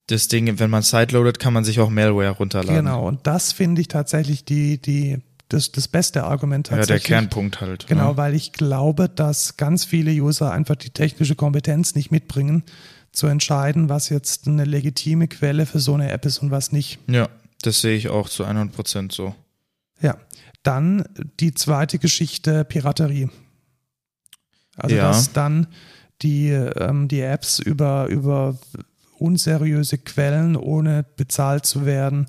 das 0.08 0.30
Ding, 0.30 0.58
wenn 0.58 0.70
man 0.70 0.84
sideloadet, 0.84 1.40
kann 1.40 1.54
man 1.54 1.66
sich 1.66 1.82
auch 1.82 1.90
Malware 1.90 2.32
runterladen. 2.32 2.86
Genau, 2.86 3.06
und 3.06 3.28
das 3.28 3.52
finde 3.52 3.82
ich 3.82 3.88
tatsächlich 3.90 4.46
die, 4.46 4.82
die, 4.82 5.22
das, 5.50 5.72
das 5.72 5.88
beste 5.88 6.24
Argument 6.24 6.68
Ja, 6.68 6.72
der 6.76 6.80
tatsächlich. 6.82 7.08
Kernpunkt 7.08 7.62
halt. 7.62 7.88
Genau, 7.88 8.12
Ja. 8.12 8.18
weil 8.18 8.34
ich 8.34 8.52
glaube, 8.54 9.10
dass 9.10 9.58
ganz 9.58 9.86
viele 9.86 10.12
User 10.12 10.52
einfach 10.52 10.76
die 10.76 10.90
technische 10.90 11.36
Kompetenz 11.36 11.96
nicht 11.96 12.12
mitbringen, 12.12 12.64
zu 13.12 13.28
entscheiden, 13.28 13.88
was 13.88 14.10
jetzt 14.10 14.48
eine 14.48 14.66
legitime 14.66 15.28
Quelle 15.28 15.66
für 15.66 15.80
so 15.80 15.94
eine 15.94 16.12
App 16.12 16.26
ist 16.26 16.40
und 16.40 16.52
was 16.52 16.72
nicht. 16.72 17.00
ja, 17.08 17.30
das 17.62 17.82
sehe 17.82 17.96
ich 17.96 18.10
auch 18.10 18.28
zu 18.30 18.44
100 18.44 18.74
Prozent 18.76 19.12
so. 19.14 19.34
Ja, 20.02 20.18
dann 20.64 21.06
die 21.40 21.54
zweite 21.54 21.98
Geschichte 22.00 22.66
Piraterie. 22.66 23.30
Also 24.76 24.96
Ja. 24.96 25.08
dass 25.10 25.32
dann 25.32 25.68
die, 26.22 26.50
ähm, 26.50 27.08
die 27.08 27.22
Apps 27.22 27.60
über, 27.60 28.08
über 28.08 28.58
unseriöse 29.18 29.98
Quellen, 29.98 30.56
ohne 30.56 31.06
bezahlt 31.16 31.66
zu 31.66 31.86
werden, 31.86 32.28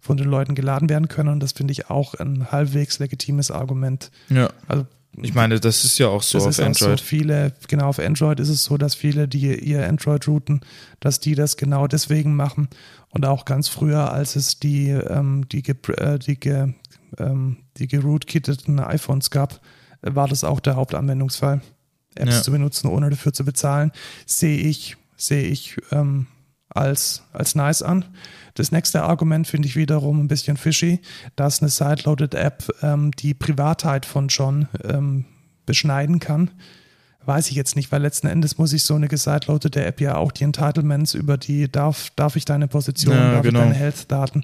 von 0.00 0.16
den 0.16 0.26
Leuten 0.28 0.54
geladen 0.54 0.88
werden 0.88 1.08
können. 1.08 1.28
Und 1.30 1.40
das 1.40 1.52
finde 1.52 1.72
ich 1.72 1.90
auch 1.90 2.14
ein 2.14 2.50
halbwegs 2.52 2.98
legitimes 2.98 3.50
Argument. 3.50 4.10
Ja. 4.28 4.50
Also 4.68 4.86
Ich 5.20 5.34
meine, 5.34 5.58
das 5.58 5.84
ist 5.84 5.98
ja 5.98 6.08
auch 6.08 6.22
so 6.22 6.38
auf 6.38 6.58
Android. 6.58 6.76
so 6.76 6.96
viele, 7.04 7.52
genau 7.66 7.86
auf 7.88 7.98
Android 7.98 8.38
ist 8.40 8.48
es 8.48 8.62
so, 8.64 8.76
dass 8.76 8.94
viele, 8.94 9.26
die 9.26 9.58
ihr 9.58 9.86
Android 9.88 10.26
routen, 10.28 10.60
dass 11.00 11.18
die 11.20 11.34
das 11.34 11.56
genau 11.56 11.86
deswegen 11.88 12.36
machen. 12.36 12.68
Und 13.10 13.26
auch 13.26 13.44
ganz 13.44 13.68
früher, 13.68 14.12
als 14.12 14.36
es 14.36 14.58
die, 14.60 14.90
ähm, 14.90 15.48
die, 15.48 15.62
äh, 15.68 16.18
die, 16.18 16.38
ge, 16.38 16.74
ähm, 17.18 17.56
die 17.78 17.88
gerootkitteten 17.88 18.78
iPhones 18.80 19.30
gab, 19.30 19.60
war 20.02 20.28
das 20.28 20.44
auch 20.44 20.60
der 20.60 20.76
Hauptanwendungsfall. 20.76 21.60
Apps 22.14 22.36
Ja. 22.36 22.42
zu 22.42 22.50
benutzen, 22.50 22.88
ohne 22.88 23.10
dafür 23.10 23.32
zu 23.32 23.44
bezahlen, 23.44 23.92
sehe 24.26 24.58
ich, 24.58 24.96
sehe 25.16 25.44
ich 25.44 25.76
ähm, 25.92 26.26
als, 26.68 27.22
als 27.32 27.54
nice 27.54 27.82
an. 27.82 28.04
Das 28.54 28.72
nächste 28.72 29.02
Argument 29.02 29.46
finde 29.46 29.68
ich 29.68 29.76
wiederum 29.76 30.20
ein 30.20 30.28
bisschen 30.28 30.56
fishy, 30.56 31.00
dass 31.36 31.60
eine 31.60 31.68
Sideloaded 31.68 32.34
App 32.34 32.64
ähm, 32.82 33.10
die 33.12 33.34
Privatheit 33.34 34.06
von 34.06 34.28
John 34.28 34.68
ähm, 34.84 35.24
beschneiden 35.66 36.18
kann. 36.18 36.50
Weiß 37.24 37.50
ich 37.50 37.56
jetzt 37.56 37.76
nicht, 37.76 37.92
weil 37.92 38.00
letzten 38.00 38.26
Endes 38.26 38.56
muss 38.56 38.72
ich 38.72 38.84
so 38.84 38.94
eine 38.94 39.06
gesideloadete 39.06 39.84
App 39.84 40.00
ja 40.00 40.16
auch 40.16 40.32
die 40.32 40.44
Entitlements 40.44 41.12
über 41.12 41.36
die, 41.36 41.70
darf, 41.70 42.08
darf 42.16 42.36
ich 42.36 42.46
deine 42.46 42.68
Position, 42.68 43.14
Ja, 43.14 43.32
darf 43.32 43.42
genau. 43.42 43.58
ich 43.60 43.64
deine 43.66 43.74
Health-Daten. 43.74 44.42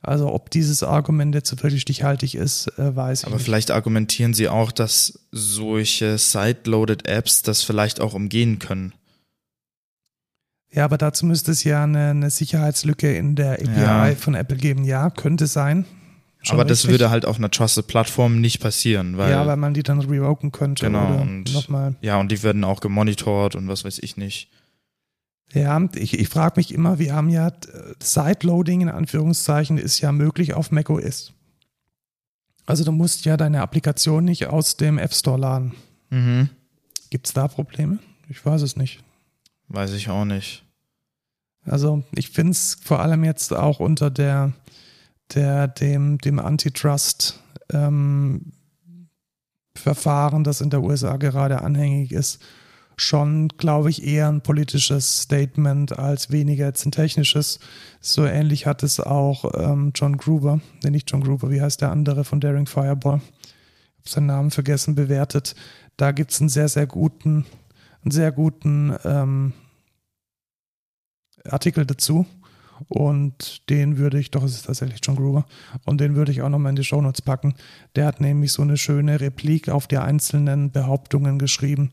Also 0.00 0.32
ob 0.32 0.50
dieses 0.50 0.82
Argument 0.82 1.34
jetzt 1.34 1.50
wirklich 1.62 1.82
stichhaltig 1.82 2.34
ist, 2.34 2.68
äh, 2.78 2.94
weiß 2.96 3.20
ich 3.20 3.26
Aber 3.26 3.36
nicht. 3.36 3.44
vielleicht 3.44 3.70
argumentieren 3.70 4.32
sie 4.34 4.48
auch, 4.48 4.72
dass 4.72 5.18
solche 5.32 6.16
sideloaded 6.18 7.06
Apps 7.08 7.42
das 7.42 7.62
vielleicht 7.62 8.00
auch 8.00 8.14
umgehen 8.14 8.58
können. 8.58 8.92
Ja, 10.74 10.84
aber 10.84 10.98
dazu 10.98 11.24
müsste 11.26 11.52
es 11.52 11.62
ja 11.64 11.84
eine, 11.84 12.10
eine 12.10 12.30
Sicherheitslücke 12.30 13.16
in 13.16 13.36
der 13.36 13.54
API 13.54 13.80
Ja. 13.80 14.14
von 14.16 14.34
Apple 14.34 14.56
geben. 14.56 14.84
Ja, 14.84 15.10
könnte 15.10 15.46
sein. 15.46 15.84
Schon 16.42 16.56
Aber 16.56 16.64
das 16.64 16.78
richtig. 16.80 16.90
würde 16.90 17.10
halt 17.10 17.24
auf 17.24 17.38
einer 17.38 17.50
Trusted 17.50 17.86
Plattform 17.86 18.40
nicht 18.40 18.60
passieren, 18.60 19.16
weil 19.16 19.30
ja, 19.30 19.46
weil 19.46 19.56
man 19.56 19.72
die 19.72 19.82
dann 19.82 20.00
revoken 20.00 20.52
könnte 20.52 20.84
Genau, 20.86 21.06
oder 21.14 21.22
und- 21.22 21.52
nochmal. 21.54 21.94
ja, 22.02 22.18
und 22.18 22.30
die 22.30 22.42
werden 22.42 22.64
auch 22.64 22.80
gemonitort 22.80 23.54
und 23.56 23.66
was 23.68 23.84
weiß 23.84 23.98
ich 24.00 24.16
nicht. 24.18 24.50
Ja, 25.52 25.80
ich, 25.94 26.18
ich 26.18 26.28
frage 26.28 26.54
mich 26.56 26.74
immer, 26.74 26.98
wir 26.98 27.14
haben 27.14 27.28
ja 27.30 27.48
äh, 27.48 27.52
Sideloading 28.02 28.80
in 28.82 28.88
Anführungszeichen 28.88 29.78
ist 29.78 30.00
ja 30.00 30.10
möglich 30.10 30.54
auf 30.54 30.70
macOS. 30.72 31.32
Also 32.66 32.82
du 32.84 32.92
musst 32.92 33.24
ja 33.26 33.36
deine 33.36 33.60
Applikation 33.62 34.24
nicht 34.24 34.46
aus 34.46 34.76
dem 34.76 34.98
App 34.98 35.14
Store 35.14 35.38
laden. 35.38 35.74
Mhm. 36.10 36.48
Gibt 37.10 37.26
es 37.26 37.32
da 37.32 37.46
Probleme? 37.46 37.98
Ich 38.28 38.44
weiß 38.44 38.62
es 38.62 38.76
nicht. 38.76 39.00
Weiß 39.68 39.92
ich 39.92 40.08
auch 40.10 40.24
nicht. 40.24 40.63
Also 41.66 42.02
ich 42.14 42.30
finde 42.30 42.52
es 42.52 42.76
vor 42.82 43.00
allem 43.00 43.24
jetzt 43.24 43.52
auch 43.52 43.80
unter 43.80 44.10
der, 44.10 44.52
der 45.34 45.68
dem, 45.68 46.18
dem 46.18 46.38
Antitrust 46.38 47.40
ähm, 47.72 48.52
Verfahren, 49.76 50.44
das 50.44 50.60
in 50.60 50.70
der 50.70 50.82
USA 50.82 51.16
gerade 51.16 51.62
anhängig 51.62 52.12
ist, 52.12 52.40
schon, 52.96 53.48
glaube 53.48 53.90
ich, 53.90 54.04
eher 54.04 54.28
ein 54.28 54.40
politisches 54.40 55.22
Statement 55.22 55.98
als 55.98 56.30
weniger 56.30 56.66
jetzt 56.66 56.86
ein 56.86 56.92
technisches. 56.92 57.58
So 58.00 58.24
ähnlich 58.24 58.66
hat 58.66 58.82
es 58.82 59.00
auch 59.00 59.44
ähm, 59.54 59.92
John 59.94 60.16
Gruber, 60.16 60.60
nee, 60.82 60.90
nicht 60.90 61.10
John 61.10 61.24
Gruber, 61.24 61.50
wie 61.50 61.60
heißt 61.60 61.80
der 61.80 61.90
andere 61.90 62.24
von 62.24 62.40
Daring 62.40 62.66
Fireball? 62.66 63.16
Ich 63.18 64.10
habe 64.10 64.10
seinen 64.10 64.26
Namen 64.26 64.50
vergessen, 64.50 64.94
bewertet. 64.94 65.56
Da 65.96 66.12
gibt 66.12 66.30
es 66.30 66.40
einen 66.40 66.50
sehr, 66.50 66.68
sehr 66.68 66.86
guten, 66.86 67.46
einen 68.02 68.10
sehr 68.10 68.30
guten 68.30 68.94
ähm, 69.04 69.54
Artikel 71.48 71.86
dazu. 71.86 72.26
Und 72.88 73.68
den 73.70 73.98
würde 73.98 74.18
ich, 74.18 74.32
doch, 74.32 74.42
es 74.42 74.54
ist 74.56 74.66
tatsächlich 74.66 74.98
John 75.02 75.14
Gruber, 75.14 75.46
und 75.84 76.00
den 76.00 76.16
würde 76.16 76.32
ich 76.32 76.42
auch 76.42 76.48
nochmal 76.48 76.70
in 76.70 76.76
die 76.76 76.84
Shownotes 76.84 77.22
packen. 77.22 77.54
Der 77.94 78.06
hat 78.06 78.20
nämlich 78.20 78.52
so 78.52 78.62
eine 78.62 78.76
schöne 78.76 79.20
Replik 79.20 79.68
auf 79.68 79.86
die 79.86 79.98
einzelnen 79.98 80.72
Behauptungen 80.72 81.38
geschrieben, 81.38 81.90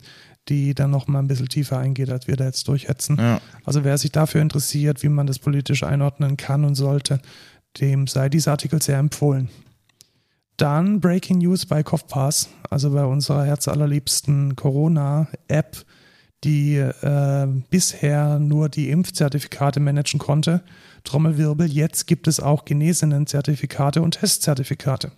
die 0.50 0.74
dann 0.74 0.90
nochmal 0.90 1.22
ein 1.22 1.28
bisschen 1.28 1.50
tiefer 1.50 1.78
eingeht, 1.78 2.10
als 2.10 2.28
wir 2.28 2.36
da 2.36 2.46
jetzt 2.46 2.68
durchhetzen. 2.68 3.18
Ja. 3.20 3.42
Also 3.64 3.84
wer 3.84 3.98
sich 3.98 4.12
dafür 4.12 4.42
interessiert, 4.42 5.04
wie 5.04 5.10
man 5.10 5.28
das 5.28 5.40
politisch 5.40 5.84
einordnen 5.84 6.36
kann 6.36 6.66
und 6.66 6.76
sollte, 6.76 7.22
dem 7.80 8.08
sei 8.08 8.28
dieser 8.28 8.52
Artikel 8.52 8.82
sehr 8.82 8.98
empfohlen. 8.98 9.50
Dann 10.58 11.00
Breaking 11.00 11.40
News 11.40 11.66
bei 11.66 11.84
CoughPass, 11.84 12.50
also 12.70 12.92
bei 12.92 13.06
unserer 13.06 13.46
herzallerliebsten 13.46 14.56
Corona-App, 14.56 15.78
die 16.44 16.76
äh, 16.78 17.48
bisher 17.70 18.40
nur 18.40 18.70
die 18.70 18.90
Impfzertifikate 18.90 19.80
managen 19.80 20.20
konnte. 20.20 20.62
Trommelwirbel, 21.04 21.72
jetzt 21.72 22.08
gibt 22.08 22.28
es 22.28 22.40
auch 22.40 22.66
Genesenen-Zertifikate 22.66 24.02
und 24.02 24.20
Testzertifikate. 24.20 25.12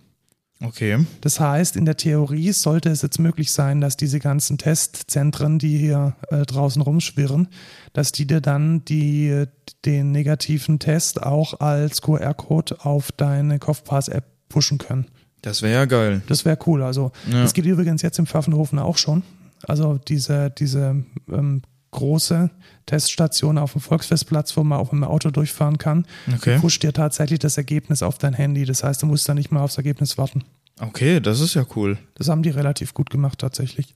Okay. 0.62 1.04
Das 1.20 1.40
heißt, 1.40 1.76
in 1.76 1.84
der 1.84 1.96
Theorie 1.96 2.52
sollte 2.52 2.88
es 2.88 3.02
jetzt 3.02 3.18
möglich 3.18 3.50
sein, 3.52 3.80
dass 3.80 3.96
diese 3.96 4.20
ganzen 4.20 4.56
Testzentren, 4.56 5.58
die 5.58 5.76
hier 5.76 6.14
äh, 6.30 6.42
draußen 6.42 6.80
rumschwirren, 6.80 7.48
dass 7.92 8.12
die 8.12 8.26
dir 8.26 8.40
dann 8.40 8.84
die, 8.84 9.44
den 9.84 10.12
negativen 10.12 10.78
Test 10.78 11.22
auch 11.22 11.60
als 11.60 12.00
QR-Code 12.02 12.84
auf 12.84 13.12
deine 13.12 13.58
CoughPass-App 13.58 14.24
pushen 14.48 14.78
können. 14.78 15.06
Das 15.42 15.60
wäre 15.60 15.74
ja 15.74 15.84
geil. 15.84 16.22
Das 16.28 16.44
wäre 16.44 16.56
cool. 16.66 16.82
Also, 16.82 17.12
Ja. 17.30 17.42
das 17.42 17.52
geht 17.52 17.66
übrigens 17.66 18.00
jetzt 18.02 18.18
im 18.18 18.26
Pfaffenhofen 18.26 18.78
auch 18.78 18.96
schon. 18.96 19.22
Also, 19.68 19.98
diese, 19.98 20.50
diese 20.50 21.04
ähm, 21.30 21.62
große 21.90 22.50
Teststation 22.86 23.56
auf 23.58 23.72
dem 23.72 23.80
Volksfestplatz, 23.80 24.56
wo 24.56 24.64
man 24.64 24.78
auch 24.80 24.90
mit 24.92 25.02
dem 25.02 25.08
Auto 25.08 25.30
durchfahren 25.30 25.78
kann, 25.78 26.06
Okay. 26.34 26.54
die 26.56 26.60
pusht 26.60 26.82
dir 26.82 26.92
tatsächlich 26.92 27.38
das 27.38 27.56
Ergebnis 27.56 28.02
auf 28.02 28.18
dein 28.18 28.34
Handy. 28.34 28.64
Das 28.64 28.82
heißt, 28.82 29.02
du 29.02 29.06
musst 29.06 29.28
da 29.28 29.34
nicht 29.34 29.52
mal 29.52 29.62
aufs 29.62 29.76
Ergebnis 29.76 30.18
warten. 30.18 30.42
Okay, 30.80 31.20
das 31.20 31.40
ist 31.40 31.54
ja 31.54 31.64
cool. 31.76 31.98
Das 32.16 32.28
haben 32.28 32.42
die 32.42 32.50
relativ 32.50 32.94
gut 32.94 33.10
gemacht 33.10 33.38
tatsächlich. 33.38 33.94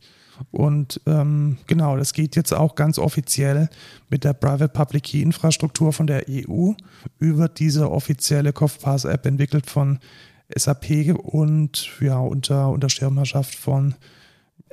Und 0.52 1.00
ähm, 1.06 1.58
genau, 1.66 1.96
das 1.96 2.12
geht 2.12 2.36
jetzt 2.36 2.54
auch 2.54 2.76
ganz 2.76 3.00
offiziell 3.00 3.68
mit 4.08 4.22
der 4.22 4.34
Private 4.34 4.68
Public 4.68 5.02
Key 5.02 5.20
Infrastruktur 5.20 5.92
von 5.92 6.06
der 6.06 6.26
EU 6.30 6.74
über 7.18 7.48
diese 7.48 7.90
offizielle 7.90 8.52
CoughPass 8.52 9.04
App 9.06 9.26
entwickelt 9.26 9.68
von 9.68 9.98
SAP 10.54 11.16
und 11.20 11.88
ja 12.00 12.18
unter, 12.20 12.68
unter 12.70 12.88
Schirmherrschaft 12.88 13.56
von 13.56 13.96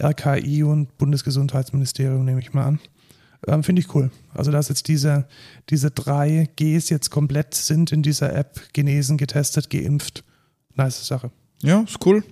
RKI 0.02 0.64
und 0.64 0.98
Bundesgesundheitsministerium 0.98 2.26
nehme 2.26 2.40
ich 2.40 2.54
mal 2.54 2.66
an. 2.66 2.80
Ähm, 3.48 3.64
Finde 3.64 3.82
ich 3.82 3.94
cool. 3.94 4.12
Also 4.34 4.52
dass 4.52 4.70
jetzt 4.70 4.88
diese, 4.88 5.28
diese 5.70 5.92
drei 5.92 6.50
Gs 6.56 6.90
jetzt 6.90 7.10
komplett 7.12 7.54
sind 7.54 7.92
in 7.92 8.02
dieser 8.02 8.34
App, 8.36 8.74
genesen, 8.74 9.18
getestet, 9.18 9.70
geimpft. 9.70 10.24
Nice 10.76 11.06
Sache. 11.06 11.32
Ja, 11.62 11.82
ist 11.82 12.06
cool. 12.06 12.24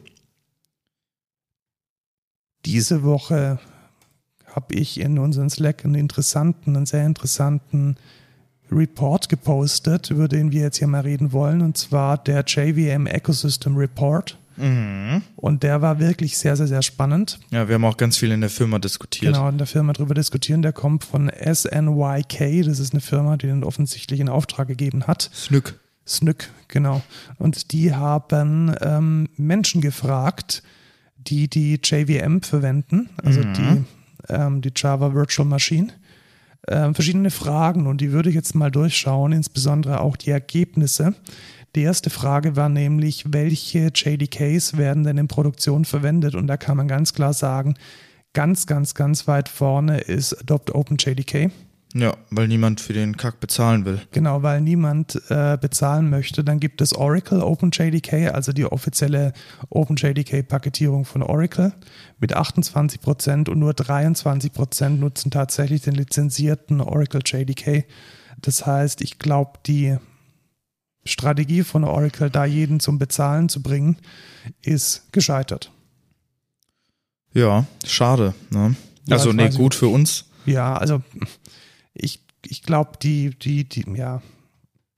diese 2.65 3.03
Woche 3.03 3.59
habe 4.47 4.75
ich 4.75 4.99
in 4.99 5.17
unseren 5.17 5.49
Slack 5.49 5.83
einen 5.83 5.95
interessanten, 5.95 6.75
einen 6.75 6.85
sehr 6.85 7.05
interessanten 7.05 7.97
Report 8.71 9.29
gepostet, 9.29 10.11
über 10.11 10.27
den 10.27 10.51
wir 10.51 10.61
jetzt 10.61 10.77
hier 10.77 10.87
mal 10.87 11.01
reden 11.01 11.31
wollen, 11.31 11.61
und 11.61 11.77
zwar 11.77 12.17
der 12.17 12.43
JVM 12.45 13.07
Ecosystem 13.07 13.75
Report. 13.75 14.37
Mhm. 14.57 15.21
Und 15.35 15.63
der 15.63 15.81
war 15.81 15.99
wirklich 15.99 16.37
sehr, 16.37 16.55
sehr, 16.55 16.67
sehr 16.67 16.81
spannend. 16.81 17.39
Ja, 17.51 17.67
wir 17.67 17.75
haben 17.75 17.85
auch 17.85 17.97
ganz 17.97 18.17
viel 18.17 18.31
in 18.31 18.41
der 18.41 18.49
Firma 18.49 18.79
diskutiert. 18.79 19.33
Genau, 19.33 19.49
in 19.49 19.57
der 19.57 19.67
Firma 19.67 19.93
drüber 19.93 20.13
diskutieren. 20.13 20.61
Der 20.61 20.73
kommt 20.73 21.03
von 21.03 21.29
SNYK. 21.29 22.63
Das 22.65 22.79
ist 22.79 22.93
eine 22.93 23.01
Firma, 23.01 23.37
die 23.37 23.47
den 23.47 23.63
offensichtlich 23.63 24.19
in 24.19 24.29
Auftrag 24.29 24.67
gegeben 24.67 25.07
hat. 25.07 25.29
Snück. 25.33 25.79
Snyk, 26.05 26.49
genau. 26.67 27.01
Und 27.37 27.71
die 27.71 27.93
haben 27.95 28.75
ähm, 28.81 29.29
Menschen 29.37 29.79
gefragt, 29.81 30.61
die 31.17 31.47
die 31.47 31.79
JVM 31.81 32.41
verwenden, 32.41 33.09
also 33.23 33.39
Mhm. 33.39 33.53
die, 33.53 33.83
ähm, 34.33 34.61
die 34.61 34.71
Java 34.75 35.13
Virtual 35.13 35.47
Machine, 35.47 35.87
ähm, 36.67 36.93
verschiedene 36.93 37.31
Fragen 37.31 37.87
und 37.87 38.01
die 38.01 38.11
würde 38.11 38.27
ich 38.29 38.35
jetzt 38.35 38.53
mal 38.55 38.71
durchschauen, 38.71 39.31
insbesondere 39.31 40.01
auch 40.01 40.17
die 40.17 40.31
Ergebnisse. 40.31 41.13
Die 41.75 41.81
erste 41.81 42.11
Frage 42.11 42.55
war 42.55 42.69
nämlich, 42.69 43.25
welche 43.33 43.91
JDKs 43.93 44.77
werden 44.77 45.03
denn 45.03 45.17
in 45.17 45.27
Produktion 45.27 45.85
verwendet? 45.85 46.35
Und 46.35 46.45
da 46.45 46.55
kann 46.55 46.77
man 46.77 46.87
ganz 46.87 47.13
klar 47.13 47.33
sagen, 47.33 47.73
ganz, 48.33 48.67
ganz, 48.67 48.93
ganz 48.93 49.27
weit 49.27 49.49
vorne 49.49 49.99
ist 49.99 50.39
Adopt 50.39 50.75
Open 50.75 50.97
JDK. 50.99 51.51
Ja, 51.95 52.15
weil 52.31 52.47
niemand 52.47 52.81
für 52.81 52.93
den 52.93 53.17
Kack 53.17 53.39
bezahlen 53.39 53.85
will. 53.85 54.01
Genau, 54.11 54.41
weil 54.41 54.61
niemand 54.61 55.21
äh, 55.29 55.57
bezahlen 55.61 56.09
möchte. 56.09 56.43
Dann 56.43 56.59
gibt 56.59 56.81
es 56.81 56.93
Oracle 56.93 57.41
OpenJDK, 57.41 58.33
also 58.33 58.51
die 58.51 58.65
offizielle 58.65 59.31
OpenJDK-Paketierung 59.69 61.05
von 61.05 61.21
Oracle 61.21 61.73
mit 62.19 62.33
28 62.33 62.99
Prozent 62.99 63.47
und 63.47 63.59
nur 63.59 63.75
23 63.75 64.51
Prozent 64.51 64.99
nutzen 64.99 65.29
tatsächlich 65.29 65.83
den 65.83 65.93
lizenzierten 65.93 66.81
Oracle 66.81 67.21
JDK. 67.23 67.85
Das 68.41 68.65
heißt, 68.65 69.01
ich 69.01 69.19
glaube, 69.19 69.59
die 69.67 69.97
Strategie 71.05 71.63
von 71.63 71.83
Oracle, 71.83 72.29
da 72.29 72.45
jeden 72.45 72.79
zum 72.79 72.97
Bezahlen 72.99 73.49
zu 73.49 73.61
bringen, 73.61 73.97
ist 74.61 75.11
gescheitert. 75.11 75.71
Ja, 77.33 77.65
schade. 77.85 78.33
Ne? 78.51 78.75
Ja, 79.07 79.17
also, 79.17 79.33
nee, 79.33 79.49
gut 79.49 79.75
für 79.75 79.87
uns. 79.87 80.25
Ja, 80.45 80.75
also 80.75 81.01
ich, 81.93 82.21
ich 82.45 82.63
glaube, 82.63 82.91
die, 83.01 83.31
die, 83.31 83.63
die, 83.67 83.85
ja, 83.95 84.21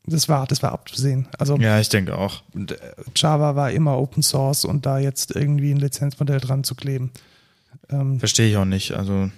das 0.05 0.29
war, 0.29 0.45
das 0.45 0.61
war 0.61 0.71
abzusehen. 0.71 1.27
Also 1.37 1.57
Ja, 1.57 1.79
ich 1.79 1.89
denke 1.89 2.17
auch. 2.17 2.43
Äh, 2.55 2.75
Java 3.15 3.55
war 3.55 3.71
immer 3.71 3.97
Open 3.97 4.21
Source 4.21 4.65
und 4.65 4.85
da 4.85 4.99
jetzt 4.99 5.35
irgendwie 5.35 5.71
ein 5.71 5.77
Lizenzmodell 5.77 6.39
dran 6.39 6.63
zu 6.63 6.75
kleben. 6.75 7.11
Ähm, 7.89 8.19
Verstehe 8.19 8.49
ich 8.49 8.57
auch 8.57 8.65
nicht. 8.65 8.91
Also, 8.91 9.31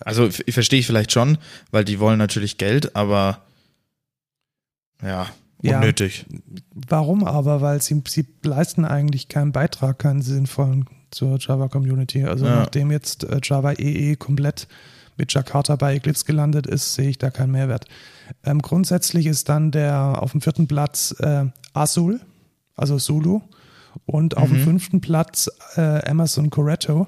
also 0.00 0.30
verstehe 0.30 0.80
ich 0.80 0.86
vielleicht 0.86 1.12
schon, 1.12 1.38
weil 1.70 1.84
die 1.84 2.00
wollen 2.00 2.18
natürlich 2.18 2.58
Geld, 2.58 2.96
aber 2.96 3.42
ja, 5.02 5.28
Ja. 5.70 5.78
unnötig. 5.78 6.26
warum 6.74 7.24
aber? 7.24 7.60
Weil 7.60 7.80
sie, 7.82 8.02
sie 8.08 8.26
leisten 8.42 8.84
eigentlich 8.84 9.28
keinen 9.28 9.52
Beitrag, 9.52 9.98
keinen 10.00 10.22
sinnvollen 10.22 10.86
zur 11.10 11.38
Java 11.38 11.68
Community. 11.68 12.24
Also 12.24 12.46
Ja. 12.46 12.56
nachdem 12.60 12.90
jetzt 12.90 13.24
äh, 13.24 13.38
Java 13.42 13.72
EE 13.72 14.16
komplett 14.16 14.66
mit 15.18 15.32
Jakarta 15.32 15.76
bei 15.76 15.94
Eclipse 15.94 16.24
gelandet 16.24 16.66
ist, 16.66 16.94
sehe 16.94 17.10
ich 17.10 17.18
da 17.18 17.30
keinen 17.30 17.52
Mehrwert. 17.52 17.84
Ähm, 18.44 18.60
grundsätzlich 18.62 19.26
ist 19.26 19.48
dann 19.48 19.70
der 19.70 20.22
auf 20.22 20.32
dem 20.32 20.40
vierten 20.40 20.66
Platz 20.66 21.14
äh, 21.20 21.44
Azul, 21.74 22.20
also 22.76 22.98
Zulu, 22.98 23.40
und 24.06 24.36
auf 24.38 24.48
dem 24.48 24.58
Mhm. 24.60 24.64
fünften 24.64 25.00
Platz 25.02 25.50
äh, 25.76 26.08
Amazon 26.10 26.48
Corretto. 26.50 27.06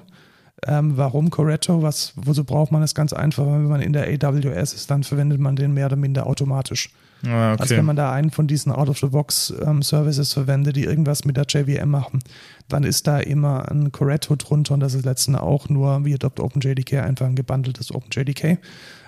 Ähm, 0.67 0.95
warum 0.97 1.29
Corretto? 1.31 1.81
Was, 1.81 2.13
wozu 2.15 2.43
braucht 2.45 2.71
man 2.71 2.81
das 2.81 2.93
ganz 2.95 3.11
einfach? 3.11 3.45
Wenn 3.45 3.63
man 3.67 3.81
in 3.81 3.91
der 3.91 4.07
AWS 4.07 4.73
ist, 4.73 4.89
dann 4.91 5.03
verwendet 5.03 5.39
man 5.39 5.55
den 5.55 5.73
mehr 5.73 5.87
oder 5.87 5.95
minder 5.95 6.27
automatisch. 6.27 6.91
Ja, 7.23 7.53
okay. 7.53 7.61
Also 7.61 7.77
wenn 7.77 7.85
man 7.85 7.95
da 7.95 8.11
einen 8.11 8.31
von 8.31 8.47
diesen 8.47 8.71
Out-of-the-Box-Services 8.71 10.33
verwendet, 10.33 10.75
die 10.75 10.83
irgendwas 10.83 11.25
mit 11.25 11.37
der 11.37 11.45
JVM 11.47 11.89
machen, 11.89 12.19
dann 12.67 12.83
ist 12.83 13.07
da 13.07 13.19
immer 13.19 13.71
ein 13.71 13.91
Corretto 13.91 14.35
drunter 14.35 14.73
und 14.75 14.79
das 14.79 14.93
ist 14.93 15.05
letztendlich 15.05 15.43
auch 15.43 15.69
nur 15.69 16.05
wie 16.05 16.13
Adopt 16.13 16.39
OpenJDK 16.39 17.01
einfach 17.03 17.25
ein 17.25 17.35
gebundeltes 17.35 17.93
OpenJDK. 17.93 18.59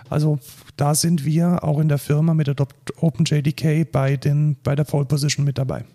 Also 0.10 0.40
da 0.78 0.96
sind 0.96 1.26
wir 1.26 1.64
auch 1.64 1.80
in 1.80 1.90
der 1.90 1.98
Firma 1.98 2.34
mit 2.34 2.48
Adopt 2.50 2.94
OpenJDK 3.02 3.92
bei, 3.92 4.16
den, 4.18 4.56
bei 4.64 4.76
der 4.76 4.84
Pole 4.86 5.06
Position 5.06 5.46
mit 5.46 5.58
dabei. 5.58 5.86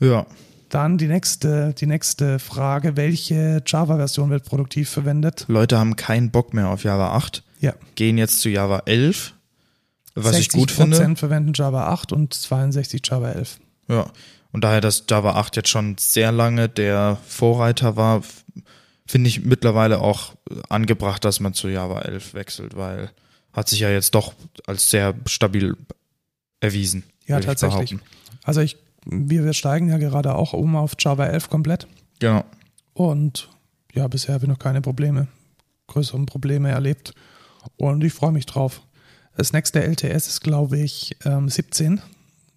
ja. 0.00 0.26
Dann 0.68 0.98
die 0.98 1.06
nächste, 1.06 1.74
die 1.74 1.86
nächste 1.86 2.40
Frage, 2.40 2.96
welche 2.96 3.62
Java-Version 3.64 4.30
wird 4.30 4.44
produktiv 4.46 4.90
verwendet? 4.90 5.44
Leute 5.46 5.78
haben 5.78 5.94
keinen 5.94 6.32
Bock 6.32 6.54
mehr 6.54 6.68
auf 6.70 6.82
Java 6.82 7.14
8, 7.14 7.44
Ja, 7.60 7.72
gehen 7.94 8.18
jetzt 8.18 8.40
zu 8.40 8.48
Java 8.48 8.82
11, 8.84 9.35
was 10.16 10.32
ich 10.38 10.50
60 10.50 10.60
gut 10.60 10.70
finde. 10.70 11.16
verwenden 11.16 11.52
Java 11.54 11.88
8 11.88 12.12
und 12.12 12.34
62 12.34 13.02
Java 13.04 13.30
11. 13.30 13.58
Ja. 13.88 14.06
Und 14.52 14.64
daher, 14.64 14.80
dass 14.80 15.04
Java 15.08 15.34
8 15.34 15.56
jetzt 15.56 15.68
schon 15.68 15.96
sehr 15.98 16.32
lange 16.32 16.68
der 16.68 17.18
Vorreiter 17.26 17.96
war, 17.96 18.22
finde 19.06 19.28
ich 19.28 19.44
mittlerweile 19.44 20.00
auch 20.00 20.34
angebracht, 20.68 21.24
dass 21.24 21.40
man 21.40 21.54
zu 21.54 21.68
Java 21.68 22.00
11 22.00 22.34
wechselt, 22.34 22.76
weil 22.76 23.10
hat 23.52 23.68
sich 23.68 23.80
ja 23.80 23.90
jetzt 23.90 24.14
doch 24.14 24.34
als 24.66 24.90
sehr 24.90 25.14
stabil 25.26 25.76
erwiesen. 26.60 27.04
Ja, 27.26 27.38
ich 27.38 27.46
tatsächlich. 27.46 27.90
behaupten. 27.90 28.10
Also 28.44 28.60
ich, 28.60 28.76
wir, 29.04 29.44
wir 29.44 29.52
steigen 29.52 29.88
ja 29.88 29.98
gerade 29.98 30.34
auch 30.34 30.52
um 30.52 30.76
auf 30.76 30.92
Java 30.98 31.26
11 31.26 31.48
komplett. 31.48 31.86
Genau. 32.18 32.44
Und 32.94 33.48
ja, 33.92 34.08
bisher 34.08 34.34
habe 34.34 34.44
ich 34.44 34.48
noch 34.48 34.58
keine 34.58 34.80
Probleme, 34.80 35.28
größeren 35.86 36.26
Probleme 36.26 36.70
erlebt. 36.70 37.14
Und 37.76 38.04
ich 38.04 38.12
freue 38.12 38.32
mich 38.32 38.46
drauf. 38.46 38.82
Das 39.36 39.52
nächste 39.52 39.82
LTS 39.82 40.28
ist, 40.28 40.40
glaube 40.40 40.78
ich, 40.78 41.16
ähm, 41.24 41.48
17. 41.48 42.00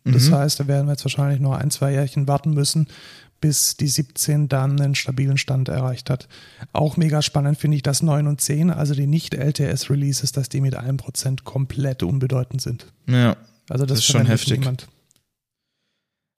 Das 0.06 0.30
Mhm. 0.30 0.36
heißt, 0.36 0.60
da 0.60 0.68
werden 0.68 0.88
wir 0.88 0.94
jetzt 0.94 1.04
wahrscheinlich 1.06 1.40
noch 1.42 1.54
ein, 1.54 1.72
zwei 1.72 1.92
Jährchen 1.92 2.28
warten 2.28 2.52
müssen, 2.54 2.88
bis 3.42 3.76
die 3.78 3.88
17 3.88 4.48
dann 4.50 4.80
einen 4.80 4.96
stabilen 4.96 5.38
Stand 5.38 5.70
erreicht 5.70 6.10
hat. 6.10 6.28
Auch 6.74 6.98
mega 6.98 7.22
spannend 7.22 7.58
finde 7.58 7.78
ich, 7.78 7.84
dass 7.84 8.02
9 8.02 8.28
und 8.28 8.42
10, 8.42 8.70
also 8.72 8.94
die 8.96 9.08
Nicht-LTS-Releases, 9.08 10.32
dass 10.32 10.50
die 10.50 10.62
mit 10.62 10.76
1% 10.78 11.44
komplett 11.44 12.04
unbedeutend 12.04 12.62
sind. 12.62 12.88
Ja. 13.08 13.36
Also 13.70 13.86
das, 13.86 13.98
Das 13.98 14.00
ist 14.00 14.12
schon 14.12 14.26
heftig. 14.26 14.60
Niemand. 14.60 14.88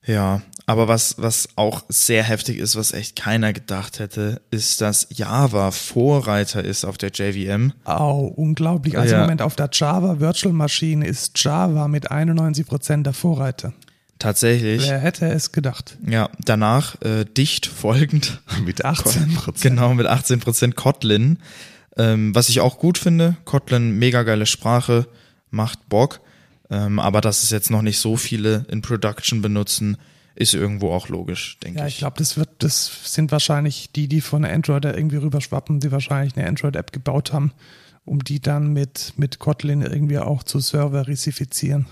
Ja, 0.05 0.41
aber 0.65 0.87
was, 0.87 1.15
was 1.19 1.49
auch 1.55 1.83
sehr 1.89 2.23
heftig 2.23 2.57
ist, 2.57 2.75
was 2.75 2.91
echt 2.91 3.15
keiner 3.15 3.53
gedacht 3.53 3.99
hätte, 3.99 4.41
ist, 4.51 4.81
dass 4.81 5.07
Java 5.11 5.71
Vorreiter 5.71 6.63
ist 6.63 6.85
auf 6.85 6.97
der 6.97 7.11
JVM. 7.11 7.73
Au, 7.83 8.21
unglaublich. 8.25 8.97
Also 8.97 9.13
Ja. 9.13 9.19
im 9.19 9.25
Moment 9.25 9.41
auf 9.41 9.55
der 9.55 9.69
Java 9.71 10.19
Virtual 10.19 10.53
Machine 10.53 11.05
ist 11.05 11.31
Java 11.43 11.87
mit 11.87 12.11
91% 12.11 13.03
der 13.03 13.13
Vorreiter. 13.13 13.73
Tatsächlich. 14.17 14.87
Wer 14.87 14.99
hätte 14.99 15.27
es 15.29 15.51
gedacht? 15.51 15.97
Ja, 16.07 16.29
danach 16.45 16.99
äh, 17.01 17.25
dicht 17.25 17.65
folgend. 17.65 18.39
Mit 18.65 18.85
18 18.85 19.33
Prozent. 19.33 19.61
Genau, 19.63 19.95
mit 19.95 20.05
18% 20.07 20.73
Kotlin. 20.75 21.39
Ähm, 21.97 22.33
was 22.35 22.49
ich 22.49 22.59
auch 22.61 22.77
gut 22.77 22.99
finde. 22.99 23.35
Kotlin, 23.45 23.97
mega 23.97 24.21
geile 24.21 24.45
Sprache, 24.45 25.07
macht 25.49 25.89
Bock. 25.89 26.19
Ähm, 26.71 26.99
aber 26.99 27.19
dass 27.21 27.43
es 27.43 27.49
jetzt 27.51 27.69
noch 27.69 27.81
nicht 27.81 27.99
so 27.99 28.15
viele 28.17 28.65
in 28.69 28.81
Production 28.81 29.41
benutzen, 29.41 29.97
ist 30.35 30.53
irgendwo 30.53 30.91
auch 30.93 31.09
logisch, 31.09 31.57
denke 31.61 31.79
Ja, 31.79 31.85
ich. 31.87 31.95
ich 31.95 31.99
glaube, 31.99 32.17
das 32.17 32.37
wird, 32.37 32.49
das 32.59 32.89
sind 33.13 33.31
wahrscheinlich 33.33 33.91
die, 33.91 34.07
die 34.07 34.21
von 34.21 34.45
Android 34.45 34.85
da 34.85 34.93
irgendwie 34.93 35.17
rüberschwappen, 35.17 35.81
die 35.81 35.91
wahrscheinlich 35.91 36.37
eine 36.37 36.47
Android-App 36.47 36.93
gebaut 36.93 37.33
haben, 37.33 37.51
um 38.05 38.23
die 38.23 38.39
dann 38.39 38.71
mit, 38.71 39.13
mit 39.17 39.39
Kotlin 39.39 39.81
irgendwie 39.81 40.17
auch 40.19 40.43
zu 40.43 40.59
serverisifizieren. 40.59 41.87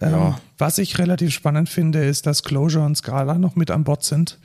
Ähm, 0.00 0.10
Ja. 0.12 0.40
Was 0.56 0.78
ich 0.78 0.98
relativ 0.98 1.32
spannend 1.32 1.68
finde, 1.68 2.02
ist, 2.04 2.26
dass 2.26 2.42
Clojure 2.42 2.84
und 2.84 2.96
Scala 2.96 3.36
noch 3.36 3.54
mit 3.56 3.70
an 3.70 3.84
Bord 3.84 4.02
sind 4.04 4.38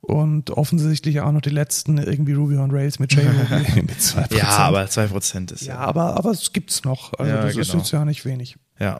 und 0.00 0.50
offensichtlich 0.50 1.20
auch 1.20 1.32
noch 1.32 1.40
die 1.40 1.50
letzten 1.50 1.98
irgendwie 1.98 2.32
Ruby 2.32 2.56
on 2.56 2.70
Rails 2.70 2.98
mit 3.00 3.12
JRuby 3.12 3.82
mit 3.82 3.98
2%. 3.98 4.36
ja, 4.36 4.48
aber 4.48 4.84
2% 4.84 5.52
ist 5.52 5.62
ja, 5.62 5.74
ja. 5.74 5.78
aber, 5.80 6.16
aber 6.16 6.30
es 6.30 6.52
gibt's 6.52 6.84
noch. 6.84 7.12
Also 7.18 7.32
Ja, 7.32 7.42
das 7.42 7.56
ist 7.56 7.70
genau. 7.70 7.82
jetzt 7.82 7.92
ja 7.92 8.04
nicht 8.04 8.24
wenig. 8.24 8.56
Ja. 8.78 8.98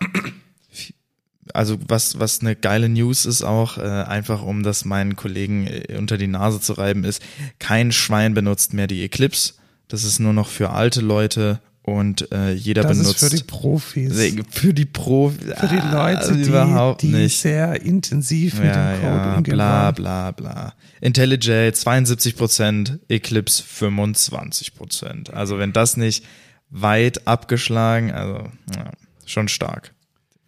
Also 1.54 1.76
was, 1.88 2.18
was 2.18 2.40
eine 2.40 2.54
geile 2.56 2.88
News 2.88 3.26
ist 3.26 3.42
auch, 3.42 3.76
äh, 3.76 3.82
einfach 3.82 4.42
um 4.42 4.62
das 4.62 4.84
meinen 4.84 5.16
Kollegen 5.16 5.66
äh, 5.66 5.96
unter 5.98 6.16
die 6.16 6.28
Nase 6.28 6.60
zu 6.60 6.72
reiben, 6.74 7.04
ist, 7.04 7.20
kein 7.58 7.92
Schwein 7.92 8.32
benutzt 8.32 8.72
mehr 8.72 8.86
die 8.86 9.02
Eclipse. 9.02 9.54
Das 9.88 10.04
ist 10.04 10.18
nur 10.20 10.32
noch 10.32 10.48
für 10.48 10.70
alte 10.70 11.00
Leute 11.00 11.60
und 11.82 12.30
äh, 12.32 12.52
jeder 12.52 12.82
Das 12.84 12.96
benutzt. 12.96 13.22
ist 13.22 13.28
für 13.30 13.36
die 13.36 13.42
Profis. 13.42 14.12
für 14.50 14.72
die 14.72 14.84
Pro 14.86 15.30
Für 15.30 15.66
die 15.66 15.80
Leute, 15.92 16.36
die, 16.36 16.42
überhaupt 16.48 17.02
die 17.02 17.08
nicht. 17.08 17.40
sehr 17.40 17.82
intensiv 17.82 18.54
mit 18.54 18.66
ja, 18.66 18.92
dem 18.92 19.00
Code 19.02 19.16
ja, 19.16 19.34
umgehen 19.36 19.54
bla 19.54 19.90
bla 19.90 20.30
bla. 20.30 20.74
IntelliJ 21.00 21.50
72%, 21.72 23.00
Eclipse 23.08 23.62
25%. 23.64 25.30
Also 25.32 25.58
wenn 25.58 25.72
das 25.72 25.96
nicht 25.96 26.24
weit 26.70 27.26
abgeschlagen, 27.26 28.12
also 28.12 28.48
ja, 28.76 28.92
schon 29.26 29.48
stark. 29.48 29.94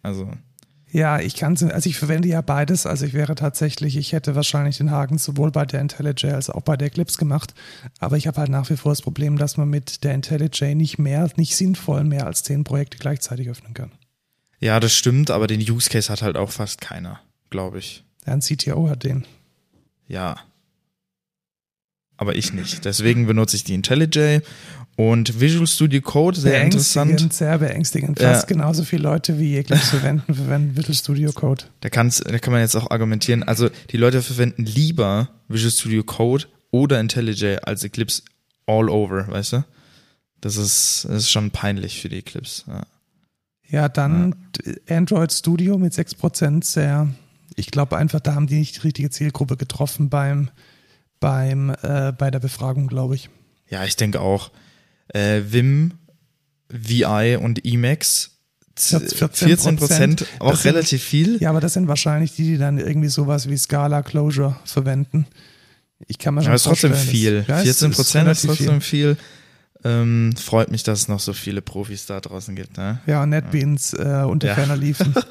Also 0.01 0.31
Ja, 0.91 1.19
ich 1.19 1.35
kann 1.35 1.57
also 1.57 1.89
ich 1.89 1.97
verwende 1.97 2.27
ja 2.27 2.41
beides. 2.41 2.85
Also 2.85 3.05
ich 3.05 3.13
wäre 3.13 3.35
tatsächlich, 3.35 3.97
ich 3.97 4.13
hätte 4.13 4.35
wahrscheinlich 4.35 4.77
den 4.77 4.91
Haken 4.91 5.17
sowohl 5.17 5.51
bei 5.51 5.65
der 5.65 5.81
IntelliJ 5.81 6.31
als 6.31 6.49
auch 6.49 6.61
bei 6.61 6.77
der 6.77 6.87
Eclipse 6.87 7.17
gemacht. 7.17 7.53
Aber 7.99 8.17
ich 8.17 8.27
habe 8.27 8.37
halt 8.37 8.49
nach 8.49 8.69
wie 8.69 8.77
vor 8.77 8.91
das 8.91 9.01
Problem, 9.01 9.37
dass 9.37 9.57
man 9.57 9.69
mit 9.69 10.03
der 10.03 10.13
IntelliJ 10.13 10.75
nicht 10.75 10.97
mehr, 10.99 11.29
nicht 11.35 11.55
sinnvoll 11.55 12.03
mehr 12.03 12.25
als 12.27 12.43
zehn 12.43 12.63
Projekte 12.63 12.97
gleichzeitig 12.97 13.49
öffnen 13.49 13.73
kann. 13.73 13.91
ja, 14.59 14.79
das 14.79 14.93
stimmt, 14.93 15.31
aber 15.31 15.47
den 15.47 15.59
Use 15.61 15.89
Case 15.89 16.11
hat 16.11 16.21
halt 16.21 16.37
auch 16.37 16.51
fast 16.51 16.81
keiner, 16.81 17.19
glaube 17.49 17.79
ich. 17.79 18.03
Ja, 18.25 18.33
Ein 18.33 18.39
CTO 18.41 18.89
hat 18.89 19.03
den. 19.03 19.25
Ja. 20.07 20.37
Aber 22.17 22.35
ich 22.35 22.53
nicht. 22.53 22.85
Deswegen 22.85 23.27
benutze 23.27 23.57
ich 23.57 23.63
die 23.63 23.73
IntelliJ 23.73 24.41
und 24.95 25.41
Visual 25.41 25.67
Studio 25.67 26.01
Code, 26.01 26.39
sehr 26.39 26.63
interessant. 26.63 27.33
Sehr 27.33 27.57
beängstigend. 27.57 28.19
Ja. 28.19 28.33
Fast 28.33 28.47
genauso 28.47 28.83
viele 28.83 29.03
Leute 29.03 29.39
wie 29.39 29.57
Eclipse 29.57 29.85
verwenden, 29.97 30.33
verwenden 30.33 30.77
Visual 30.77 30.95
Studio 30.95 31.31
Code. 31.33 31.65
Da, 31.81 31.89
kann's, 31.89 32.19
da 32.19 32.39
kann 32.39 32.53
man 32.53 32.61
jetzt 32.61 32.75
auch 32.75 32.89
argumentieren. 32.91 33.43
Also 33.43 33.69
die 33.91 33.97
Leute 33.97 34.21
verwenden 34.21 34.63
lieber 34.63 35.29
Visual 35.49 35.71
Studio 35.71 36.03
Code 36.03 36.45
oder 36.71 36.99
IntelliJ 36.99 37.57
als 37.63 37.83
Eclipse 37.83 38.23
all 38.65 38.89
over, 38.89 39.27
weißt 39.27 39.53
du? 39.53 39.65
Das 40.39 40.57
ist, 40.57 41.05
das 41.09 41.23
ist 41.23 41.31
schon 41.31 41.51
peinlich 41.51 42.01
für 42.01 42.09
die 42.09 42.19
Eclipse. 42.19 42.63
Ja. 42.67 42.83
Ja, 43.67 43.89
dann 43.89 44.35
Android 44.87 45.33
Studio 45.33 45.77
mit 45.77 45.93
6% 45.93 46.63
sehr. 46.63 47.07
Ich 47.55 47.71
glaube 47.71 47.97
einfach, 47.97 48.19
da 48.19 48.35
haben 48.35 48.47
die 48.47 48.59
nicht 48.59 48.77
die 48.77 48.81
richtige 48.81 49.09
Zielgruppe 49.09 49.57
getroffen 49.57 50.09
beim, 50.09 50.49
beim, 51.19 51.71
äh, 51.81 52.13
bei 52.15 52.29
der 52.29 52.39
Befragung, 52.39 52.87
glaube 52.87 53.15
ich. 53.15 53.29
Ja, 53.67 53.83
ich 53.83 53.95
denke 53.95 54.21
auch. 54.21 54.51
Äh, 55.09 55.41
Vim, 55.47 55.93
VI 56.69 57.37
und 57.41 57.63
Emacs. 57.65 58.31
14%. 58.77 59.33
14 59.45 59.75
Prozent, 59.77 60.25
auch 60.39 60.55
sind- 60.57 60.73
relativ 60.73 61.01
viel. 61.01 61.37
Ja, 61.41 61.49
aber 61.51 61.61
das 61.61 61.73
sind 61.73 61.87
wahrscheinlich 61.87 62.35
die, 62.35 62.43
die 62.43 62.57
dann 62.57 62.77
irgendwie 62.77 63.07
sowas 63.07 63.47
wie 63.49 63.55
Scala 63.57 64.01
Closure 64.03 64.57
verwenden. 64.65 65.27
Ich 66.07 66.17
kann 66.17 66.33
mir 66.35 66.41
schon 66.41 66.47
Aber 66.49 66.55
ist 66.55 66.63
trotzdem 66.63 66.93
viel. 66.93 67.39
dass- 67.43 67.47
Ja, 67.47 67.57
es 67.59 67.63
14 67.63 67.91
Prozent 67.91 68.29
ist 68.29 68.43
relativ 68.43 68.65
trotzdem 68.65 68.81
viel. 68.81 69.17
Ähm, 69.85 70.33
freut 70.35 70.71
mich, 70.71 70.83
dass 70.83 70.99
es 71.01 71.07
noch 71.07 71.21
so 71.21 71.31
viele 71.31 71.61
Profis 71.61 72.05
da 72.05 72.19
draußen 72.19 72.53
gibt. 72.55 72.75
Ne? 72.75 72.99
Ja, 73.05 73.25
NetBeans 73.25 73.93
äh, 73.93 74.23
unter 74.27 74.47
Ja. 74.49 74.55
ferner 74.55 74.75
liefen. 74.75 75.13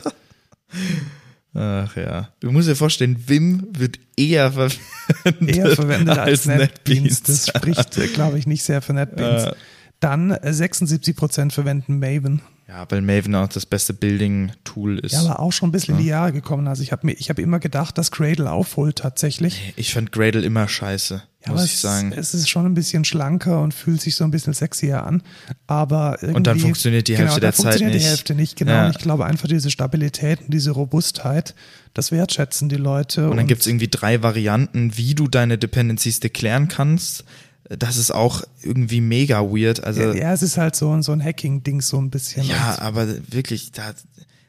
Ach 1.54 1.96
ja. 1.96 2.28
Du 2.40 2.50
musst 2.50 2.68
dir 2.68 2.74
vorstellen, 2.74 3.16
Vim 3.28 3.68
wird 3.70 4.00
eher 4.16 4.52
verwendet, 4.52 5.56
Eher 5.56 5.70
verwendet 5.70 6.18
als, 6.18 6.46
NetBeans. 6.46 7.22
Das 7.22 7.46
spricht, 7.46 7.96
äh, 7.96 8.08
glaube 8.08 8.38
ich, 8.38 8.46
nicht 8.46 8.64
sehr 8.64 8.82
für 8.82 8.92
NetBeans. 8.92 9.44
Äh. 9.44 9.54
Dann 10.00 10.32
äh, 10.32 10.50
76% 10.50 11.52
verwenden 11.52 12.00
Maven. 12.00 12.42
Ja, 12.66 12.86
weil 12.88 13.02
Maven 13.02 13.34
auch 13.34 13.48
das 13.48 13.66
beste 13.66 13.94
Building-Tool 13.94 14.98
ist. 14.98 15.12
Ja, 15.12 15.20
aber 15.20 15.40
auch 15.40 15.52
schon 15.52 15.68
ein 15.68 15.72
bisschen 15.72 15.96
in 15.96 16.02
die 16.02 16.08
Jahre 16.08 16.32
gekommen. 16.32 16.66
Also 16.66 16.82
ich 16.82 16.92
habe 16.92 17.06
mir, 17.06 17.12
ich 17.12 17.28
habe 17.28 17.42
immer 17.42 17.60
gedacht, 17.60 17.98
dass 17.98 18.10
Gradle 18.10 18.50
aufholt 18.50 18.96
tatsächlich. 18.96 19.74
ich 19.76 19.92
fand 19.92 20.12
Gradle 20.12 20.42
immer 20.42 20.66
scheiße, 20.66 21.22
Ja, 21.46 21.52
muss 21.52 21.64
ich 21.66 21.78
sagen. 21.78 22.12
Es, 22.12 22.32
es 22.32 22.40
ist 22.40 22.48
schon 22.48 22.64
ein 22.64 22.74
bisschen 22.74 23.04
schlanker 23.04 23.60
und 23.60 23.74
fühlt 23.74 24.00
sich 24.00 24.14
so 24.16 24.24
ein 24.24 24.30
bisschen 24.30 24.54
sexier 24.54 25.04
an. 25.04 25.22
Aber 25.66 26.16
irgendwie, 26.20 26.36
Und 26.36 26.46
dann 26.46 26.58
funktioniert 26.58 27.06
die 27.08 27.12
genau, 27.12 27.24
Hälfte 27.32 27.40
dann 27.40 27.50
der 27.50 27.52
Zeit 27.52 27.62
funktioniert 27.64 27.94
nicht. 27.94 28.04
die 28.04 28.08
Hälfte 28.08 28.34
nicht, 28.34 28.56
genau. 28.56 28.72
Ja. 28.72 28.86
Und 28.86 28.92
ich 28.96 28.98
glaube 29.02 29.26
einfach 29.26 29.48
diese 29.48 29.70
Stabilität 29.70 30.40
und 30.40 30.54
diese 30.54 30.70
Robustheit, 30.70 31.54
das 31.92 32.12
wertschätzen 32.12 32.68
die 32.68 32.76
Leute. 32.76 33.28
Und 33.30 33.36
dann 33.36 33.46
gibt's 33.46 33.66
irgendwie 33.66 33.88
drei 33.88 34.22
Varianten, 34.22 34.96
wie 34.96 35.14
du 35.14 35.28
deine 35.28 35.58
Dependencies 35.58 36.20
deklären 36.20 36.68
kannst. 36.68 37.24
Das 37.68 37.96
ist 37.96 38.10
auch 38.10 38.42
irgendwie 38.62 39.00
mega 39.00 39.40
weird. 39.42 39.82
Also 39.84 40.00
ja, 40.02 40.14
ja, 40.14 40.32
es 40.32 40.42
ist 40.42 40.56
halt 40.58 40.76
so, 40.76 40.90
ein- 40.94 41.02
so 41.02 41.12
ein 41.12 41.22
Hacking-Ding 41.22 41.80
so 41.82 41.98
ein 41.98 42.10
bisschen. 42.10 42.46
Ja, 42.46 42.72
Und- 42.74 42.80
aber 42.82 43.06
wirklich, 43.32 43.72
da, 43.72 43.94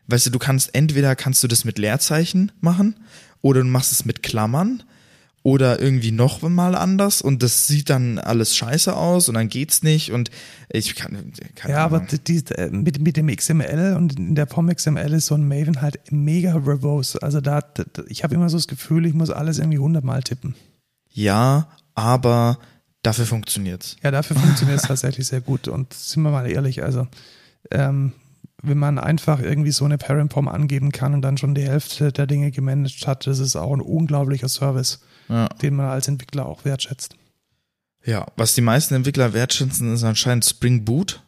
weißt 0.08 0.26
du, 0.28 0.30
du 0.32 0.40
kannst 0.40 0.74
entweder 0.76 1.16
kannst 1.16 1.42
du 1.44 1.48
das 1.48 1.64
mit 1.66 1.78
Leerzeichen 1.78 2.52
machen 2.62 2.96
oder 3.42 3.62
du 3.62 3.68
machst 3.68 3.92
es 3.92 4.06
mit 4.06 4.22
Klammern 4.24 4.84
oder 5.46 5.80
irgendwie 5.80 6.12
noch 6.12 6.42
mal 6.42 6.74
anders 6.74 7.22
und 7.22 7.44
das 7.44 7.68
sieht 7.68 7.92
dann 7.92 8.18
alles 8.18 8.56
scheiße 8.58 8.96
aus 8.96 9.30
und 9.30 9.36
dann 9.36 9.48
geht's 9.48 9.84
nicht 9.84 10.12
und 10.12 10.32
ich 10.70 10.96
kann 10.96 11.34
keine 11.54 11.74
Ja, 11.76 11.86
aber 11.86 11.98
Ahnung. 11.98 12.10
die, 12.26 12.42
die, 12.42 12.52
äh, 12.56 12.72
mit, 12.72 13.00
mit 13.00 13.16
dem 13.16 13.28
XML 13.28 13.94
und 13.96 14.18
in 14.18 14.34
der 14.34 14.48
POM 14.48 14.74
XML 14.74 15.14
ist 15.14 15.28
so 15.28 15.36
ein 15.36 15.48
Maven 15.48 15.84
halt 15.84 16.00
mega 16.12 16.66
verbose. 16.66 17.22
Also 17.22 17.42
da, 17.42 17.62
da 17.62 17.84
ich 18.08 18.24
habe 18.24 18.34
immer 18.34 18.50
so 18.50 18.58
das 18.58 18.66
Gefühl, 18.68 19.06
ich 19.06 19.14
muss 19.14 19.30
alles 19.30 19.60
irgendwie 19.60 19.78
hundertmal 19.78 20.24
tippen. 20.24 20.56
ja, 21.14 21.68
aber 21.94 22.58
dafür 23.04 23.28
funktioniert's. 23.28 23.98
Ja, 24.02 24.10
dafür 24.10 24.36
funktioniert 24.38 24.80
es 24.82 24.84
tatsächlich 24.88 25.28
sehr 25.28 25.42
gut. 25.42 25.68
Und 25.68 25.94
sind 25.94 26.24
wir 26.24 26.32
mal 26.32 26.50
ehrlich, 26.50 26.82
also 26.82 27.08
ähm, 27.70 28.14
wenn 28.64 28.80
man 28.80 28.98
einfach 28.98 29.40
irgendwie 29.42 29.72
so 29.72 29.86
eine 29.86 30.00
Parent-POM 30.00 30.48
angeben 30.48 30.92
kann 30.92 31.14
und 31.14 31.22
dann 31.22 31.38
schon 31.38 31.54
die 31.54 31.62
Hälfte 31.68 32.12
der 32.12 32.26
Dinge 32.26 32.50
gemanagt 32.50 33.06
hat, 33.06 33.28
das 33.28 33.38
ist 33.38 33.56
auch 33.56 33.72
ein 33.74 33.82
unglaublicher 33.82 34.50
Service, 34.50 35.02
Ja. 35.30 35.48
den 35.62 35.76
man 35.76 35.88
als 35.88 36.08
Entwickler 36.08 36.46
auch 36.46 36.66
wertschätzt. 36.66 37.16
ja, 38.04 38.26
was 38.36 38.54
die 38.56 38.62
meisten 38.62 38.94
Entwickler 38.94 39.34
wertschätzen, 39.34 39.94
ist 39.94 40.04
anscheinend 40.04 40.46
Spring 40.46 40.86
Boot. 40.86 41.22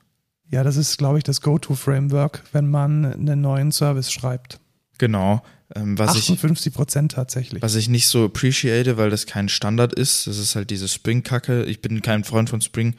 Ja, 0.49 0.63
das 0.63 0.77
ist, 0.77 0.97
glaube 0.97 1.17
ich, 1.17 1.23
das 1.23 1.41
Go-To-Framework, 1.41 2.43
wenn 2.53 2.69
man 2.69 3.05
einen 3.05 3.41
neuen 3.41 3.71
Service 3.71 4.11
schreibt. 4.11 4.59
Genau, 4.97 5.41
ähm, 5.75 5.97
was 5.97 6.15
ich 6.15 6.29
58 6.31 6.73
Prozent 6.73 7.11
tatsächlich. 7.11 7.61
Was 7.61 7.75
ich 7.75 7.89
nicht 7.89 8.07
so 8.07 8.25
appreciate, 8.25 8.97
weil 8.97 9.09
das 9.09 9.25
kein 9.25 9.49
Standard 9.49 9.93
ist. 9.93 10.25
Das 10.27 10.37
ist 10.37 10.55
halt 10.55 10.69
diese 10.69 10.87
Spring-Kacke. 10.87 11.65
Ich 11.65 11.81
bin 11.81 12.01
kein 12.01 12.23
Freund 12.23 12.49
von 12.49 12.61
Spring. 12.61 12.95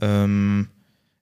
Ähm, 0.00 0.68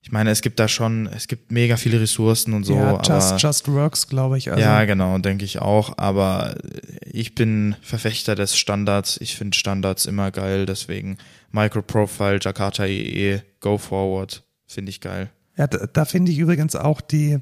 ich 0.02 0.10
meine, 0.10 0.30
es 0.30 0.42
gibt 0.42 0.58
da 0.58 0.66
schon, 0.66 1.06
es 1.06 1.28
gibt 1.28 1.52
mega 1.52 1.76
viele 1.76 2.00
Ressourcen 2.00 2.54
und 2.54 2.64
so. 2.64 2.74
ja, 2.74 2.94
aber, 2.94 3.02
just, 3.02 3.40
just 3.40 3.68
works, 3.68 4.08
glaube 4.08 4.36
ich. 4.36 4.50
Also, 4.50 4.60
ja, 4.60 4.84
genau, 4.84 5.16
denke 5.18 5.44
ich 5.44 5.60
auch. 5.60 5.96
Aber 5.96 6.56
ich 7.02 7.36
bin 7.36 7.76
Verfechter 7.82 8.34
des 8.34 8.56
Standards. 8.56 9.16
Ich 9.20 9.36
finde 9.36 9.56
Standards 9.56 10.06
immer 10.06 10.32
geil. 10.32 10.66
Deswegen 10.66 11.18
Microprofile, 11.52 12.40
Jakarta 12.40 12.84
EE, 12.84 13.42
Go 13.60 13.78
Forward. 13.78 14.42
Finde 14.66 14.90
ich 14.90 15.00
geil. 15.00 15.30
Ja, 15.56 15.66
da, 15.66 15.86
da 15.86 16.04
finde 16.04 16.32
ich 16.32 16.38
übrigens 16.38 16.74
auch 16.74 17.00
die, 17.00 17.38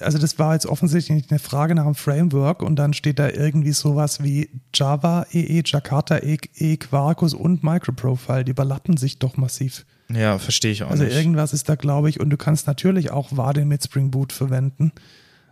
also 0.00 0.18
das 0.18 0.38
war 0.38 0.54
jetzt 0.54 0.66
offensichtlich 0.66 1.30
eine 1.30 1.38
Frage 1.38 1.74
nach 1.76 1.84
einem 1.84 1.94
Framework 1.94 2.60
und 2.60 2.76
dann 2.76 2.92
steht 2.92 3.20
da 3.20 3.30
irgendwie 3.30 3.72
sowas 3.72 4.22
wie 4.22 4.50
Java, 4.74 5.26
EE, 5.32 5.62
Jakarta, 5.64 6.18
EE, 6.18 6.38
E, 6.56 6.76
Quarkus 6.76 7.32
und 7.34 7.62
Microprofile. 7.62 8.44
Die 8.44 8.50
überlappen 8.50 8.96
sich 8.96 9.18
doch 9.18 9.36
massiv. 9.36 9.86
Ja, 10.14 10.38
verstehe 10.38 10.72
ich 10.72 10.82
auch 10.82 10.90
Also 10.90 11.04
nicht. 11.04 11.16
irgendwas 11.16 11.52
ist 11.52 11.68
da, 11.68 11.74
glaube 11.74 12.08
ich, 12.08 12.20
und 12.20 12.30
du 12.30 12.36
kannst 12.36 12.66
natürlich 12.66 13.10
auch 13.10 13.36
Vardin 13.36 13.68
mit 13.68 13.82
Spring 13.82 14.10
Boot 14.10 14.32
verwenden. 14.32 14.92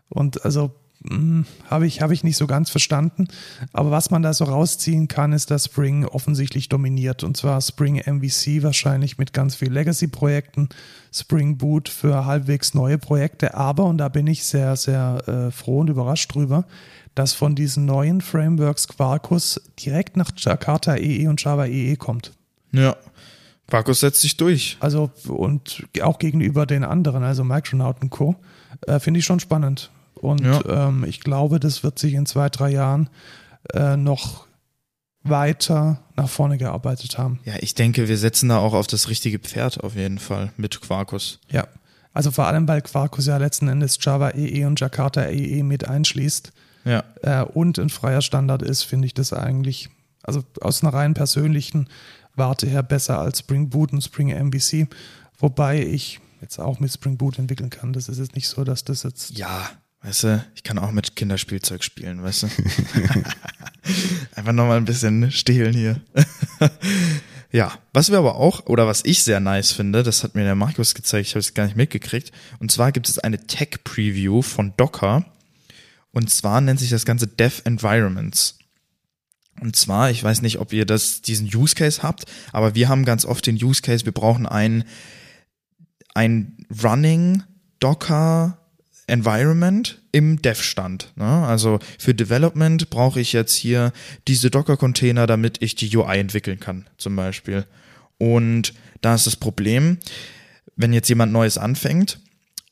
Und 0.09 0.45
also 0.45 0.75
hm, 1.09 1.47
habe 1.69 1.87
ich, 1.87 2.03
hab 2.03 2.11
ich 2.11 2.25
nicht 2.25 2.37
so 2.37 2.47
ganz 2.47 2.69
verstanden. 2.69 3.29
Aber 3.73 3.91
was 3.91 4.11
man 4.11 4.23
da 4.23 4.35
so 4.35 4.45
rausziehen 4.45 5.09
kann, 5.09 5.33
ist, 5.33 5.51
dass 5.51 5.65
Spring 5.67 6.05
offensichtlich 6.05 6.69
dominiert. 6.69 7.25
Und 7.25 7.37
zwar 7.37 7.61
Spring 7.63 7.97
MVC 7.97 8.63
wahrscheinlich 8.63 9.17
mit 9.17 9.33
ganz 9.33 9.55
viel 9.55 9.73
Legacy-Projekten, 9.73 10.69
Spring 11.13 11.57
Boot 11.57 11.89
für 11.89 12.27
halbwegs 12.27 12.75
neue 12.75 12.99
Projekte. 12.99 13.55
Aber, 13.55 13.85
und 13.85 13.97
da 13.99 14.09
bin 14.09 14.27
ich 14.27 14.45
sehr, 14.45 14.77
sehr 14.77 15.23
äh, 15.27 15.51
froh 15.51 15.79
und 15.81 15.89
überrascht 15.89 16.35
drüber, 16.35 16.67
dass 17.15 17.33
von 17.33 17.55
diesen 17.55 17.87
neuen 17.87 18.21
Frameworks 18.21 18.87
Quarkus 18.87 19.61
direkt 19.83 20.17
nach 20.19 20.33
Jakarta 20.37 20.97
EE 20.97 21.29
und 21.29 21.43
Java 21.43 21.65
EE 21.65 21.97
kommt. 21.97 22.33
Ja. 22.73 22.97
Quarkus 23.71 24.01
setzt 24.01 24.21
sich 24.21 24.37
durch. 24.37 24.77
Also, 24.81 25.11
und 25.27 25.85
auch 26.03 26.19
gegenüber 26.19 26.67
den 26.67 26.85
anderen, 26.85 27.23
also 27.23 27.45
Micronaut 27.45 28.03
und 28.03 28.11
Co., 28.11 28.37
äh, 28.87 28.99
finde 29.01 29.19
ich 29.21 29.25
schon 29.25 29.41
spannend. 29.41 29.91
Und 30.15 30.43
Ja. 30.45 30.89
ähm, 30.89 31.05
ich 31.09 31.21
glaube, 31.21 31.59
das 31.61 31.83
wird 31.83 31.99
sich 31.99 32.13
in 32.15 32.27
zwei, 32.27 32.49
drei 32.51 32.71
Jahren 32.71 33.09
äh, 33.75 33.97
noch 33.97 34.47
weiter 35.23 36.01
nach 36.17 36.29
vorne 36.29 36.57
gearbeitet 36.59 37.19
haben. 37.19 37.41
Ja, 37.45 37.55
ich 37.61 37.75
denke, 37.75 38.09
wir 38.09 38.17
setzen 38.17 38.49
da 38.49 38.59
auch 38.59 38.73
auf 38.73 38.87
das 38.87 39.09
richtige 39.09 39.39
Pferd 39.39 39.83
auf 39.85 39.95
jeden 39.95 40.19
Fall 40.19 40.53
mit 40.57 40.81
Quarkus. 40.81 41.39
Ja. 41.51 41.67
Also 42.13 42.31
vor 42.31 42.47
allem, 42.47 42.67
weil 42.67 42.81
Quarkus 42.83 43.27
ja 43.27 43.37
letzten 43.37 43.69
Endes 43.69 43.99
Java 44.01 44.31
EE 44.31 44.65
und 44.65 44.81
Jakarta 44.81 45.27
EE 45.29 45.63
mit 45.63 45.87
einschließt 45.89 46.53
Ja. 46.85 47.05
äh, 47.23 47.43
und 47.45 47.79
ein 47.79 47.91
freier 47.91 48.23
Standard 48.23 48.63
ist, 48.63 48.83
finde 48.83 49.07
ich 49.07 49.15
das 49.15 49.33
eigentlich, 49.33 49.91
also 50.23 50.43
aus 50.61 50.83
einer 50.83 50.93
rein 50.95 51.15
persönlichen 51.15 51.89
Warte 52.41 52.67
her 52.67 52.83
besser 52.83 53.19
als 53.19 53.41
Spring 53.41 53.69
Boot 53.69 53.93
und 53.93 54.01
Spring 54.01 54.29
MVC. 54.29 54.89
Wobei 55.39 55.85
ich 55.85 56.21
jetzt 56.41 56.59
auch 56.59 56.81
mit 56.81 56.91
Spring 56.91 57.19
Boot 57.19 57.39
entwickeln 57.39 57.69
kann. 57.69 57.93
Das 57.93 58.09
ist 58.09 58.19
jetzt 58.19 58.35
nicht 58.35 58.49
so, 58.49 58.65
dass 58.65 58.83
das 58.83 59.03
jetzt 59.03 59.37
Ja, 59.37 59.71
weißt 60.01 60.25
du, 60.25 60.45
ich 60.55 60.63
kann 60.63 60.79
auch 60.79 60.91
mit 60.91 61.17
Kinderspielzeug 61.17 61.85
spielen, 61.85 62.23
weißt 62.23 62.45
du? 62.45 62.47
Einfach 64.37 64.53
nochmal 64.53 64.79
ein 64.79 64.87
bisschen 64.87 65.31
stehlen 65.31 65.75
hier. 65.75 66.01
ja, 67.53 67.73
was 67.93 68.11
wir 68.11 68.17
aber 68.17 68.37
auch, 68.37 68.65
oder 68.65 68.87
was 68.87 69.05
ich 69.05 69.23
sehr 69.23 69.41
nice 69.41 69.73
finde, 69.73 70.03
das 70.03 70.25
hat 70.25 70.35
mir 70.35 70.45
der 70.45 70.55
Markus 70.55 70.95
gezeigt, 70.95 71.27
ich 71.29 71.35
habe 71.35 71.41
es 71.41 71.53
gar 71.53 71.65
nicht 71.65 71.77
mitgekriegt. 71.77 72.33
Und 72.59 72.73
zwar 72.73 72.91
gibt 72.91 73.07
es 73.07 73.19
eine 73.19 73.47
Tech-Preview 73.47 74.41
von 74.41 74.73
Docker. 74.79 75.27
Und 76.11 76.31
zwar 76.31 76.63
nennt 76.63 76.81
sich 76.81 76.89
das 76.89 77.05
Ganze 77.05 77.27
Dev 77.27 77.61
Environments. 77.67 78.60
Und 79.61 79.77
zwar, 79.77 80.11
ich 80.11 80.25
weiß 80.25 80.43
nicht, 80.43 80.59
ob 80.59 80.73
ihr 80.73 80.87
das, 80.87 81.21
diesen 81.21 81.47
Use 81.55 81.75
Case 81.75 82.03
habt, 82.03 82.25
aber 82.53 82.75
wir 82.75 82.89
haben 82.89 83.05
ganz 83.05 83.25
oft 83.25 83.47
den 83.47 83.63
Use 83.63 83.83
Case, 83.83 84.05
wir 84.05 84.13
brauchen 84.13 84.47
ein, 84.47 84.85
ein 86.15 86.67
Running 86.83 87.43
Docker 87.79 88.59
Environment 89.07 90.01
im 90.13 90.41
Dev-Stand. 90.41 91.13
Ne? 91.17 91.25
Also 91.25 91.79
für 91.99 92.15
Development 92.15 92.89
brauche 92.91 93.21
ich 93.21 93.33
jetzt 93.33 93.55
hier 93.55 93.93
diese 94.29 94.51
Docker-Container, 94.51 95.27
damit 95.27 95.61
ich 95.63 95.75
die 95.75 95.95
UI 95.95 96.19
entwickeln 96.19 96.61
kann, 96.61 96.87
zum 96.97 97.17
Beispiel. 97.17 97.67
Und 98.19 98.73
da 99.01 99.15
ist 99.15 99.27
das 99.27 99.37
Problem, 99.37 99.99
wenn 100.77 100.93
jetzt 100.93 101.09
jemand 101.09 101.33
Neues 101.33 101.59
anfängt, 101.59 102.21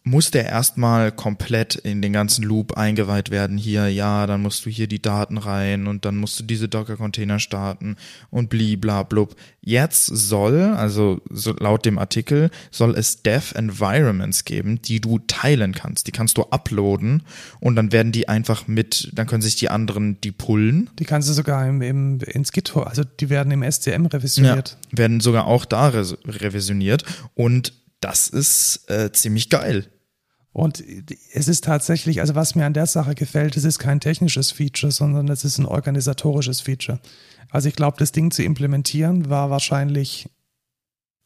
muss 0.08 0.30
der 0.30 0.46
erstmal 0.46 1.12
komplett 1.12 1.74
in 1.74 2.00
den 2.00 2.12
ganzen 2.12 2.42
Loop 2.42 2.76
eingeweiht 2.76 3.30
werden. 3.30 3.58
Hier, 3.58 3.88
ja, 3.88 4.26
dann 4.26 4.40
musst 4.40 4.64
du 4.64 4.70
hier 4.70 4.86
die 4.86 5.02
Daten 5.02 5.36
rein 5.36 5.86
und 5.86 6.04
dann 6.04 6.16
musst 6.16 6.40
du 6.40 6.44
diese 6.44 6.68
Docker-Container 6.68 7.38
starten 7.38 7.96
und 8.30 8.48
bliblablub. 8.48 9.36
Jetzt 9.60 10.06
soll, 10.06 10.74
also 10.74 11.20
so 11.28 11.52
laut 11.52 11.84
dem 11.84 11.98
Artikel, 11.98 12.50
soll 12.70 12.96
es 12.96 13.22
Dev-Environments 13.22 14.44
geben, 14.44 14.80
die 14.80 15.00
du 15.00 15.18
teilen 15.18 15.74
kannst. 15.74 16.06
Die 16.06 16.12
kannst 16.12 16.38
du 16.38 16.44
uploaden 16.44 17.22
und 17.60 17.76
dann 17.76 17.92
werden 17.92 18.10
die 18.10 18.28
einfach 18.28 18.66
mit, 18.66 19.10
dann 19.12 19.26
können 19.26 19.42
sich 19.42 19.56
die 19.56 19.68
anderen 19.68 20.20
die 20.22 20.32
pullen. 20.32 20.88
Die 20.98 21.04
kannst 21.04 21.28
du 21.28 21.34
sogar 21.34 21.68
im, 21.68 21.82
im, 21.82 22.20
ins 22.20 22.52
GitHub, 22.52 22.86
also 22.86 23.04
die 23.04 23.28
werden 23.28 23.52
im 23.52 23.62
SCM 23.62 24.06
revisioniert. 24.06 24.78
Ja, 24.90 24.98
werden 24.98 25.20
sogar 25.20 25.46
auch 25.46 25.66
da 25.66 25.88
re 25.88 26.16
revisioniert 26.26 27.04
und 27.34 27.74
das 28.00 28.28
ist 28.28 28.88
äh, 28.88 29.12
ziemlich 29.12 29.50
geil. 29.50 29.88
Und 30.58 30.82
es 31.32 31.46
ist 31.46 31.62
tatsächlich, 31.62 32.20
also 32.20 32.34
was 32.34 32.56
mir 32.56 32.66
an 32.66 32.72
der 32.72 32.86
Sache 32.86 33.14
gefällt, 33.14 33.56
es 33.56 33.62
ist 33.62 33.78
kein 33.78 34.00
technisches 34.00 34.50
Feature, 34.50 34.90
sondern 34.90 35.28
es 35.28 35.44
ist 35.44 35.58
ein 35.58 35.66
organisatorisches 35.66 36.60
Feature. 36.60 36.98
Also 37.48 37.68
ich 37.68 37.76
glaube, 37.76 37.96
das 38.00 38.10
Ding 38.10 38.32
zu 38.32 38.42
implementieren 38.42 39.30
war 39.30 39.50
wahrscheinlich 39.50 40.28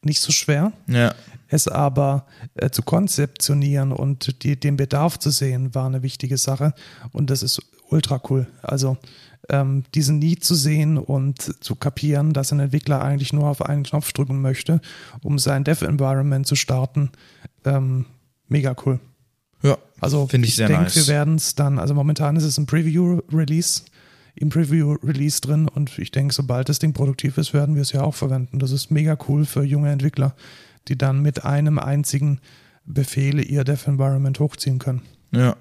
nicht 0.03 0.21
so 0.21 0.31
schwer. 0.31 0.71
Ja. 0.85 1.15
Es 1.47 1.67
aber 1.67 2.27
äh, 2.53 2.69
zu 2.69 2.83
konzeptionieren 2.83 3.91
und 3.91 4.43
die, 4.43 4.59
den 4.59 4.77
Bedarf 4.77 5.17
zu 5.17 5.31
sehen, 5.31 5.73
war 5.73 5.87
eine 5.87 6.03
wichtige 6.03 6.37
Sache. 6.37 6.75
Und 7.11 7.31
das 7.31 7.41
ist 7.41 7.59
ultra 7.89 8.21
cool. 8.29 8.45
Also 8.61 8.97
ähm, 9.49 9.83
diesen 9.95 10.19
Need 10.19 10.43
zu 10.43 10.53
sehen 10.53 10.99
und 10.99 11.63
zu 11.63 11.73
kapieren, 11.73 12.33
dass 12.33 12.51
ein 12.51 12.59
Entwickler 12.59 13.01
eigentlich 13.01 13.33
nur 13.33 13.49
auf 13.49 13.63
einen 13.65 13.81
Knopf 13.81 14.13
drücken 14.13 14.41
möchte, 14.41 14.79
um 15.23 15.39
sein 15.39 15.63
Dev-Environment 15.63 16.45
zu 16.45 16.53
starten, 16.53 17.09
ähm, 17.65 18.05
mega 18.47 18.75
cool. 18.85 18.99
Ja, 19.63 19.77
Also 20.01 20.27
Finde 20.27 20.47
ich 20.47 20.55
sehr 20.55 20.67
denke, 20.67 20.83
nice. 20.83 20.95
wir 20.95 21.07
werden 21.07 21.35
es 21.35 21.55
dann, 21.55 21.79
also 21.79 21.93
momentan 21.93 22.35
ist 22.35 22.43
es 22.43 22.57
ein 22.57 22.65
Preview-Release, 22.65 23.83
im 24.35 24.49
Preview-Release 24.49 25.41
drin 25.41 25.67
und 25.67 25.97
ich 25.99 26.11
denke, 26.11 26.33
sobald 26.33 26.67
das 26.67 26.79
Ding 26.79 26.93
produktiv 26.93 27.37
ist, 27.37 27.53
werden 27.53 27.75
wir 27.75 27.81
es 27.83 27.91
ja 27.91 28.01
auch 28.01 28.15
verwenden. 28.15 28.59
Das 28.59 28.71
ist 28.71 28.91
mega 28.91 29.17
cool 29.27 29.45
für 29.45 29.63
junge 29.63 29.91
Entwickler, 29.91 30.35
die 30.87 30.97
dann 30.97 31.21
mit 31.21 31.45
einem 31.45 31.79
einzigen 31.79 32.39
Befehl 32.85 33.39
ihr 33.39 33.63
Dev-Environment 33.63 34.39
hochziehen 34.39 34.79
können. 34.79 35.01
Ja. 35.31 35.55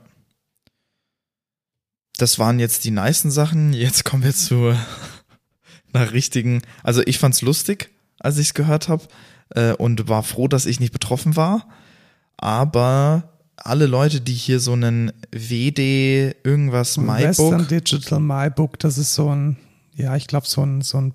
Das 2.18 2.38
waren 2.38 2.58
jetzt 2.58 2.84
die 2.84 2.90
nicen 2.90 3.30
Sachen. 3.30 3.72
Jetzt 3.72 4.04
kommen 4.04 4.24
wir 4.24 4.34
zu 4.34 4.74
einer 5.92 6.12
richtigen. 6.12 6.62
Also 6.82 7.02
ich 7.06 7.18
fand's 7.18 7.42
lustig, 7.42 7.90
als 8.18 8.38
ich 8.38 8.48
es 8.48 8.54
gehört 8.54 8.88
habe 8.88 9.04
äh, 9.50 9.72
und 9.72 10.08
war 10.08 10.22
froh, 10.22 10.48
dass 10.48 10.66
ich 10.66 10.80
nicht 10.80 10.92
betroffen 10.92 11.36
war. 11.36 11.68
Aber 12.36 13.31
alle 13.64 13.86
Leute, 13.86 14.20
die 14.20 14.34
hier 14.34 14.60
so 14.60 14.72
einen 14.72 15.12
WD 15.30 16.34
irgendwas 16.44 16.98
Western 16.98 17.56
MyBook, 17.56 17.68
Digital 17.68 18.20
MyBook, 18.20 18.78
das 18.78 18.98
ist 18.98 19.14
so 19.14 19.34
ein, 19.34 19.56
ja, 19.94 20.16
ich 20.16 20.26
glaube, 20.26 20.46
so 20.46 20.62
ein, 20.62 20.82
so 20.82 21.00
ein, 21.00 21.14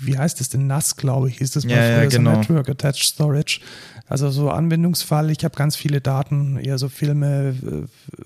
wie, 0.00 0.16
heißt 0.16 0.40
das 0.40 0.48
denn? 0.48 0.66
NAS, 0.66 0.96
glaube 0.96 1.28
ich, 1.28 1.38
hieß 1.38 1.50
das 1.50 1.64
mal 1.64 1.76
Ja, 1.76 2.02
ja, 2.02 2.06
genau. 2.06 2.32
so 2.32 2.38
Network 2.38 2.70
Attached 2.70 3.04
Storage. 3.04 3.60
Also 4.06 4.30
so 4.30 4.50
Anwendungsfall, 4.50 5.30
ich 5.30 5.44
habe 5.44 5.54
ganz 5.54 5.76
viele 5.76 6.00
Daten, 6.00 6.56
eher 6.56 6.78
so 6.78 6.88
Filme, 6.88 7.54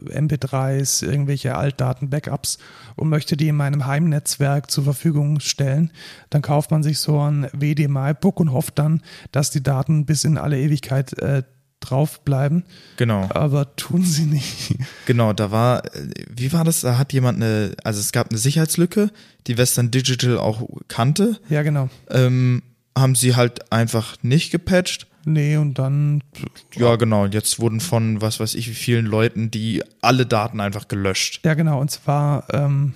äh, 0.09 0.18
MP3s, 0.18 1.05
irgendwelche 1.05 1.57
Altdaten, 1.57 2.09
Backups 2.09 2.59
und 2.97 3.11
möchte 3.11 3.36
die 3.36 3.49
in 3.49 3.57
meinem 3.57 3.84
Heimnetzwerk 3.84 4.70
zur 4.70 4.84
Verfügung 4.84 5.40
stellen. 5.40 5.90
Dann 6.30 6.40
kauft 6.40 6.70
man 6.70 6.82
sich 6.82 7.01
so 7.01 7.20
ein 7.20 7.49
WD 7.53 7.88
MyBook 7.88 8.40
und 8.40 8.53
hofft 8.53 8.78
dann, 8.78 9.03
dass 9.32 9.51
die 9.51 9.62
Daten 9.62 10.07
bis 10.07 10.24
in 10.24 10.38
alle 10.38 10.59
Ewigkeit 10.59 11.18
äh, 11.18 11.42
drauf 11.89 12.20
bleiben, 12.24 12.64
genau, 12.97 13.28
aber 13.30 13.76
tun 13.76 14.05
sie 14.05 14.26
nicht. 14.26 14.74
genau, 15.07 15.32
da 15.32 15.51
war, 15.51 15.82
wie 16.35 16.53
war 16.53 16.64
das? 16.64 16.80
Da 16.80 16.99
hat 16.99 17.12
jemand 17.12 17.43
eine, 17.43 17.74
also 17.85 18.01
es 18.01 18.12
gab 18.12 18.30
eine 18.30 18.39
Sicherheitslücke, 18.39 19.11
die 19.47 19.59
Western 19.59 19.91
Digital 19.91 20.39
auch 20.39 20.62
kannte, 20.89 21.39
ja, 21.49 21.62
genau. 21.62 21.89
ähm, 22.11 22.62
haben 22.97 23.14
sie 23.14 23.37
halt 23.37 23.72
einfach 23.72 24.16
nicht 24.22 24.51
gepatcht. 24.51 25.07
Nee, 25.26 25.57
und 25.57 25.78
dann 25.78 26.22
Ja, 26.74 26.97
genau. 26.97 27.26
Jetzt 27.26 27.59
wurden 27.59 27.80
von 27.80 28.20
was 28.20 28.41
weiß 28.41 28.55
ich 28.55 28.68
wie 28.68 28.74
vielen 28.74 29.07
Leuten 29.07 29.51
die 29.51 29.82
alle 30.01 30.26
Daten 30.26 30.61
einfach 30.61 30.89
gelöscht. 30.89 31.41
Ja, 31.45 31.55
genau, 31.55 31.80
und 31.80 31.91
zwar 31.91 32.47
ähm, 32.53 32.95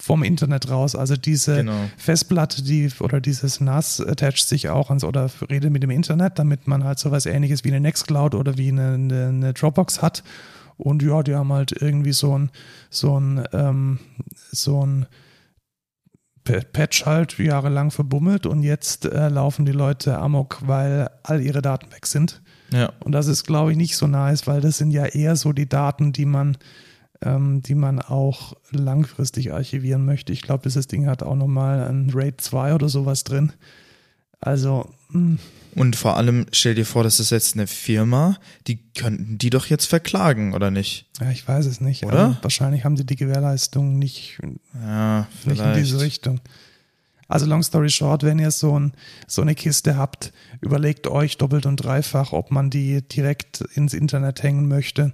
vom 0.00 0.22
Internet 0.22 0.70
raus. 0.70 0.94
Also 0.94 1.16
diese 1.16 1.56
Genau. 1.56 1.90
Festplatte, 1.96 2.62
die 2.62 2.88
oder 3.00 3.20
dieses 3.20 3.60
NAS 3.60 4.00
attached 4.00 4.46
sich 4.46 4.68
auch 4.68 4.90
ans 4.90 5.04
oder 5.04 5.28
redet 5.50 5.72
mit 5.72 5.82
dem 5.82 5.90
Internet, 5.90 6.38
damit 6.38 6.66
man 6.68 6.84
halt 6.84 6.98
sowas 6.98 7.26
ähnliches 7.26 7.64
wie 7.64 7.68
eine 7.68 7.80
Nextcloud 7.80 8.34
oder 8.34 8.56
wie 8.56 8.68
eine, 8.68 8.94
eine, 8.94 9.26
eine 9.28 9.52
Dropbox 9.54 10.00
hat. 10.02 10.22
Und 10.76 11.02
ja, 11.02 11.22
die 11.24 11.34
haben 11.34 11.52
halt 11.52 11.72
irgendwie 11.72 12.12
so 12.12 12.38
ein, 12.38 12.50
so 12.90 13.18
ein, 13.18 13.44
ähm, 13.52 13.98
so 14.52 14.86
ein 14.86 15.06
Pa- 16.44 16.60
Patch 16.72 17.04
halt 17.04 17.36
jahrelang 17.38 17.90
verbummelt 17.90 18.46
und 18.46 18.62
jetzt 18.62 19.04
äh, 19.04 19.28
laufen 19.28 19.66
die 19.66 19.72
Leute 19.72 20.16
amok, 20.18 20.58
weil 20.64 21.10
all 21.24 21.40
ihre 21.40 21.62
Daten 21.62 21.90
weg 21.92 22.06
sind. 22.06 22.40
Ja. 22.72 22.92
Und 23.00 23.12
das 23.12 23.26
ist, 23.26 23.44
glaube 23.44 23.72
ich, 23.72 23.76
nicht 23.76 23.96
so 23.96 24.06
nice, 24.06 24.46
weil 24.46 24.60
das 24.60 24.78
sind 24.78 24.92
ja 24.92 25.06
eher 25.06 25.34
so 25.36 25.52
die 25.52 25.68
Daten, 25.68 26.12
die 26.12 26.26
man, 26.26 26.56
ähm, 27.22 27.62
die 27.62 27.74
man 27.74 28.00
auch 28.00 28.54
langfristig 28.70 29.52
archivieren 29.52 30.04
möchte. 30.04 30.32
Ich 30.32 30.42
glaube, 30.42 30.62
dieses 30.64 30.86
Ding 30.86 31.06
hat 31.06 31.22
auch 31.22 31.34
nochmal 31.34 31.88
ein 31.88 32.10
RAID 32.14 32.40
2 32.40 32.74
oder 32.74 32.88
sowas 32.88 33.24
drin. 33.24 33.52
Also, 34.40 34.88
mh, 35.10 35.38
Und 35.74 35.96
vor 35.96 36.16
allem 36.16 36.46
stell 36.52 36.76
dir 36.76 36.86
vor, 36.86 37.02
das 37.02 37.18
ist 37.18 37.30
jetzt 37.30 37.54
eine 37.54 37.66
Firma, 37.66 38.36
die 38.68 38.76
könnten 38.94 39.36
die 39.38 39.50
doch 39.50 39.66
jetzt 39.66 39.86
verklagen, 39.86 40.54
oder 40.54 40.70
nicht? 40.70 41.06
ja, 41.20 41.30
ich 41.30 41.46
weiß 41.46 41.66
es 41.66 41.80
nicht. 41.80 42.04
Oder? 42.04 42.18
Aber 42.26 42.38
wahrscheinlich 42.42 42.84
haben 42.84 42.94
die 42.94 43.04
die 43.06 43.16
Gewährleistung 43.16 43.98
nicht, 43.98 44.38
Ja, 44.80 45.26
nicht 45.44 45.60
in 45.60 45.74
diese. 45.74 46.00
Richtung. 46.00 46.40
Also 47.30 47.44
long 47.44 47.62
story 47.62 47.90
short, 47.90 48.22
wenn 48.22 48.38
ihr 48.38 48.50
so, 48.50 48.78
ein, 48.78 48.92
so 49.26 49.42
eine 49.42 49.54
Kiste 49.54 49.96
habt, 49.98 50.32
überlegt 50.62 51.08
euch 51.08 51.36
doppelt 51.36 51.66
und 51.66 51.76
dreifach, 51.76 52.32
ob 52.32 52.50
man 52.50 52.70
die 52.70 53.02
direkt 53.02 53.60
ins 53.74 53.92
Internet 53.92 54.42
hängen 54.42 54.66
möchte 54.66 55.12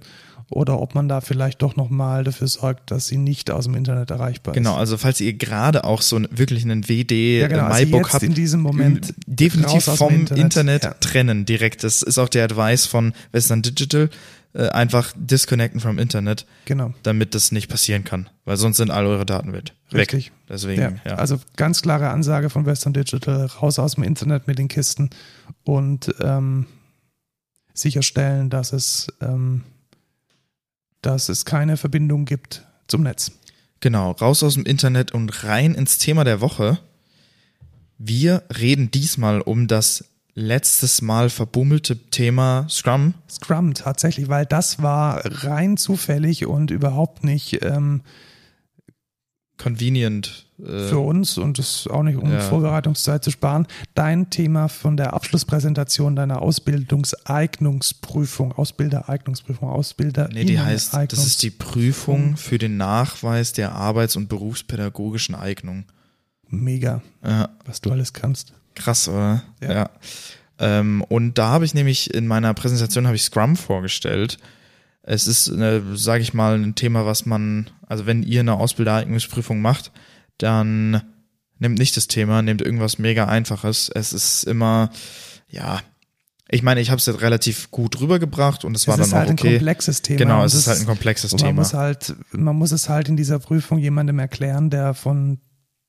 oder 0.49 0.79
ob 0.79 0.93
man 0.95 1.07
da 1.07 1.21
vielleicht 1.21 1.61
doch 1.61 1.75
nochmal 1.75 2.23
dafür 2.23 2.47
sorgt, 2.47 2.91
dass 2.91 3.07
sie 3.07 3.17
nicht 3.17 3.49
aus 3.51 3.65
dem 3.65 3.73
Internet 3.75 4.11
erreichbar 4.11 4.53
Genau, 4.53 4.73
ist. 4.73 4.79
also 4.79 4.97
falls 4.97 5.19
ihr 5.21 5.33
gerade 5.33 5.83
auch 5.83 6.01
so 6.01 6.15
einen, 6.17 6.27
wirklich 6.31 6.63
einen 6.63 6.87
WD 6.87 7.39
Ja, 7.41 7.47
genau, 7.47 7.63
also 7.65 7.85
MyBook 7.85 8.03
jetzt 8.03 8.13
habt, 8.13 8.23
in 8.23 8.33
diesem 8.33 8.61
Moment 8.61 9.13
definitiv 9.25 9.83
vom 9.85 10.13
Internet, 10.13 10.43
Internet. 10.43 10.83
Ja. 10.83 10.93
trennen 10.95 11.45
direkt. 11.45 11.83
Das 11.83 12.01
ist 12.03 12.17
auch 12.19 12.29
der 12.29 12.43
Advice 12.45 12.85
von 12.85 13.13
Western 13.31 13.61
Digital. 13.63 14.09
Äh, 14.53 14.69
einfach 14.69 15.11
disconnecten 15.17 15.81
vom 15.81 15.99
Internet, 15.99 16.45
Genau. 16.63 16.93
damit 17.03 17.35
das 17.35 17.51
nicht 17.51 17.67
passieren 17.69 18.05
kann, 18.05 18.29
weil 18.45 18.55
sonst 18.55 18.77
sind 18.77 18.89
all 18.89 19.05
eure 19.05 19.25
Daten 19.25 19.51
weg. 19.51 19.73
Richtig. 19.91 20.31
Deswegen, 20.47 20.81
Ja, 20.81 20.91
ja. 21.05 21.15
Also 21.15 21.39
ganz 21.57 21.81
klare 21.81 22.09
Ansage 22.11 22.49
von 22.49 22.65
Western 22.65 22.93
Digital, 22.93 23.47
raus 23.47 23.79
aus 23.79 23.95
dem 23.95 24.05
Internet 24.05 24.47
mit 24.47 24.57
den 24.57 24.69
Kisten 24.69 25.09
und 25.65 26.15
ähm, 26.21 26.67
sicherstellen, 27.73 28.49
dass 28.49 28.71
es, 28.73 29.07
ähm, 29.21 29.63
dass 31.05 31.29
es 31.29 31.45
keine 31.45 31.77
Verbindung 31.77 32.25
gibt 32.25 32.65
zum 32.87 33.03
Netz. 33.03 33.31
Genau, 33.79 34.11
raus 34.11 34.43
aus 34.43 34.55
dem 34.55 34.65
Internet 34.65 35.11
und 35.11 35.43
rein 35.43 35.75
ins 35.75 35.97
Thema 35.97 36.23
der 36.23 36.41
Woche. 36.41 36.79
Wir 37.97 38.43
reden 38.59 38.91
diesmal 38.91 39.41
um 39.41 39.67
das 39.67 40.05
letztes 40.33 41.01
Mal 41.01 41.29
verbummelte 41.29 41.97
Thema 42.09 42.67
Scrum. 42.69 43.13
Scrum 43.29 43.73
tatsächlich, 43.73 44.27
weil 44.27 44.45
das 44.45 44.81
war 44.81 45.21
rein 45.23 45.77
zufällig 45.77 46.45
und 46.45 46.71
überhaupt 46.71 47.23
nicht 47.23 47.63
ähm, 47.63 48.01
Convenient. 49.57 50.45
Äh, 50.59 50.87
für 50.89 50.99
uns 50.99 51.37
und 51.37 51.59
es 51.59 51.87
auch 51.87 52.03
nicht, 52.03 52.17
um 52.17 52.31
ja. 52.31 52.39
Vorbereitungszeit 52.39 53.23
zu 53.23 53.31
sparen. 53.31 53.67
Dein 53.93 54.29
Thema 54.29 54.67
von 54.69 54.95
der 54.97 55.13
Abschlusspräsentation 55.13 56.15
deiner 56.15 56.41
Ausbildungseignungsprüfung, 56.41 58.53
Ausbildereignungsprüfung, 58.53 59.69
Ausbilder. 59.69 60.29
nee, 60.31 60.45
die 60.45 60.59
heißt, 60.59 60.93
das 60.93 61.25
ist 61.25 61.43
die 61.43 61.51
Prüfung 61.51 62.37
für 62.37 62.57
den 62.57 62.77
Nachweis 62.77 63.53
der 63.53 63.73
arbeits- 63.73 64.15
und 64.15 64.29
berufspädagogischen 64.29 65.35
Eignung. 65.35 65.85
mega, 66.49 67.01
Ja, 67.23 67.49
was 67.65 67.81
du 67.81 67.91
alles 67.91 68.13
kannst. 68.13 68.53
krass, 68.75 69.07
oder? 69.07 69.43
Ja. 69.61 69.73
ja. 69.73 69.89
Ähm, 70.57 71.03
und 71.09 71.37
da 71.37 71.49
habe 71.49 71.65
ich 71.65 71.73
nämlich 71.73 72.13
in 72.13 72.27
meiner 72.27 72.53
Präsentation 72.53 73.07
habe 73.07 73.17
ich 73.17 73.23
Scrum 73.23 73.57
vorgestellt. 73.57 74.37
Es 75.07 75.27
ist, 75.27 75.47
äh, 75.49 75.81
sage 75.93 76.23
ich 76.23 76.33
mal, 76.33 76.55
ein 76.57 76.73
Thema, 76.73 77.05
was 77.05 77.25
man, 77.27 77.69
also 77.87 78.05
wenn 78.07 78.23
ihr 78.23 78.39
eine 78.39 78.55
Ausbildereignungsprüfung 78.55 79.61
macht, 79.61 79.91
dann 80.39 81.01
nehmt 81.59 81.77
nicht 81.77 81.95
das 81.95 82.07
Thema, 82.07 82.41
nehmt 82.41 82.61
irgendwas 82.61 82.97
mega 82.97 83.25
einfaches. 83.25 83.89
Es 83.93 84.13
ist 84.13 84.43
immer, 84.45 84.89
ja, 85.47 85.79
ich 86.49 86.63
meine, 86.63 86.81
ich 86.81 86.89
habe 86.89 86.99
es 86.99 87.05
jetzt 87.05 87.21
relativ 87.21 87.71
gut 87.71 87.99
rübergebracht 88.01 88.65
und 88.65 88.75
es 88.75 88.87
war 88.87 88.95
es 88.95 89.05
ist 89.07 89.11
dann 89.11 89.19
halt 89.19 89.27
auch 89.27 89.31
ein 89.33 89.39
okay. 89.39 89.51
komplexes 89.57 90.01
Thema. 90.01 90.17
Genau, 90.17 90.43
es 90.43 90.53
ist 90.53 90.67
das- 90.67 90.73
halt 90.73 90.83
ein 90.83 90.87
komplexes 90.87 91.31
man 91.31 91.39
Thema. 91.39 91.53
muss 91.53 91.73
halt, 91.73 92.15
man 92.31 92.55
muss 92.55 92.71
es 92.71 92.89
halt 92.89 93.07
in 93.07 93.15
dieser 93.17 93.39
Prüfung 93.39 93.77
jemandem 93.79 94.19
erklären, 94.19 94.69
der 94.69 94.93
von 94.95 95.39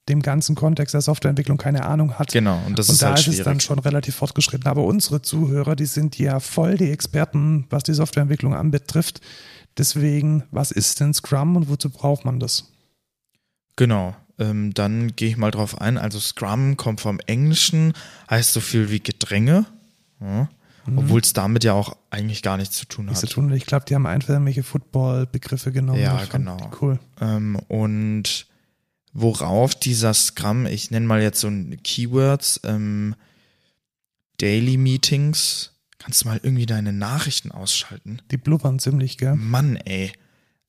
dem 0.08 0.22
ganzen 0.22 0.54
Kontext 0.54 0.94
der 0.94 1.00
Softwareentwicklung 1.00 1.58
keine 1.58 1.84
Ahnung 1.84 2.14
hat. 2.14 2.32
Genau, 2.32 2.60
und 2.66 2.78
das 2.78 2.88
und 2.88 2.94
ist 2.94 3.02
da 3.02 3.08
halt 3.08 3.18
ist 3.18 3.24
schwierig. 3.24 3.40
es 3.40 3.44
dann 3.44 3.60
schon 3.60 3.78
relativ 3.78 4.14
fortgeschritten. 4.16 4.68
Aber 4.68 4.84
unsere 4.84 5.22
Zuhörer, 5.22 5.74
die 5.76 5.86
sind 5.86 6.18
ja 6.18 6.38
voll 6.40 6.76
die 6.76 6.90
Experten, 6.90 7.66
was 7.70 7.82
die 7.82 7.94
Softwareentwicklung 7.94 8.54
anbetrifft. 8.54 9.20
Deswegen, 9.78 10.44
was 10.50 10.70
ist 10.70 11.00
denn 11.00 11.12
Scrum 11.12 11.56
und 11.56 11.68
wozu 11.68 11.90
braucht 11.90 12.24
man 12.24 12.40
das? 12.40 12.72
Genau. 13.76 14.14
Ähm, 14.38 14.72
dann 14.74 15.14
gehe 15.16 15.28
ich 15.30 15.36
mal 15.36 15.50
drauf 15.50 15.80
ein. 15.80 15.98
Also 15.98 16.18
Scrum 16.20 16.76
kommt 16.76 17.00
vom 17.00 17.20
Englischen, 17.26 17.92
heißt 18.30 18.52
so 18.52 18.60
viel 18.60 18.90
wie 18.90 19.00
Gedränge, 19.00 19.66
ja, 20.20 20.48
obwohl 20.94 21.20
es 21.20 21.32
damit 21.32 21.64
ja 21.64 21.72
auch 21.72 21.96
eigentlich 22.10 22.42
gar 22.42 22.56
nichts 22.58 22.76
zu 22.76 22.86
tun 22.86 23.06
Nichts 23.06 23.20
zu 23.20 23.26
hat. 23.26 23.32
tun. 23.32 23.52
Ich 23.52 23.66
glaube, 23.66 23.86
die 23.88 23.94
haben 23.94 24.06
einfach 24.06 24.28
irgendwelche 24.30 24.62
Football-Begriffe 24.62 25.72
genommen. 25.72 26.00
Ja, 26.00 26.22
genau. 26.30 26.70
Cool. 26.80 26.98
Ähm, 27.20 27.56
und 27.68 28.46
worauf 29.18 29.74
dieser 29.74 30.12
Scrum, 30.14 30.66
ich 30.66 30.90
nenne 30.90 31.06
mal 31.06 31.22
jetzt 31.22 31.40
so 31.40 31.48
ein 31.48 31.82
Keywords, 31.82 32.60
ähm, 32.64 33.14
Daily 34.38 34.76
Meetings, 34.76 35.72
kannst 35.98 36.22
du 36.24 36.28
mal 36.28 36.38
irgendwie 36.42 36.66
deine 36.66 36.92
Nachrichten 36.92 37.50
ausschalten? 37.50 38.20
Die 38.30 38.36
blubbern 38.36 38.78
ziemlich, 38.78 39.16
gell? 39.16 39.34
Mann, 39.34 39.76
ey. 39.76 40.12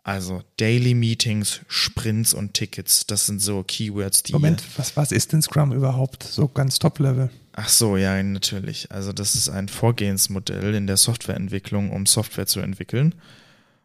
Also 0.04 0.41
Daily 0.56 0.93
Meetings, 0.93 1.60
Sprints 1.68 2.34
und 2.34 2.54
Tickets, 2.54 3.06
das 3.06 3.26
sind 3.26 3.41
so 3.41 3.64
Keywords, 3.64 4.24
die 4.24 4.32
Moment, 4.32 4.64
was, 4.78 4.95
was 4.95 5.12
ist 5.12 5.34
denn 5.34 5.41
Scrum 5.41 5.74
überhaupt? 5.74 6.24
So 6.24 6.48
ganz 6.48 6.80
Top-Level. 6.80 7.30
Ach 7.52 7.68
so, 7.68 7.98
ja, 7.98 8.22
natürlich. 8.24 8.89
Also 8.91 9.12
das 9.12 9.36
ist 9.36 9.50
ein 9.50 9.68
Vorgehensmodell 9.68 10.76
in 10.76 10.88
der 10.88 10.95
Softwareentwicklung, 10.95 11.91
um 11.91 12.06
Software 12.06 12.48
zu 12.48 12.62
entwickeln. 12.62 13.16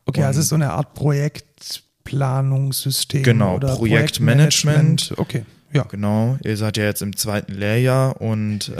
Okay, 0.05 0.23
also 0.23 0.37
Und- 0.37 0.41
es 0.41 0.45
ist 0.45 0.49
so 0.51 0.55
eine 0.55 0.71
Art 0.71 0.95
Projektplanungssystem. 2.05 3.23
Genau, 3.23 3.57
oder 3.57 3.77
Projektmanagement. 3.77 5.15
Okay, 5.17 5.45
ja. 5.73 5.85
Genau, 5.85 6.39
ihr 6.45 6.57
seid 6.57 6.77
ja 6.77 6.85
jetzt 6.85 7.01
im 7.03 7.17
zweiten 7.17 7.55
Lehrjahr 7.55 8.21
und 8.21 8.73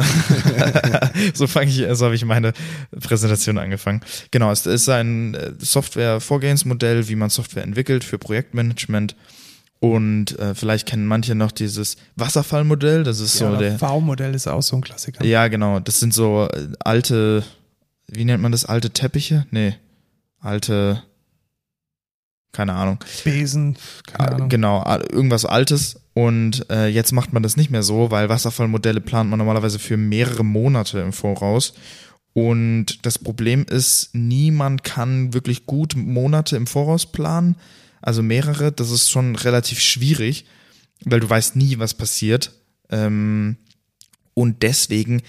so 1.35 1.47
fange 1.47 1.71
ich, 1.71 1.87
so 1.97 2.05
habe 2.05 2.15
ich 2.15 2.25
meine 2.25 2.53
Präsentation 3.01 3.59
angefangen. 3.59 4.03
Genau, 4.31 4.51
es 4.51 4.67
ist 4.67 4.89
ein 4.89 5.35
äh, 5.35 5.53
Software-Vorgehensmodell, 5.59 7.09
wie 7.09 7.17
man 7.17 7.31
Software 7.31 7.65
entwickelt 7.65 8.05
für 8.05 8.19
Projektmanagement. 8.19 9.17
Und 9.81 10.39
äh, 10.39 10.55
vielleicht 10.55 10.87
kennen 10.87 11.07
manche 11.07 11.35
noch 11.35 11.51
dieses 11.51 11.97
Wasserfallmodell, 12.15 13.03
das 13.03 13.19
ist 13.19 13.41
ja, 13.41 13.51
so 13.51 13.57
der. 13.57 13.79
V-Modell 13.79 14.33
ist 14.35 14.47
auch 14.47 14.63
so 14.63 14.77
ein 14.77 14.83
Klassiker. 14.83 15.25
Ja, 15.25 15.49
genau, 15.49 15.81
das 15.81 15.99
sind 15.99 16.15
so 16.15 16.49
äh, 16.53 16.69
alte, 16.79 17.43
wie 18.07 18.25
nennt 18.25 18.43
man 18.43 18.53
das, 18.53 18.65
alte 18.65 18.91
Teppiche? 18.91 19.45
Nee, 19.51 19.75
alte, 20.39 21.03
keine 22.53 22.75
Ahnung. 22.75 22.99
Besen, 23.25 23.77
keine 24.07 24.31
Ah, 24.31 24.35
Ahnung. 24.35 24.49
Genau, 24.49 24.79
ah, 24.81 25.01
irgendwas 25.11 25.45
Altes. 25.45 26.01
Und 26.15 26.71
äh, 26.71 26.89
jetzt 26.89 27.13
macht 27.13 27.33
man 27.33 27.43
das 27.43 27.57
nicht 27.57 27.71
mehr 27.71 27.83
so, 27.83 28.11
weil 28.11 28.29
Wasserfallmodelle 28.29 29.01
plant 29.01 29.31
man 29.31 29.39
normalerweise 29.39 29.79
für 29.79 29.97
mehrere 29.97 30.45
Monate 30.45 31.01
im 31.01 31.13
Voraus. 31.13 31.73
Und 32.35 33.05
das 33.07 33.19
Problem 33.19 33.65
ist, 33.69 34.11
niemand 34.15 34.85
kann 34.85 35.35
wirklich 35.35 35.67
gut 35.67 35.95
Monate 35.97 36.57
im 36.57 36.67
Voraus 36.67 37.11
planen. 37.11 37.57
Also 38.01 38.23
mehrere, 38.23 38.73
das 38.73 38.91
ist 38.91 39.11
schon 39.11 39.37
relativ 39.37 39.81
schwierig, 39.81 40.45
weil 41.05 41.21
du 41.21 41.29
weißt 41.29 41.57
nie, 41.57 41.79
was 41.79 41.95
passiert. 41.95 42.53
Ähm, 42.91 43.57
und 44.35 44.63
deswegen 44.63 45.23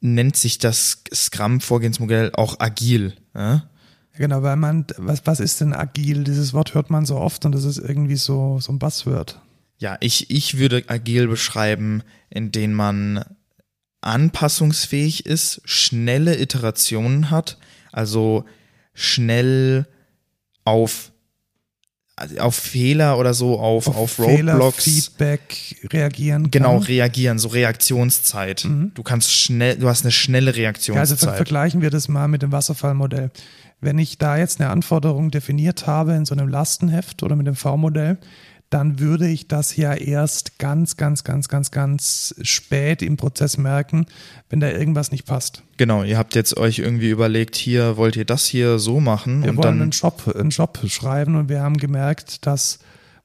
nennt 0.00 0.36
sich 0.36 0.58
das 0.58 1.02
Scrum-Vorgehensmodell 1.12 2.32
auch 2.34 2.60
agil. 2.60 3.14
Ja? 3.34 3.68
Genau, 4.16 4.42
weil 4.42 4.56
man, 4.56 4.86
was, 4.98 5.26
was 5.26 5.40
ist 5.40 5.60
denn 5.60 5.72
agil? 5.72 6.24
Dieses 6.24 6.52
Wort 6.52 6.74
hört 6.74 6.90
man 6.90 7.06
so 7.06 7.16
oft 7.16 7.44
und 7.46 7.52
das 7.52 7.64
ist 7.64 7.78
irgendwie 7.78 8.16
so, 8.16 8.58
so 8.60 8.72
ein 8.72 8.78
Buzzword. 8.78 9.40
Ja, 9.78 9.96
ich, 10.00 10.30
ich 10.30 10.58
würde 10.58 10.84
agil 10.86 11.26
beschreiben, 11.28 12.02
indem 12.30 12.72
man 12.74 13.24
anpassungsfähig 14.00 15.26
ist, 15.26 15.62
schnelle 15.64 16.38
Iterationen 16.38 17.30
hat, 17.30 17.56
also 17.90 18.44
schnell 18.94 19.86
auf, 20.64 21.12
auf 22.38 22.54
Fehler 22.54 23.18
oder 23.18 23.32
so, 23.32 23.58
auf, 23.58 23.88
auf, 23.88 24.12
Fehler, 24.12 24.54
Roadblocks 24.54 24.84
Feedback 24.84 25.88
reagieren 25.92 26.50
genau 26.50 26.74
kann. 26.74 26.82
reagieren, 26.82 27.38
so 27.38 27.48
Reaktionszeit. 27.48 28.64
Du 28.94 29.02
kannst 29.02 29.32
schnell, 29.32 29.76
du 29.76 29.88
hast 29.88 30.04
eine 30.04 30.12
schnelle 30.12 30.46
Ja, 30.46 30.50
also 30.50 30.56
ver 30.56 30.62
Reaktionszeit. 30.62 31.36
vergleichen 31.36 31.80
wir 31.80 31.90
das 31.90 32.08
mal 32.08 32.28
mit 32.28 32.42
dem 32.42 32.52
Wasserfallmodell. 32.52 33.30
Wenn 33.82 33.98
ich 33.98 34.16
da 34.16 34.38
jetzt 34.38 34.60
eine 34.60 34.70
Anforderung 34.70 35.32
definiert 35.32 35.88
habe 35.88 36.12
in 36.12 36.24
so 36.24 36.34
einem 36.34 36.48
Lastenheft 36.48 37.22
oder 37.24 37.34
mit 37.34 37.48
dem 37.48 37.56
V-Modell, 37.56 38.16
dann 38.70 39.00
würde 39.00 39.28
ich 39.28 39.48
das 39.48 39.76
ja 39.76 39.92
erst 39.92 40.58
ganz, 40.58 40.96
ganz, 40.96 41.24
ganz, 41.24 41.48
ganz, 41.48 41.72
ganz 41.72 42.34
spät 42.40 43.02
im 43.02 43.18
Prozess 43.18 43.58
merken, 43.58 44.06
wenn 44.48 44.60
da 44.60 44.70
irgendwas 44.70 45.10
nicht 45.10 45.26
passt. 45.26 45.62
genau, 45.76 46.04
ihr 46.04 46.16
habt 46.16 46.34
jetzt 46.36 46.56
euch 46.56 46.78
irgendwie 46.78 47.10
überlegt, 47.10 47.56
hier 47.56 47.96
wollt 47.96 48.16
ihr 48.16 48.24
das 48.24 48.46
hier 48.46 48.78
so 48.78 49.00
machen 49.00 49.42
Wir 49.42 49.50
und 49.50 49.56
wollen 49.56 49.78
dann 49.78 49.82
einen 49.82 49.90
Job, 49.90 50.32
einen 50.34 50.50
Job 50.50 50.78
schreiben 50.86 51.34
und 51.34 51.48
wir 51.50 51.60
haben 51.60 51.76
gemerkt, 51.76 52.46
dass 52.46 52.78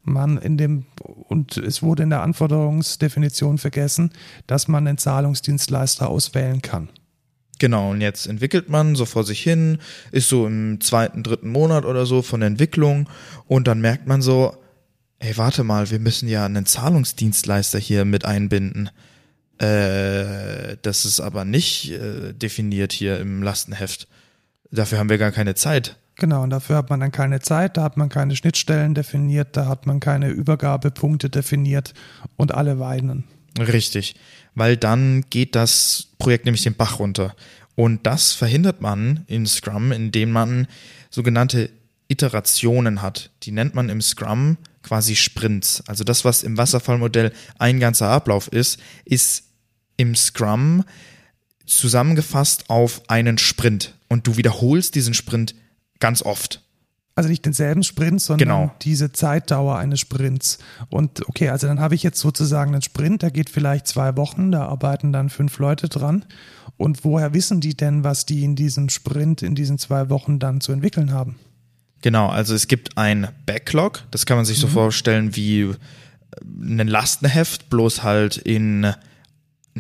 man 0.04 0.38
in 0.38 0.58
dem, 0.58 0.86
und 1.04 1.58
es 1.58 1.84
wurde 1.84 2.04
in 2.04 2.10
der 2.10 2.24
Anforderungsdefinition 2.24 3.58
vergessen, 3.58 4.12
dass 4.48 4.68
man 4.68 4.88
einen 4.88 4.98
Zahlungsdienstleister 4.98 6.10
auswählen 6.10 6.62
kann. 6.62 6.90
Genau, 7.60 7.92
und 7.92 8.02
jetzt 8.02 8.28
entwickelt 8.28 8.70
man 8.70 8.96
so 8.96 9.06
vor 9.06 9.24
sich 9.24 9.42
hin, 9.42 9.80
ist 10.12 10.30
so 10.30 10.46
im 10.46 10.80
zweiten, 10.82 11.24
dritten 11.24 11.50
Monat 11.50 11.86
oder 11.86 12.06
so 12.06 12.22
von 12.22 12.42
der 12.42 12.48
Entwicklung 12.48 13.10
und 13.48 13.68
dann 13.68 13.82
merkt 13.82 14.08
man 14.08 14.22
so, 14.22 14.56
ey, 15.20 15.36
warte 15.38 15.64
mal, 15.64 15.90
wir 15.90 16.00
müssen 16.00 16.28
ja 16.28 16.46
einen 16.46 16.66
Zahlungsdienstleister 16.66 17.80
hier 17.80 18.06
mit 18.06 18.26
einbinden. 18.26 18.90
Äh, 19.58 20.78
das 20.84 21.06
ist 21.06 21.20
aber 21.20 21.46
nicht 21.46 21.92
äh, 21.92 22.34
definiert 22.34 22.92
hier 22.92 23.20
im 23.20 23.42
Lastenheft. 23.42 24.08
Dafür 24.70 25.00
haben 25.00 25.10
wir 25.10 25.18
gar 25.18 25.32
keine 25.32 25.56
Zeit. 25.56 25.98
Genau, 26.16 26.44
und 26.44 26.50
dafür 26.50 26.78
hat 26.78 26.90
man 26.90 27.00
dann 27.00 27.12
keine 27.12 27.42
Zeit, 27.42 27.78
da 27.78 27.84
hat 27.84 27.96
man 27.96 28.10
keine 28.10 28.36
Schnittstellen 28.36 28.96
definiert, 28.96 29.56
da 29.56 29.68
hat 29.68 29.86
man 29.86 30.00
keine 30.00 30.30
Übergabepunkte 30.30 31.30
definiert 31.30 31.94
und 32.38 32.54
alle 32.54 32.80
weinen. 32.80 33.26
Richtig, 33.60 34.16
weil 34.56 34.78
dann 34.78 35.26
geht 35.30 35.56
das 35.56 36.07
Projekt 36.18 36.46
nämlich 36.46 36.64
den 36.64 36.76
Bach 36.76 37.00
runter. 37.00 37.36
Und 37.76 38.06
das 38.08 38.34
verhindert 38.34 38.82
man 38.82 39.24
in 39.28 39.46
Scrum, 39.46 39.92
indem 39.92 40.32
man 40.32 40.68
sogenannte 41.10 41.70
Iterationen 42.08 43.02
hat, 43.02 43.32
die 43.44 43.52
nennt 43.52 43.76
man 43.76 43.90
im 43.90 44.02
Scrum 44.02 44.58
quasi 44.82 45.16
Sprints. 45.16 45.84
Also 45.88 46.04
das, 46.04 46.24
was 46.24 46.44
im 46.44 46.58
Wasserfallmodell 46.58 47.34
ein 47.60 47.80
ganzer 47.80 48.10
Ablauf 48.10 48.48
ist, 48.48 48.80
ist 49.04 49.44
im 49.98 50.16
Scrum 50.16 50.86
zusammengefasst 51.66 52.70
auf 52.70 53.02
einen 53.10 53.38
Sprint. 53.38 53.96
Und 54.08 54.26
du 54.26 54.38
wiederholst 54.38 54.96
diesen 54.96 55.14
Sprint 55.14 55.54
ganz 56.00 56.22
oft. 56.22 56.64
Also 57.18 57.30
nicht 57.30 57.44
denselben 57.46 57.82
Sprint, 57.82 58.22
sondern 58.22 58.48
Genau. 58.48 58.72
diese 58.84 59.12
Zeitdauer 59.12 59.76
eines 59.78 60.00
Sprints. 60.00 60.60
Und 60.90 61.28
okay, 61.28 61.50
also 61.50 61.66
dann 61.66 61.80
habe 61.80 61.96
ich 61.96 62.04
jetzt 62.04 62.20
sozusagen 62.20 62.74
einen 62.74 62.84
Sprint, 62.84 63.24
der 63.24 63.32
geht 63.32 63.50
vielleicht 63.50 63.88
zwei 63.88 64.16
Wochen, 64.18 64.52
da 64.52 64.68
arbeiten 64.68 65.12
dann 65.12 65.32
fünf 65.32 65.58
Leute 65.58 65.90
dran. 65.90 66.26
Und 66.78 67.04
woher 67.04 67.34
wissen 67.34 67.60
die 67.60 67.76
denn, 67.76 68.04
was 68.04 68.28
die 68.28 68.44
in 68.44 68.56
diesem 68.56 68.90
Sprint, 68.90 69.42
in 69.42 69.56
diesen 69.56 69.80
zwei 69.80 70.12
Wochen 70.12 70.38
dann 70.38 70.62
zu 70.62 70.72
entwickeln 70.72 71.12
haben? 71.12 71.38
Genau, 72.04 72.28
also 72.30 72.54
es 72.54 72.68
gibt 72.68 73.00
ein 73.00 73.30
Backlog, 73.48 74.04
das 74.12 74.28
kann 74.28 74.38
man 74.38 74.46
sich 74.46 74.60
so 74.60 74.68
vorstellen 74.68 75.36
wie 75.36 75.74
ein 76.46 76.88
Lastenheft, 76.88 77.72
bloß 77.72 78.04
halt 78.04 78.38
in 78.38 78.94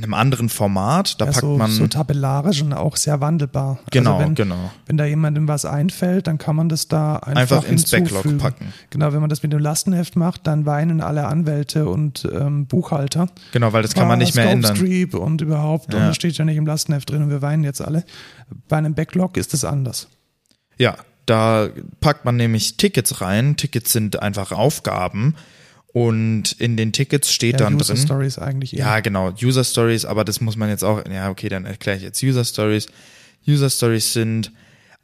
einem 0.03 0.13
anderen 0.13 0.49
Format. 0.49 1.19
Da 1.21 1.25
Ja, 1.25 1.31
packt 1.31 1.41
so, 1.41 1.57
man. 1.57 1.71
so 1.71 1.87
tabellarisch 1.87 2.61
und 2.61 2.73
auch 2.73 2.95
sehr 2.95 3.21
wandelbar. 3.21 3.79
genau, 3.91 4.15
also 4.15 4.25
wenn, 4.25 4.35
genau. 4.35 4.71
wenn 4.85 4.97
da 4.97 5.05
jemandem 5.05 5.47
was 5.47 5.65
einfällt, 5.65 6.27
dann 6.27 6.37
kann 6.37 6.55
man 6.55 6.69
das 6.69 6.87
da 6.87 7.17
einfach, 7.17 7.57
Einfach 7.57 7.63
ins 7.69 7.89
Backlog 7.91 8.37
packen. 8.37 8.73
Genau, 8.89 9.13
wenn 9.13 9.21
man 9.21 9.29
das 9.29 9.43
mit 9.43 9.51
dem 9.53 9.59
Lastenheft 9.59 10.15
macht, 10.15 10.47
dann 10.47 10.65
weinen 10.65 11.01
alle 11.01 11.27
Anwälte 11.27 11.87
und 11.87 12.27
ähm, 12.33 12.65
Buchhalter. 12.67 13.27
Genau, 13.51 13.73
weil 13.73 13.81
das 13.81 13.93
kann 13.93 14.07
man 14.07 14.19
nicht 14.19 14.35
mehr 14.35 14.49
ändern. 14.49 14.75
Streep 14.75 15.13
und 15.13 15.41
überhaupt, 15.41 15.93
und 15.93 15.99
Ja. 15.99 16.07
das 16.07 16.15
steht 16.15 16.37
ja 16.37 16.45
nicht 16.45 16.57
im 16.57 16.65
Lastenheft 16.65 17.09
drin 17.09 17.23
und 17.23 17.29
wir 17.29 17.41
weinen 17.41 17.63
jetzt 17.63 17.81
alle. 17.81 18.03
Bei 18.67 18.77
einem 18.77 18.93
Backlog 18.95 19.37
ist 19.37 19.53
es 19.53 19.65
anders. 19.65 20.07
Ja, 20.77 20.95
da 21.25 21.67
packt 21.99 22.23
man 22.23 22.35
nämlich 22.37 22.77
Tickets 22.77 23.19
rein. 23.21 23.57
Tickets 23.57 23.91
sind 23.91 24.21
einfach 24.21 24.51
Aufgaben. 24.51 25.35
Und 25.97 26.51
in 26.59 26.77
den 26.77 26.91
Tickets 26.91 27.31
steht 27.31 27.53
Ja, 27.53 27.57
dann 27.65 27.73
User 27.73 27.95
drin. 27.95 28.05
Stories 28.05 28.37
eigentlich 28.37 28.73
eher. 28.73 28.85
Ja, 28.85 28.99
genau, 28.99 29.33
User 29.41 29.63
Stories, 29.63 30.05
aber 30.05 30.23
das 30.23 30.41
muss 30.41 30.55
man 30.55 30.69
jetzt 30.69 30.83
auch, 30.83 31.03
ja, 31.11 31.31
okay, 31.31 31.49
dann 31.49 31.65
erkläre 31.65 31.97
ich 31.97 32.03
jetzt 32.03 32.21
User 32.21 32.45
Stories. 32.45 32.85
User 33.47 33.67
Stories 33.71 34.13
sind 34.13 34.51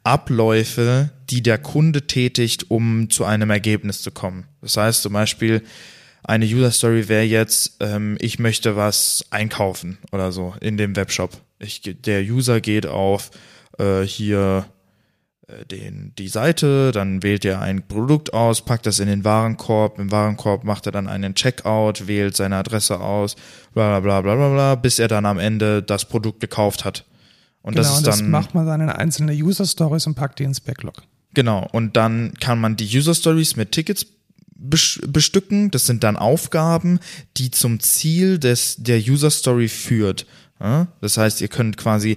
Abläufe, 0.04 1.10
die 1.30 1.42
der 1.42 1.58
Kunde 1.58 2.06
tätigt, 2.06 2.70
um 2.70 3.10
zu 3.10 3.24
einem 3.24 3.50
Ergebnis 3.50 4.02
zu 4.02 4.12
kommen. 4.12 4.44
Das 4.62 4.76
heißt 4.76 5.02
zum 5.02 5.14
Beispiel, 5.14 5.62
eine 6.22 6.44
User 6.44 6.70
Story 6.70 7.08
wäre 7.08 7.24
jetzt, 7.24 7.78
ähm, 7.80 8.16
ich 8.20 8.38
möchte 8.38 8.76
was 8.76 9.24
einkaufen 9.30 9.98
oder 10.12 10.30
so 10.30 10.54
in 10.60 10.76
dem 10.76 10.94
Webshop. 10.94 11.32
Ich, 11.58 11.80
der 11.82 12.22
User 12.22 12.60
geht 12.60 12.86
auf 12.86 13.32
äh, 13.80 14.02
hier 14.02 14.66
den, 15.70 16.12
die 16.16 16.28
Seite, 16.28 16.90
dann 16.92 17.22
wählt 17.22 17.44
er 17.44 17.60
ein 17.60 17.86
Produkt 17.86 18.32
aus, 18.32 18.64
packt 18.64 18.86
das 18.86 18.98
in 18.98 19.08
den 19.08 19.24
Warenkorb, 19.24 19.98
im 19.98 20.10
Warenkorb 20.10 20.64
macht 20.64 20.86
er 20.86 20.92
dann 20.92 21.06
einen 21.06 21.34
Checkout, 21.34 22.06
wählt 22.06 22.34
seine 22.34 22.56
Adresse 22.56 22.98
aus, 23.00 23.36
bla 23.74 24.00
bla 24.00 24.20
bla 24.20 24.20
bla 24.22 24.34
bla, 24.36 24.48
bla 24.54 24.74
bis 24.76 24.98
er 24.98 25.08
dann 25.08 25.26
am 25.26 25.38
Ende 25.38 25.82
das 25.82 26.06
Produkt 26.06 26.40
gekauft 26.40 26.84
hat. 26.84 27.04
Und 27.62 27.74
genau, 27.74 27.82
das 27.82 27.92
ist 27.92 27.98
und 27.98 28.06
das 28.06 28.18
dann 28.18 28.30
macht 28.30 28.54
man 28.54 28.66
dann 28.66 28.80
in 28.80 28.88
einzelne 28.88 29.32
User 29.32 29.66
Stories 29.66 30.06
und 30.06 30.14
packt 30.14 30.38
die 30.38 30.44
ins 30.44 30.60
Backlog. 30.60 31.02
Genau, 31.34 31.68
und 31.72 31.96
dann 31.96 32.34
kann 32.40 32.60
man 32.60 32.76
die 32.76 32.86
User 32.96 33.14
Stories 33.14 33.56
mit 33.56 33.72
Tickets 33.72 34.06
bes- 34.58 35.06
bestücken. 35.06 35.70
Das 35.70 35.84
sind 35.84 36.04
dann 36.04 36.16
Aufgaben, 36.16 37.00
die 37.36 37.50
zum 37.50 37.80
Ziel 37.80 38.38
des, 38.38 38.76
der 38.78 38.98
User 38.98 39.30
Story 39.30 39.68
führt. 39.68 40.26
Das 41.00 41.18
heißt, 41.18 41.40
ihr 41.40 41.48
könnt 41.48 41.76
quasi 41.76 42.16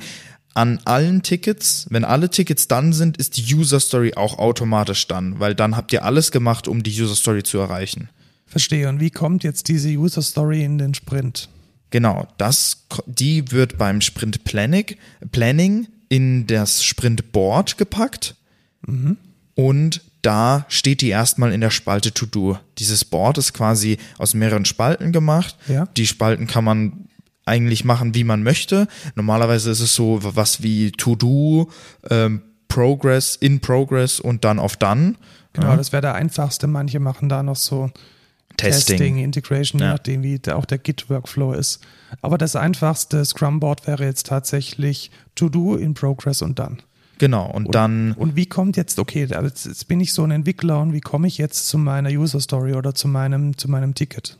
an 0.57 0.79
allen 0.85 1.21
Tickets, 1.21 1.85
wenn 1.91 2.03
alle 2.03 2.31
Tickets 2.31 2.67
dann 2.67 2.91
sind, 2.91 3.17
ist 3.17 3.37
die 3.37 3.53
User 3.53 3.79
Story 3.79 4.13
auch 4.15 4.39
automatisch 4.39 5.07
dann, 5.07 5.39
weil 5.39 5.53
dann 5.53 5.77
habt 5.77 5.93
ihr 5.93 6.03
alles 6.03 6.31
gemacht, 6.31 6.67
um 6.67 6.81
die 6.81 6.99
User 6.99 7.15
Story 7.15 7.43
zu 7.43 7.59
erreichen. 7.59 8.09
Verstehe. 8.47 8.89
Und 8.89 8.99
wie 8.99 9.11
kommt 9.11 9.43
jetzt 9.43 9.67
diese 9.67 9.89
User 9.89 10.23
Story 10.23 10.63
in 10.63 10.79
den 10.79 10.95
Sprint? 10.95 11.47
Genau, 11.91 12.27
das, 12.37 12.87
die 13.05 13.51
wird 13.51 13.77
beim 13.77 14.01
Sprint 14.01 14.43
Planning, 14.43 15.87
in 16.09 16.47
das 16.47 16.83
Sprint 16.83 17.31
Board 17.31 17.77
gepackt 17.77 18.35
und 19.53 20.01
da 20.21 20.65
steht 20.69 21.01
die 21.01 21.09
erstmal 21.09 21.53
in 21.53 21.61
der 21.61 21.69
Spalte 21.69 22.13
To 22.13 22.25
Do. 22.25 22.57
Dieses 22.79 23.05
Board 23.05 23.37
ist 23.37 23.53
quasi 23.53 23.97
aus 24.17 24.33
mehreren 24.33 24.65
Spalten 24.65 25.11
gemacht. 25.11 25.55
Ja. 25.67 25.85
Die 25.97 26.07
Spalten 26.07 26.47
kann 26.47 26.63
man 26.63 27.06
eigentlich 27.47 27.83
machen, 27.85 28.13
wie 28.15 28.23
man 28.23 28.43
möchte. 28.43 28.87
Normalerweise 29.15 29.71
ist 29.71 29.79
es 29.79 29.95
so 29.95 30.19
was 30.21 30.61
wie 30.63 30.91
To 30.91 31.15
Do, 31.15 31.69
ähm, 32.09 32.41
Progress, 32.67 33.35
In 33.35 33.59
Progress 33.59 34.19
und 34.19 34.43
dann 34.43 34.59
auf 34.59 34.75
Done. 34.75 35.15
Genau, 35.53 35.75
das 35.75 35.91
wäre 35.91 36.01
der 36.01 36.15
einfachste. 36.15 36.67
Manche 36.67 36.99
machen 36.99 37.29
da 37.29 37.41
noch 37.41 37.55
so 37.55 37.89
Testing. 38.57 39.17
Integration, 39.17 39.79
je 39.79 39.85
Ja. 39.87 39.93
nachdem, 39.93 40.23
wie 40.23 40.39
auch 40.51 40.65
der 40.65 40.77
Git-Workflow 40.77 41.53
ist. 41.53 41.79
Aber 42.21 42.37
das 42.37 42.55
einfachste 42.55 43.23
Scrum-Board 43.23 43.87
wäre 43.87 44.03
jetzt 44.05 44.27
tatsächlich 44.27 45.11
To 45.35 45.49
Do, 45.49 45.75
In 45.75 45.93
Progress 45.93 46.41
und 46.41 46.59
dann. 46.59 46.79
Genau, 47.19 47.49
und 47.51 47.73
dann 47.73 48.11
Und 48.13 48.35
wie 48.35 48.45
kommt 48.45 48.77
jetzt, 48.77 48.99
okay, 48.99 49.27
aber 49.33 49.47
jetzt, 49.47 49.65
jetzt 49.65 49.87
bin 49.87 49.99
ich 49.99 50.13
so 50.13 50.23
ein 50.23 50.29
Entwickler 50.31 50.79
und 50.81 50.93
wie 50.93 51.01
komme 51.01 51.27
ich 51.27 51.37
jetzt 51.39 51.67
zu 51.67 51.77
meiner 51.79 52.09
User 52.09 52.39
Story 52.39 52.73
oder 52.73 52.93
zu 52.93 53.07
meinem, 53.07 53.57
zu 53.57 53.69
meinem 53.69 53.95
Ticket? 53.95 54.37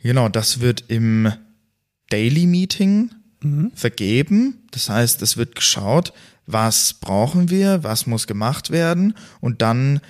Genau, 0.00 0.28
das 0.28 0.60
wird 0.60 0.84
im 0.88 1.32
Daily 2.10 2.46
Meeting 2.46 3.10
vergeben. 3.74 4.66
Das 4.70 4.88
heißt, 4.88 5.20
es 5.22 5.36
wird 5.36 5.54
geschaut, 5.54 6.12
was 6.46 6.94
brauchen 6.94 7.50
wir, 7.50 7.84
was 7.84 8.06
muss 8.06 8.26
gemacht 8.26 8.70
werden 8.70 9.14
und 9.40 9.62
dann 9.62 10.00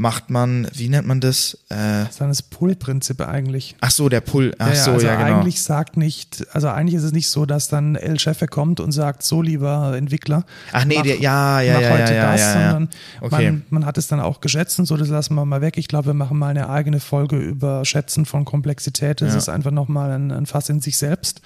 macht 0.00 0.30
man, 0.30 0.68
wie 0.74 0.88
nennt 0.88 1.08
man 1.08 1.20
das? 1.20 1.54
Äh, 1.70 1.74
Das 2.04 2.10
ist 2.10 2.20
dann 2.20 2.28
das 2.28 2.40
Pull-Prinzip 2.42 3.20
eigentlich. 3.20 3.74
ach 3.80 3.90
so, 3.90 4.08
der 4.08 4.20
Pull. 4.20 4.54
Ach 4.58 4.72
so, 4.72 4.92
also 4.92 5.06
ja, 5.06 5.16
genau. 5.16 5.38
eigentlich 5.40 5.60
sagt 5.60 5.96
nicht, 5.96 6.46
also 6.52 6.68
eigentlich 6.68 6.94
ist 6.94 7.02
es 7.02 7.10
nicht 7.10 7.28
so, 7.28 7.46
dass 7.46 7.66
dann 7.68 7.96
El 7.96 8.16
Chefe 8.20 8.46
kommt 8.46 8.78
und 8.78 8.92
sagt, 8.92 9.24
so 9.24 9.42
lieber 9.42 9.96
Entwickler. 9.96 10.44
Ach 10.72 10.84
nee, 10.84 10.94
mach- 10.98 11.02
der, 11.02 11.16
ja, 11.18 11.60
ja, 11.60 11.74
mach 11.74 11.80
ja, 11.82 11.90
heute 11.90 12.02
ja, 12.02 12.12
ja, 12.14 12.32
das, 12.32 12.40
ja, 12.40 12.46
ja. 12.46 12.70
sondern 12.70 12.88
Okay. 13.22 13.50
man, 13.50 13.62
man 13.70 13.86
hat 13.86 13.98
es 13.98 14.06
dann 14.06 14.20
auch 14.20 14.40
geschätzt 14.40 14.78
und 14.78 14.86
so, 14.86 14.96
das 14.96 15.08
lassen 15.08 15.34
wir 15.34 15.44
mal 15.44 15.60
weg. 15.60 15.76
Ich 15.78 15.88
glaube, 15.88 16.06
wir 16.06 16.14
machen 16.14 16.38
mal 16.38 16.48
eine 16.50 16.70
eigene 16.70 17.00
Folge 17.00 17.36
über 17.36 17.84
Schätzen 17.84 18.24
von 18.24 18.44
Komplexität. 18.44 19.20
Das 19.20 19.32
Ja. 19.32 19.38
ist 19.38 19.48
einfach 19.48 19.72
nochmal 19.72 20.12
ein, 20.12 20.30
ein 20.30 20.46
Fass 20.46 20.68
in 20.68 20.80
sich 20.80 20.96
selbst. 20.96 21.40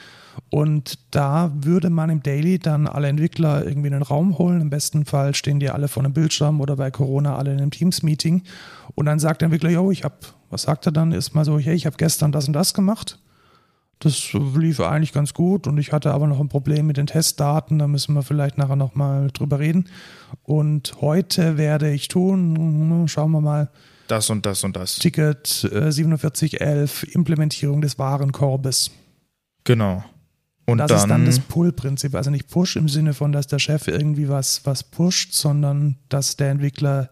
Und 0.51 0.99
da 1.11 1.51
würde 1.55 1.91
man 1.91 2.11
im 2.11 2.22
Daily 2.22 2.59
dann 2.59 2.87
alle 2.87 3.09
Entwickler 3.09 3.64
irgendwie 3.64 3.89
in 3.89 3.95
den 3.95 4.03
Raum 4.03 4.39
holen. 4.39 4.61
Im 4.61 4.70
besten 4.70 5.05
Fall 5.05 5.35
stehen 5.35 5.61
die 5.61 5.70
alle 5.70 5.89
vor 5.89 6.03
einem 6.03 6.12
Bildschirm 6.12 6.61
oder 6.61 6.76
bei 6.76 6.91
Corona 6.91 7.37
alle 7.37 7.53
in 7.53 7.59
einem 7.59 7.70
Teams-Meeting. 7.70 8.43
Und 8.95 9.07
dann 9.07 9.18
sagt 9.18 9.41
der 9.41 9.47
Entwickler, 9.47 9.70
jo, 9.70 9.91
ich 9.91 10.05
habe, 10.05 10.16
was 10.51 10.62
sagt 10.62 10.87
er 10.87 10.93
dann? 10.93 11.12
Ist 11.12 11.35
mal 11.35 11.45
so, 11.45 11.59
hey, 11.59 11.74
ich 11.74 11.87
habe 11.87 11.97
gestern 11.97 12.33
das 12.33 12.47
und 12.47 12.55
das 12.55 12.74
gemacht. 12.74 13.18
Das 14.03 14.33
lief 14.33 14.80
eigentlich 14.80 15.12
ganz 15.12 15.33
gut 15.33 15.68
und 15.68 15.78
ich 15.78 15.93
hatte 15.93 16.12
aber 16.12 16.26
noch 16.26 16.41
ein 16.41 16.49
Problem 16.49 16.89
mit 16.89 16.97
den 16.97 17.07
Testdaten, 17.07 17.78
da 17.78 17.87
müssen 17.87 18.14
wir 18.14 18.22
vielleicht 18.24 18.59
nachher 18.59 18.74
nochmal 18.74 19.28
drüber 19.33 19.61
reden. 19.61 19.89
Und 20.43 21.01
heute 21.01 21.57
werde 21.57 21.93
ich 21.93 22.09
tun, 22.09 23.07
schauen 23.07 23.30
wir 23.30 23.41
mal, 23.41 23.70
Das 24.09 24.28
und 24.28 24.45
das 24.45 24.64
und 24.64 24.74
das. 24.74 24.97
Ticket 24.97 25.62
äh, 25.64 25.93
4711, 25.93 27.14
Implementierung 27.14 27.80
des 27.80 27.97
Warenkorbes. 27.97 28.91
Genau. 29.62 30.03
Und 30.67 30.79
das 30.79 30.89
dann, 30.89 30.99
ist 30.99 31.09
dann 31.09 31.25
das 31.27 31.39
Pull-Prinzip, 31.41 32.15
also 32.15 32.31
nicht 32.31 32.49
Push 32.49 32.77
im 32.77 32.89
Sinne 32.89 33.15
von, 33.15 33.33
dass 33.33 33.47
der 33.49 33.59
Chef 33.59 33.89
irgendwie 33.89 34.29
was, 34.29 34.65
was 34.65 34.85
pusht, 34.85 35.33
sondern 35.33 35.97
dass 36.09 36.37
der 36.37 36.51
Entwickler 36.51 37.11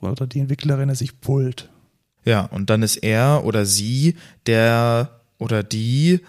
oder 0.00 0.26
die 0.26 0.40
Entwicklerin 0.40 0.88
es 0.88 1.00
sich 1.00 1.20
pullt. 1.20 1.68
ja, 2.24 2.42
und 2.46 2.70
dann 2.70 2.82
ist 2.82 2.96
er 2.96 3.44
oder 3.44 3.66
sie 3.66 4.16
der 4.46 5.20
oder 5.38 5.62
die, 5.64 6.20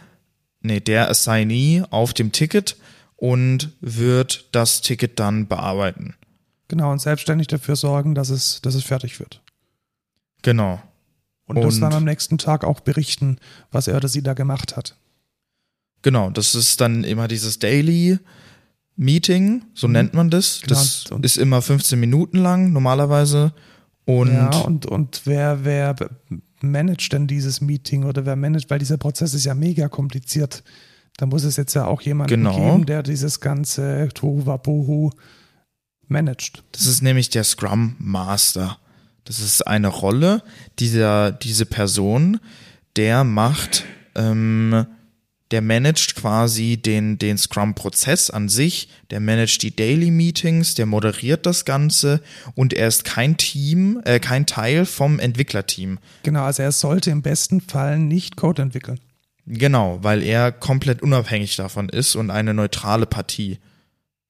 nee, 0.62 0.80
der 0.80 1.10
Assignee 1.10 1.84
auf 1.92 2.14
dem 2.14 2.32
Ticket 2.32 2.78
und 3.16 3.72
wird 3.80 4.48
das 4.52 4.82
Ticket 4.82 5.20
dann 5.20 5.48
bearbeiten. 5.48 6.16
Genau, 6.68 6.92
und 6.92 7.00
selbstständig 7.00 7.48
dafür 7.48 7.76
sorgen, 7.76 8.16
dass 8.16 8.30
es, 8.32 8.60
dass 8.62 8.74
es 8.74 8.84
fertig 8.84 9.20
wird. 9.20 9.42
Genau. 10.42 10.82
Und, 11.46 11.58
das 11.58 11.76
Und- 11.76 11.82
dann 11.82 11.94
am 11.94 12.04
nächsten 12.06 12.38
Tag 12.40 12.64
auch 12.64 12.80
berichten, 12.80 13.38
was 13.72 13.88
er 13.88 13.98
oder 13.98 14.08
sie 14.08 14.24
da 14.24 14.34
gemacht 14.34 14.76
hat. 14.76 14.96
Genau, 16.04 16.30
das 16.30 16.54
ist 16.54 16.80
dann 16.82 17.04
immer 17.04 17.28
dieses 17.28 17.58
Daily 17.60 18.20
Meeting, 18.96 19.64
so 19.74 19.88
Mhm. 19.88 19.94
nennt 19.94 20.14
man 20.14 20.30
das. 20.30 20.62
Genau, 20.62 20.76
Das 20.76 21.06
und- 21.12 21.26
ist 21.26 21.38
immer 21.38 21.62
15 21.62 22.00
Minuten 22.00 22.38
lang 22.38 22.72
normalerweise. 22.72 23.54
Und 24.06 24.32
ja, 24.34 24.50
und, 24.60 24.86
und 24.86 25.22
wer, 25.26 25.64
wer 25.66 25.96
managt 26.62 27.12
denn 27.14 27.26
dieses 27.26 27.60
Meeting 27.62 28.04
oder 28.04 28.26
wer 28.26 28.36
managt, 28.36 28.70
weil 28.70 28.80
dieser 28.80 28.98
Prozess 28.98 29.34
ist 29.34 29.46
ja 29.46 29.56
mega 29.56 29.88
kompliziert. 29.90 30.64
Da 31.18 31.26
muss 31.26 31.44
es 31.44 31.58
jetzt 31.58 31.74
ja 31.74 31.86
auch 31.86 32.02
jemanden 32.02 32.30
Genau. 32.36 32.56
geben, 32.56 32.86
der 32.86 33.02
dieses 33.04 33.40
ganze 33.40 34.10
Tohuwabohu 34.14 35.12
managt. 36.08 36.64
das 36.74 36.86
ist 36.86 37.02
nämlich 37.02 37.30
der 37.30 37.44
Scrum 37.44 37.96
Master. 37.98 38.78
Das 39.26 39.40
ist 39.40 39.66
eine 39.66 39.88
Rolle, 39.88 40.44
dieser, 40.80 41.32
diese 41.32 41.66
Person, 41.66 42.40
der 42.98 43.24
macht, 43.24 43.86
ähm, 44.16 44.86
der 45.54 45.62
managt 45.62 46.16
quasi 46.16 46.78
den, 46.78 47.20
den 47.20 47.38
Scrum-Prozess 47.38 48.32
an 48.32 48.50
sich, 48.50 48.90
der 49.12 49.20
managt 49.20 49.62
die 49.62 49.76
Daily 49.76 50.10
Meetings, 50.10 50.74
der 50.74 50.88
moderiert 50.88 51.46
das 51.46 51.64
Ganze 51.64 52.24
und 52.56 52.74
er 52.74 52.88
ist 52.88 53.06
kein 53.06 53.38
Team, 53.38 54.02
äh, 54.04 54.20
kein 54.20 54.48
Teil 54.48 54.88
vom 54.88 55.20
Entwicklerteam. 55.20 56.00
Genau, 56.24 56.42
also 56.42 56.64
er 56.64 56.72
sollte 56.72 57.12
im 57.12 57.22
besten 57.22 57.62
Fall 57.62 58.00
nicht 58.00 58.36
Code 58.36 58.64
entwickeln. 58.64 59.00
Genau, 59.46 60.00
weil 60.02 60.24
er 60.24 60.52
komplett 60.52 61.04
unabhängig 61.04 61.56
davon 61.56 61.88
ist 61.88 62.16
und 62.16 62.32
eine 62.32 62.56
neutrale 62.56 63.06
Partie. 63.06 63.60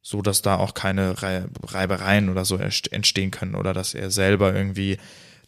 So 0.01 0.21
dass 0.21 0.41
da 0.41 0.57
auch 0.57 0.74
keine 0.74 1.15
Reibereien 1.63 2.28
oder 2.28 2.43
so 2.43 2.57
entstehen 2.57 3.32
können 3.32 3.55
oder 3.55 3.74
dass 3.74 3.93
er 3.93 4.11
selber 4.11 4.53
irgendwie 4.53 4.97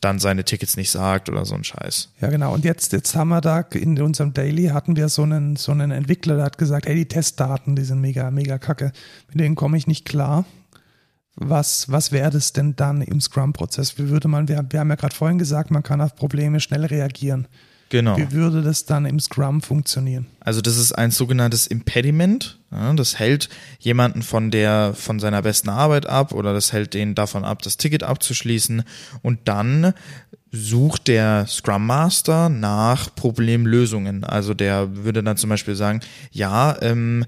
dann 0.01 0.19
seine 0.19 0.43
Tickets 0.43 0.77
nicht 0.77 0.91
sagt 0.91 1.29
oder 1.29 1.45
so 1.45 1.55
ein 1.55 1.63
Scheiß. 1.63 2.09
Ja, 2.21 2.29
genau. 2.29 2.53
Und 2.53 2.65
jetzt, 2.65 2.93
jetzt 2.93 3.15
haben 3.15 3.29
wir 3.29 3.41
da 3.41 3.61
in 3.61 3.99
unserem 4.01 4.33
Daily 4.33 4.67
hatten 4.67 4.95
wir 4.95 5.09
so 5.09 5.23
einen, 5.23 5.55
so 5.55 5.71
einen 5.71 5.91
Entwickler, 5.91 6.35
der 6.35 6.45
hat 6.45 6.57
gesagt, 6.57 6.85
hey, 6.85 6.95
die 6.95 7.07
Testdaten, 7.07 7.75
die 7.75 7.83
sind 7.83 8.01
mega, 8.01 8.29
mega 8.31 8.57
kacke. 8.57 8.91
Mit 9.29 9.39
denen 9.39 9.55
komme 9.55 9.77
ich 9.77 9.87
nicht 9.87 10.05
klar. 10.05 10.45
Was, 11.37 11.91
was 11.91 12.11
wäre 12.11 12.29
das 12.29 12.53
denn 12.53 12.75
dann 12.75 13.01
im 13.01 13.19
Scrum-Prozess? 13.19 13.97
Wie 13.97 14.09
würde 14.09 14.27
man, 14.27 14.47
wir, 14.47 14.65
wir 14.69 14.79
haben 14.79 14.89
ja 14.89 14.95
gerade 14.95 15.15
vorhin 15.15 15.37
gesagt, 15.37 15.69
man 15.69 15.83
kann 15.83 16.01
auf 16.01 16.15
Probleme 16.15 16.59
schnell 16.59 16.85
reagieren. 16.85 17.47
Genau. 17.89 18.17
Wie 18.17 18.31
würde 18.31 18.61
das 18.61 18.85
dann 18.85 19.05
im 19.05 19.19
Scrum 19.19 19.61
funktionieren? 19.61 20.25
Also 20.39 20.61
das 20.61 20.77
ist 20.77 20.93
ein 20.93 21.11
sogenanntes 21.11 21.67
Impediment. 21.67 22.59
Ja, 22.71 22.93
das 22.93 23.19
hält 23.19 23.49
jemanden 23.79 24.23
von 24.23 24.49
der 24.51 24.93
von 24.95 25.19
seiner 25.19 25.41
besten 25.43 25.69
Arbeit 25.69 26.07
ab 26.07 26.33
oder 26.33 26.53
das 26.53 26.73
hält 26.73 26.93
den 26.93 27.13
davon 27.15 27.45
ab, 27.45 27.61
das 27.61 27.77
Ticket 27.77 28.03
abzuschließen. 28.03 28.83
Und 29.21 29.39
dann 29.45 29.93
sucht 30.51 31.07
der 31.07 31.45
Scrum 31.47 31.85
Master 31.85 32.49
nach 32.49 33.13
Problemlösungen. 33.15 34.23
Also 34.23 34.53
der 34.53 35.03
würde 35.03 35.21
dann 35.21 35.37
zum 35.37 35.49
Beispiel 35.49 35.75
sagen, 35.75 35.99
ja, 36.31 36.81
ähm, 36.81 37.25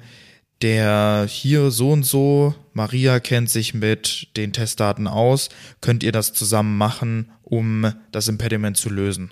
der 0.62 1.28
hier 1.30 1.70
so 1.70 1.92
und 1.92 2.04
so, 2.04 2.56
Maria 2.74 3.20
kennt 3.20 3.50
sich 3.50 3.74
mit 3.74 4.36
den 4.38 4.54
Testdaten 4.54 5.08
aus, 5.08 5.50
könnt 5.82 6.04
ihr 6.04 6.12
das 6.12 6.34
zusammen 6.34 6.78
machen, 6.78 7.32
um 7.44 7.94
das 8.12 8.28
Impediment 8.28 8.76
zu 8.76 8.90
lösen. 8.90 9.32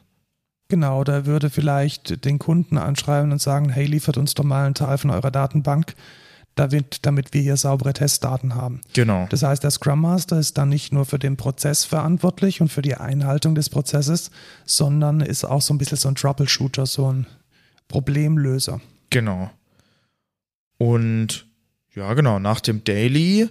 Genau, 0.68 1.03
da 1.03 1.26
würde 1.26 1.49
vielleicht 1.49 2.26
den 2.26 2.39
Kunden 2.39 2.78
anschreiben 2.78 3.32
und 3.32 3.41
sagen, 3.41 3.70
hey, 3.70 3.86
liefert 3.86 4.18
uns 4.18 4.34
doch 4.34 4.43
mal 4.43 4.66
einen 4.66 4.74
Teil 4.74 4.97
von 4.97 5.11
eurer 5.11 5.30
Datenbank, 5.30 5.93
damit, 6.55 7.05
damit 7.05 7.34
wir 7.34 7.41
hier 7.41 7.57
saubere 7.57 7.93
Testdaten 7.93 8.55
haben. 8.55 8.82
Genau. 8.93 9.28
Das 9.30 9.43
heißt, 9.43 9.63
der 9.63 9.70
Scrum 9.70 10.01
Master 10.01 10.39
ist 10.39 10.57
dann 10.57 10.70
nicht 10.70 10.91
nur 10.91 11.05
für 11.05 11.20
den 11.20 11.38
Prozess 11.38 11.84
verantwortlich 11.84 12.61
und 12.61 12.70
für 12.70 12.82
die 12.82 12.95
Einhaltung 12.95 13.53
des 13.53 13.70
Prozesses, 13.70 14.32
sondern 14.66 15.22
ist 15.22 15.43
auch 15.43 15.61
so 15.61 15.74
ein 15.74 15.78
bisschen 15.78 15.97
so 15.97 16.07
ein 16.07 16.16
Troubleshooter, 16.16 16.88
so 16.88 17.11
ein 17.11 17.28
Problemlöser. 17.88 18.82
Genau. 19.11 19.51
Und 20.80 21.45
ja, 21.93 22.13
genau, 22.16 22.39
nach 22.39 22.59
dem 22.59 22.84
Daily, 22.84 23.49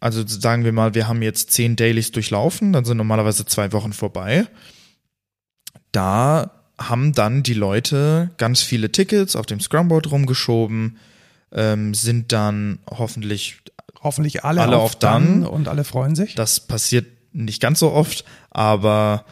also 0.00 0.26
sagen 0.26 0.64
wir 0.64 0.72
mal, 0.72 0.94
wir 0.94 1.08
haben 1.08 1.22
jetzt 1.22 1.52
zehn 1.52 1.76
Dailies 1.76 2.12
durchlaufen, 2.12 2.74
dann 2.74 2.84
sind 2.84 2.98
normalerweise 2.98 3.46
zwei 3.46 3.72
Wochen 3.72 3.94
vorbei 3.94 4.46
da 5.94 6.50
haben 6.78 7.12
dann 7.12 7.42
die 7.42 7.54
Leute 7.54 8.30
ganz 8.36 8.62
viele 8.62 8.90
Tickets 8.90 9.36
auf 9.36 9.46
dem 9.46 9.60
Scrumboard 9.60 10.10
rumgeschoben, 10.10 10.98
ähm, 11.52 11.94
sind 11.94 12.32
dann 12.32 12.80
hoffentlich 12.90 13.62
hoffentlich 14.04 14.44
alle, 14.44 14.60
alle 14.60 14.76
auf, 14.76 14.84
auf 14.84 14.96
dann, 14.96 15.42
dann 15.42 15.46
und 15.46 15.66
alle 15.66 15.82
freuen 15.82 16.14
sich. 16.14 16.34
Das 16.34 16.60
passiert 16.60 17.06
nicht 17.32 17.60
ganz 17.60 17.80
so 17.80 17.90
oft, 17.90 18.24
aber 18.50 19.24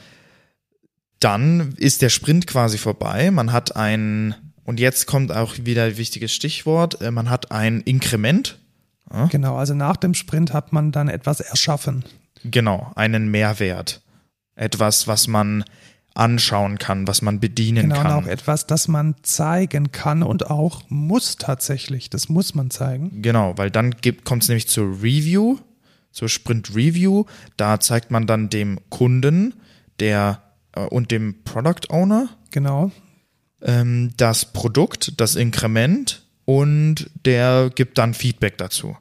dann 1.21 1.75
ist 1.77 2.03
der 2.03 2.09
Sprint 2.09 2.47
quasi 2.49 2.79
vorbei. 2.79 3.31
Man 3.31 3.53
hat 3.53 3.77
ein, 3.77 4.35
und 4.65 4.81
jetzt 4.81 5.07
kommt 5.07 5.31
auch 5.31 5.55
wieder 5.63 5.85
ein 5.85 5.97
wichtiges 5.99 6.33
Stichwort, 6.33 7.01
äh, 7.01 7.11
man 7.11 7.31
hat 7.31 7.53
ein 7.53 7.81
Inkrement. 7.83 8.59
Ja? 9.13 9.27
Genau, 9.27 9.57
also 9.57 9.75
nach 9.75 9.97
dem 9.97 10.15
Sprint 10.15 10.53
hat 10.53 10.73
man 10.73 10.91
dann 10.91 11.09
etwas 11.09 11.41
erschaffen. 11.41 12.05
Genau, 12.45 12.91
einen 12.97 13.31
Mehrwert. 13.31 14.01
Etwas, 14.57 15.07
was 15.07 15.29
man 15.29 15.65
anschauen 16.15 16.79
kann, 16.79 17.07
was 17.07 17.23
man 17.23 17.41
bedienen 17.41 17.89
genau, 17.89 17.95
kann. 17.97 18.07
Genau, 18.07 18.19
auch 18.19 18.27
etwas, 18.27 18.67
das 18.67 18.89
man 18.89 19.15
zeigen 19.23 19.93
kann 19.93 20.23
und 20.23 20.51
auch 20.51 20.83
muss 20.89 21.37
tatsächlich. 21.37 22.11
Das 22.11 22.29
muss 22.29 22.55
man 22.55 22.71
zeigen. 22.71 23.23
Genau, 23.23 23.57
weil 23.57 23.71
dann 23.71 23.95
kommt 24.25 24.43
es 24.43 24.49
nämlich 24.49 24.69
zur 24.69 25.03
Review, 25.03 25.59
zur 26.11 26.29
Sprint 26.29 26.75
Review. 26.75 27.25
Da 27.57 27.81
zeigt 27.81 28.11
man 28.11 28.27
dann 28.27 28.51
dem 28.51 28.79
Kunden 28.91 29.55
der 30.01 30.43
äh, 30.75 30.81
und 30.81 31.11
dem 31.11 31.43
Product 31.45 31.91
Owner 31.91 32.29
genau 32.51 32.91
ähm, 33.63 34.11
das 34.17 34.53
Produkt, 34.53 35.21
das 35.21 35.37
Inkrement 35.37 36.23
und 36.45 37.11
der 37.25 37.71
gibt 37.75 37.99
dann 37.99 38.15
Feedback 38.15 38.59
dazu. 38.59 38.97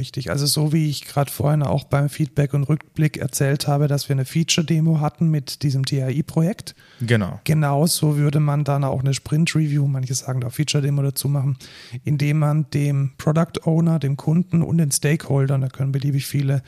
Richtig, 0.00 0.30
also 0.30 0.46
so 0.46 0.72
wie 0.72 0.88
ich 0.88 1.04
gerade 1.04 1.30
vorhin 1.30 1.62
auch 1.62 1.84
beim 1.84 2.08
Feedback 2.08 2.54
und 2.54 2.62
Rückblick 2.62 3.18
erzählt 3.18 3.68
habe, 3.68 3.86
dass 3.86 4.08
wir 4.08 4.14
eine 4.14 4.24
Feature-Demo 4.24 4.98
hatten 5.00 5.28
mit 5.28 5.62
diesem 5.62 5.84
TAI-Projekt. 5.84 6.74
Genau. 7.02 7.38
Genauso 7.44 8.16
würde 8.16 8.40
man 8.40 8.64
dann 8.64 8.82
auch 8.82 9.00
eine 9.00 9.12
Sprint-Review, 9.12 9.86
manche 9.86 10.14
sagen 10.14 10.40
da 10.40 10.48
Feature-Demo 10.48 11.02
dazu 11.02 11.28
machen, 11.28 11.58
indem 12.02 12.38
man 12.38 12.70
dem 12.70 13.12
Product 13.18 13.60
Owner, 13.64 13.98
dem 13.98 14.16
Kunden 14.16 14.62
und 14.62 14.78
den 14.78 14.90
Stakeholdern, 14.90 15.60
da 15.60 15.68
können 15.68 15.92
beliebig 15.92 16.24
viele 16.24 16.62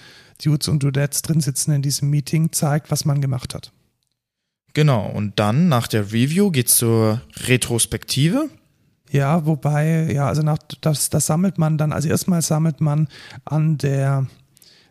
Dudes 0.44 0.68
und 0.68 0.82
Dudettes 0.82 1.22
drin 1.22 1.40
sitzen 1.40 1.72
in 1.72 1.80
diesem 1.80 2.10
Meeting, 2.10 2.52
zeigt, 2.52 2.90
was 2.90 3.06
man 3.06 3.22
gemacht 3.22 3.54
hat. 3.54 3.72
Genau, 4.74 5.06
und 5.06 5.38
dann 5.38 5.68
nach 5.70 5.86
der 5.86 6.12
Review 6.12 6.50
geht 6.50 6.68
es 6.68 6.76
zur 6.76 7.22
Retrospektive. 7.46 8.50
Ja, 9.12 9.44
wobei, 9.44 10.10
ja, 10.10 10.26
also 10.26 10.40
nach, 10.40 10.56
das, 10.80 11.10
das 11.10 11.26
sammelt 11.26 11.58
man 11.58 11.76
dann, 11.76 11.92
also 11.92 12.08
erstmal 12.08 12.40
sammelt 12.40 12.80
man 12.80 13.08
an 13.44 13.76
der, 13.76 14.26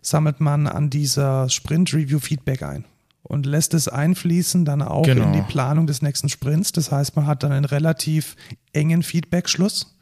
sammelt 0.03 0.39
man 0.39 0.67
an 0.67 0.91
dieser 0.91 1.49
Sprint-Review 1.49 2.19
Feedback 2.19 2.61
ein 2.61 2.85
und 3.23 3.47
lässt 3.47 3.73
es 3.73 3.87
einfließen 3.87 4.63
dann 4.63 4.83
auch 4.83 5.05
genau. 5.05 5.25
in 5.25 5.33
die 5.33 5.41
Planung 5.41 5.87
des 5.87 6.03
nächsten 6.03 6.29
Sprints. 6.29 6.71
Das 6.71 6.91
heißt, 6.91 7.15
man 7.15 7.25
hat 7.25 7.41
dann 7.41 7.51
einen 7.51 7.65
relativ 7.65 8.35
engen 8.73 9.01
Feedback-Schluss. 9.01 9.97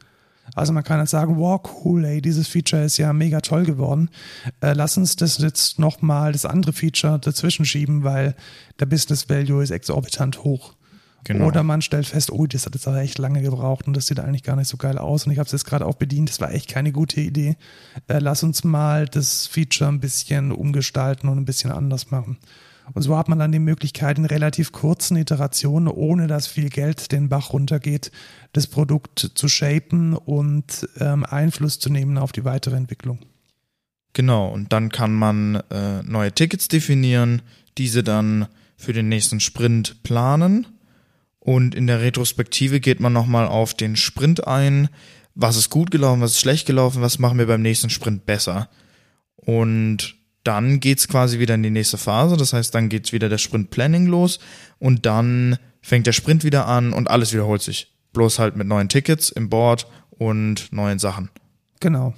Also 0.54 0.74
man 0.74 0.84
kann 0.84 1.00
jetzt 1.00 1.12
sagen, 1.12 1.38
wow, 1.38 1.62
cool, 1.86 2.04
ey, 2.04 2.22
dieses 2.22 2.50
Feature 2.50 2.84
ist 2.84 2.98
ja 2.98 3.14
mega 3.14 3.40
toll 3.40 3.64
geworden. 3.64 4.10
Äh, 4.60 4.74
lass 4.74 4.98
uns 4.98 5.16
das 5.16 5.38
jetzt 5.38 5.80
nochmal, 5.80 6.34
das 6.34 6.46
andere 6.46 6.74
Feature 6.74 7.20
dazwischen 7.20 7.64
schieben, 7.66 8.04
weil 8.04 8.36
der 8.82 8.86
Business 8.86 9.30
Value 9.30 9.64
ist 9.64 9.70
exorbitant 9.70 10.44
hoch. 10.44 10.74
Genau. 11.26 11.48
Oder 11.48 11.64
man 11.64 11.82
stellt 11.82 12.08
fest, 12.08 12.32
oh, 12.32 12.48
das 12.48 12.66
hat 12.66 12.76
jetzt 12.76 12.88
aber 12.88 13.02
echt 13.02 13.18
lange 13.18 13.42
gebraucht 13.42 13.88
und 13.88 13.96
das 13.96 14.08
sieht 14.08 14.20
eigentlich 14.20 14.44
gar 14.44 14.56
nicht 14.56 14.68
so 14.68 14.78
geil 14.78 14.98
aus 14.98 15.26
und 15.26 15.32
ich 15.32 15.40
habe 15.40 15.46
es 15.46 15.52
jetzt 15.52 15.66
gerade 15.66 15.86
auch 15.86 15.96
bedient, 15.96 16.30
das 16.30 16.40
war 16.40 16.52
echt 16.52 16.70
keine 16.70 16.92
gute 16.92 17.22
Idee. 17.22 17.58
Äh, 18.08 18.20
lass 18.20 18.44
uns 18.44 18.64
mal 18.64 19.06
das 19.06 19.48
Feature 19.48 19.90
ein 19.90 20.00
bisschen 20.00 20.52
umgestalten 20.52 21.28
und 21.28 21.38
ein 21.38 21.46
bisschen 21.46 21.72
anders 21.72 22.12
machen. 22.12 22.38
Und 22.94 23.04
so 23.04 23.16
hat 23.18 23.30
man 23.30 23.38
dann 23.38 23.52
die 23.52 23.60
Möglichkeit, 23.60 24.18
in 24.18 24.26
relativ 24.26 24.72
kurzen 24.72 25.16
Iterationen, 25.18 25.88
ohne 25.88 26.26
dass 26.26 26.48
viel 26.48 26.70
Geld 26.70 27.12
den 27.12 27.30
Bach 27.30 27.54
runtergeht, 27.54 28.12
das 28.54 28.66
Produkt 28.66 29.32
zu 29.36 29.48
shapen 29.48 30.16
und 30.16 30.90
ähm, 31.00 31.24
Einfluss 31.24 31.80
zu 31.80 31.92
nehmen 31.92 32.18
auf 32.18 32.32
die 32.32 32.46
weitere 32.46 32.76
Entwicklung. 32.76 33.20
Genau, 34.14 34.48
und 34.48 34.74
dann 34.74 34.90
kann 34.90 35.14
man 35.14 35.56
äh, 35.70 36.02
neue 36.02 36.32
Tickets 36.32 36.68
definieren, 36.68 37.44
diese 37.78 38.04
dann 38.04 38.48
für 38.76 38.94
den 38.94 39.08
nächsten 39.08 39.40
Sprint 39.40 40.02
planen 40.02 40.66
und 41.50 41.74
in 41.74 41.88
der 41.88 42.00
Retrospektive 42.00 42.80
geht 42.80 43.00
man 43.00 43.12
nochmal 43.12 43.48
auf 43.48 43.74
den 43.74 43.96
Sprint 43.96 44.46
ein. 44.46 44.88
Was 45.34 45.58
ist 45.58 45.72
gut 45.72 45.90
gelaufen, 45.90 46.22
was 46.22 46.34
ist 46.34 46.42
schlecht 46.42 46.68
gelaufen, 46.68 47.02
was 47.02 47.18
machen 47.18 47.40
wir 47.40 47.48
beim 47.48 47.64
nächsten 47.64 47.90
Sprint 47.90 48.28
besser? 48.28 48.70
Und 49.36 50.14
dann 50.44 50.80
geht's 50.80 51.08
quasi 51.08 51.40
wieder 51.40 51.56
in 51.56 51.64
die 51.64 51.72
nächste 51.72 51.98
Phase. 51.98 52.38
Das 52.38 52.54
heißt, 52.54 52.76
dann 52.76 52.88
geht's 52.88 53.14
wieder 53.14 53.30
der 53.30 53.40
Sprint 53.40 53.72
Planning 53.72 54.06
los 54.06 54.38
und 54.78 55.08
dann 55.08 55.58
fängt 55.82 56.06
der 56.06 56.12
Sprint 56.12 56.44
wieder 56.44 56.68
an 56.68 56.94
und 56.94 57.10
alles 57.10 57.34
wiederholt 57.34 57.64
sich. 57.64 57.96
Bloß 58.14 58.38
halt 58.38 58.56
mit 58.56 58.68
neuen 58.68 58.88
Tickets 58.88 59.32
im 59.32 59.50
Board 59.50 59.88
und 60.12 60.72
neuen 60.72 61.00
Sachen. 61.00 61.32
Genau. 61.80 62.14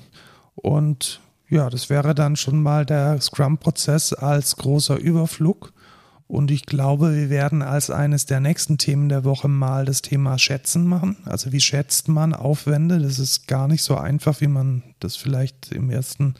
Und 0.55 1.21
ja, 1.47 1.69
das 1.69 1.89
wäre 1.89 2.13
dann 2.13 2.35
schon 2.35 2.61
mal 2.61 2.85
der 2.85 3.21
Scrum-Prozess 3.21 4.11
als 4.11 4.57
großer 4.57 4.97
Überflug. 4.97 5.71
Und 6.31 6.49
ich 6.49 6.65
glaube, 6.65 7.13
wir 7.13 7.29
werden 7.29 7.61
als 7.61 7.89
eines 7.89 8.25
der 8.25 8.39
nächsten 8.39 8.77
Themen 8.77 9.09
der 9.09 9.25
Woche 9.25 9.49
mal 9.49 9.83
das 9.83 10.01
Thema 10.01 10.39
Schätzen 10.39 10.87
machen. 10.87 11.17
Also 11.25 11.51
wie 11.51 11.59
schätzt 11.59 12.07
man 12.07 12.33
Aufwände? 12.33 12.99
Das 12.99 13.19
ist 13.19 13.49
gar 13.49 13.67
nicht 13.67 13.83
so 13.83 13.97
einfach, 13.97 14.39
wie 14.39 14.47
man 14.47 14.81
das 15.01 15.17
vielleicht 15.17 15.73
im 15.73 15.89
ersten 15.89 16.35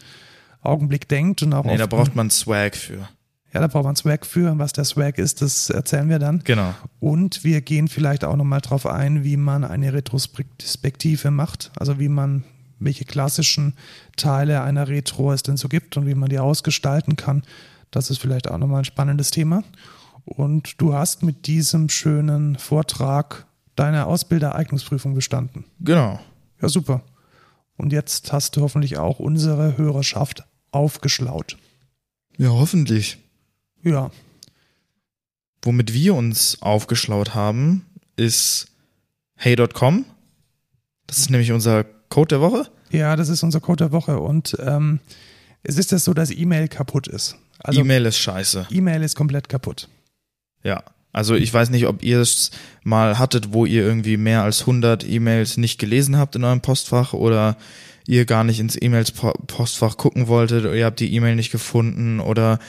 Augenblick 0.61 1.09
denkt. 1.09 1.43
Und 1.43 1.51
auch 1.51 1.65
nee, 1.65 1.75
da 1.75 1.87
braucht 1.87 2.15
man 2.15 2.29
Swag 2.29 2.77
für. 2.77 3.09
Ja, 3.53 3.59
da 3.59 3.67
braucht 3.67 3.83
man 3.83 3.97
Swag 3.97 4.25
für. 4.25 4.49
Und 4.53 4.59
was 4.59 4.71
der 4.71 4.85
Swag 4.85 5.17
ist, 5.17 5.41
das 5.41 5.69
erzählen 5.69 6.07
wir 6.07 6.19
dann. 6.19 6.39
Genau. 6.45 6.73
Und 7.01 7.43
wir 7.43 7.59
gehen 7.59 7.89
vielleicht 7.89 8.23
auch 8.23 8.37
nochmal 8.37 8.61
drauf 8.61 8.85
ein, 8.85 9.25
wie 9.25 9.35
man 9.35 9.65
eine 9.65 9.91
Retrospektive 9.91 11.31
macht. 11.31 11.69
Also 11.77 11.99
wie 11.99 12.07
man, 12.07 12.45
welche 12.79 13.03
klassischen 13.03 13.73
Teile 14.15 14.61
einer 14.61 14.87
Retro 14.87 15.33
es 15.33 15.43
denn 15.43 15.57
so 15.57 15.67
gibt 15.67 15.97
und 15.97 16.05
wie 16.07 16.15
man 16.15 16.29
die 16.29 16.39
ausgestalten 16.39 17.17
kann. 17.17 17.43
Das 17.91 18.09
ist 18.09 18.17
vielleicht 18.19 18.49
auch 18.49 18.57
nochmal 18.57 18.79
ein 18.79 18.85
spannendes 18.85 19.31
Thema. 19.31 19.63
Und 20.25 20.79
du 20.81 20.93
hast 20.93 21.23
mit 21.23 21.47
diesem 21.47 21.89
schönen 21.89 22.57
Vortrag 22.57 23.45
deine 23.75 24.05
Ausbildereignungsprüfung 24.05 25.13
bestanden. 25.13 25.65
Genau. 25.79 26.19
Ja, 26.61 26.69
super. 26.69 27.03
Und 27.77 27.91
jetzt 27.91 28.31
hast 28.31 28.55
du 28.55 28.61
hoffentlich 28.61 28.97
auch 28.97 29.19
unsere 29.19 29.77
Hörerschaft 29.77 30.43
aufgeschlaut. 30.71 31.57
Ja, 32.37 32.49
hoffentlich. 32.49 33.17
Ja, 33.83 34.11
Womit 35.63 35.93
wir 35.93 36.15
uns 36.15 36.61
aufgeschlaut 36.61 37.35
haben, 37.35 37.85
ist 38.15 38.67
hey.com. 39.35 40.05
Das 41.05 41.19
ist 41.19 41.29
nämlich 41.29 41.51
unser 41.51 41.83
Code 41.83 42.29
der 42.29 42.41
Woche. 42.41 42.67
ja, 42.89 43.15
das 43.15 43.29
ist 43.29 43.43
unser 43.43 43.59
Code 43.59 43.85
der 43.85 43.91
Woche. 43.91 44.19
Und 44.19 44.57
ähm, 44.59 44.99
es 45.63 45.77
ist 45.77 45.91
das 45.91 46.03
so, 46.03 46.13
dass 46.13 46.31
E-Mail 46.31 46.67
kaputt 46.67 47.07
ist. 47.07 47.37
Also 47.63 47.81
E-Mail 47.81 48.05
ist 48.05 48.17
scheiße. 48.17 48.67
E-Mail 48.69 49.03
ist 49.03 49.15
komplett 49.15 49.49
kaputt. 49.49 49.87
Ja. 50.63 50.83
Also 51.13 51.35
ich 51.35 51.53
weiß 51.53 51.71
nicht, 51.71 51.87
ob 51.87 52.03
ihr 52.03 52.21
es 52.21 52.51
mal 52.83 53.19
hattet, 53.19 53.53
wo 53.53 53.65
ihr 53.65 53.83
irgendwie 53.83 54.15
mehr 54.15 54.43
als 54.43 54.61
100 54.61 55.07
E-Mails 55.07 55.57
nicht 55.57 55.77
gelesen 55.77 56.17
habt 56.17 56.35
in 56.35 56.43
eurem 56.43 56.61
Postfach 56.61 57.13
oder 57.13 57.57
ihr 58.07 58.25
gar 58.25 58.43
nicht 58.43 58.59
ins 58.59 58.81
E-Mails-Postfach 58.81 59.97
gucken 59.97 60.27
wolltet 60.27 60.63
oder 60.63 60.75
ihr 60.75 60.85
habt 60.85 60.99
die 60.99 61.13
E-Mail 61.13 61.35
nicht 61.35 61.51
gefunden 61.51 62.19
oder 62.19 62.59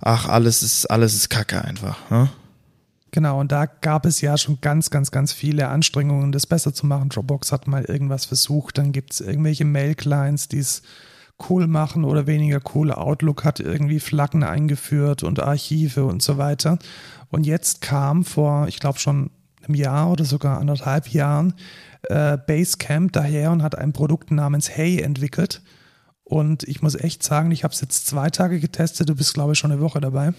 ach, 0.00 0.28
alles 0.28 0.62
ist, 0.62 0.86
alles 0.86 1.14
ist 1.14 1.28
Kacke 1.28 1.64
einfach. 1.64 2.08
Ne? 2.10 2.30
Genau, 3.10 3.40
und 3.40 3.50
da 3.50 3.66
gab 3.66 4.06
es 4.06 4.20
ja 4.20 4.36
schon 4.36 4.60
ganz, 4.60 4.90
ganz, 4.90 5.10
ganz 5.10 5.32
viele 5.32 5.68
Anstrengungen, 5.68 6.32
das 6.32 6.46
besser 6.46 6.74
zu 6.74 6.86
machen. 6.86 7.08
Dropbox 7.08 7.50
hat 7.50 7.66
mal 7.66 7.84
irgendwas 7.84 8.26
versucht, 8.26 8.78
dann 8.78 8.92
gibt 8.92 9.12
es 9.12 9.20
irgendwelche 9.20 9.64
Mail-Clients, 9.64 10.48
die 10.48 10.58
es 10.58 10.82
cool 11.48 11.66
machen 11.66 12.04
oder 12.04 12.26
weniger 12.26 12.60
cool. 12.74 12.92
Outlook 12.92 13.44
hat 13.44 13.60
irgendwie 13.60 14.00
Flaggen 14.00 14.42
eingeführt 14.42 15.22
und 15.22 15.40
Archive 15.42 16.04
und 16.04 16.22
so 16.22 16.38
weiter. 16.38 16.78
Und 17.30 17.44
jetzt 17.46 17.80
kam 17.80 18.24
vor, 18.24 18.68
ich 18.68 18.78
glaube 18.78 18.98
schon 18.98 19.30
einem 19.64 19.74
Jahr 19.74 20.10
oder 20.10 20.24
sogar 20.24 20.58
anderthalb 20.58 21.08
Jahren 21.08 21.54
äh, 22.04 22.38
Basecamp 22.38 23.12
daher 23.12 23.50
und 23.50 23.62
hat 23.62 23.76
ein 23.76 23.92
Produkt 23.92 24.30
namens 24.30 24.70
Hey 24.70 25.00
entwickelt. 25.02 25.60
Und 26.24 26.62
ich 26.64 26.82
muss 26.82 26.94
echt 26.94 27.22
sagen, 27.22 27.50
ich 27.50 27.64
habe 27.64 27.74
es 27.74 27.80
jetzt 27.80 28.06
zwei 28.06 28.30
Tage 28.30 28.58
getestet. 28.60 29.08
Du 29.08 29.14
bist, 29.14 29.34
glaube 29.34 29.52
ich, 29.52 29.58
schon 29.58 29.70
eine 29.72 29.80
Woche 29.80 30.00
dabei. 30.00 30.32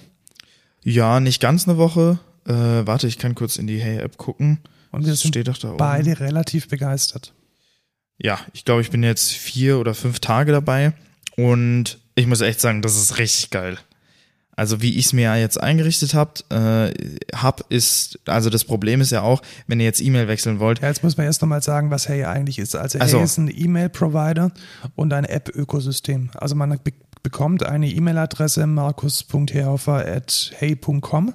Ja, 0.83 1.19
nicht 1.19 1.41
ganz 1.41 1.67
eine 1.67 1.77
Woche. 1.77 2.19
Äh, 2.45 2.53
warte, 2.53 3.07
ich 3.07 3.17
kann 3.17 3.35
kurz 3.35 3.57
in 3.57 3.67
die 3.67 3.79
Hey-App 3.79 4.17
gucken. 4.17 4.59
Und 4.91 5.03
wir 5.05 5.11
Das 5.11 5.21
sind 5.21 5.33
steht 5.33 5.47
doch 5.47 5.57
da 5.57 5.69
oben. 5.69 5.77
beide 5.77 6.19
relativ 6.19 6.67
begeistert. 6.69 7.33
Ja, 8.19 8.39
ich 8.53 8.65
glaube, 8.65 8.81
ich 8.81 8.91
bin 8.91 9.03
jetzt 9.03 9.31
vier 9.31 9.79
oder 9.79 9.93
fünf 9.93 10.19
Tage 10.19 10.51
dabei 10.51 10.93
und 11.35 11.99
ich 12.15 12.27
muss 12.27 12.41
echt 12.41 12.59
sagen, 12.59 12.81
das 12.81 12.97
ist 12.97 13.19
richtig 13.19 13.51
geil. 13.51 13.77
Also 14.57 14.81
wie 14.81 14.97
ich 14.97 15.05
es 15.05 15.13
mir 15.13 15.21
ja 15.21 15.35
jetzt 15.35 15.61
eingerichtet 15.61 16.15
habt, 16.15 16.43
äh, 16.51 16.91
hab, 17.35 17.61
ist, 17.69 18.17
also 18.25 18.49
das 18.49 18.65
Problem 18.65 19.01
ist 19.01 19.11
ja 19.11 19.21
auch, 19.21 19.43
wenn 19.67 19.79
ihr 19.79 19.85
jetzt 19.85 20.01
E-Mail 20.01 20.27
wechseln 20.27 20.59
wollt, 20.59 20.81
Ja, 20.81 20.87
jetzt 20.87 21.03
muss 21.03 21.15
man 21.15 21.27
erst 21.27 21.43
nochmal 21.43 21.61
sagen, 21.61 21.91
was 21.91 22.09
Hey 22.09 22.25
eigentlich 22.25 22.57
ist. 22.57 22.75
Also 22.75 22.97
Ach 22.99 23.07
so. 23.07 23.17
Hey 23.17 23.25
ist 23.25 23.37
ein 23.37 23.51
E-Mail-Provider 23.55 24.49
und 24.95 25.13
ein 25.13 25.25
App-Ökosystem. 25.25 26.31
Also 26.33 26.55
man 26.55 26.79
be 26.83 26.91
bekommt 27.23 27.63
eine 27.63 27.89
E-Mail-Adresse 27.89 28.67
markus.herhofer.hey.com 28.67 31.33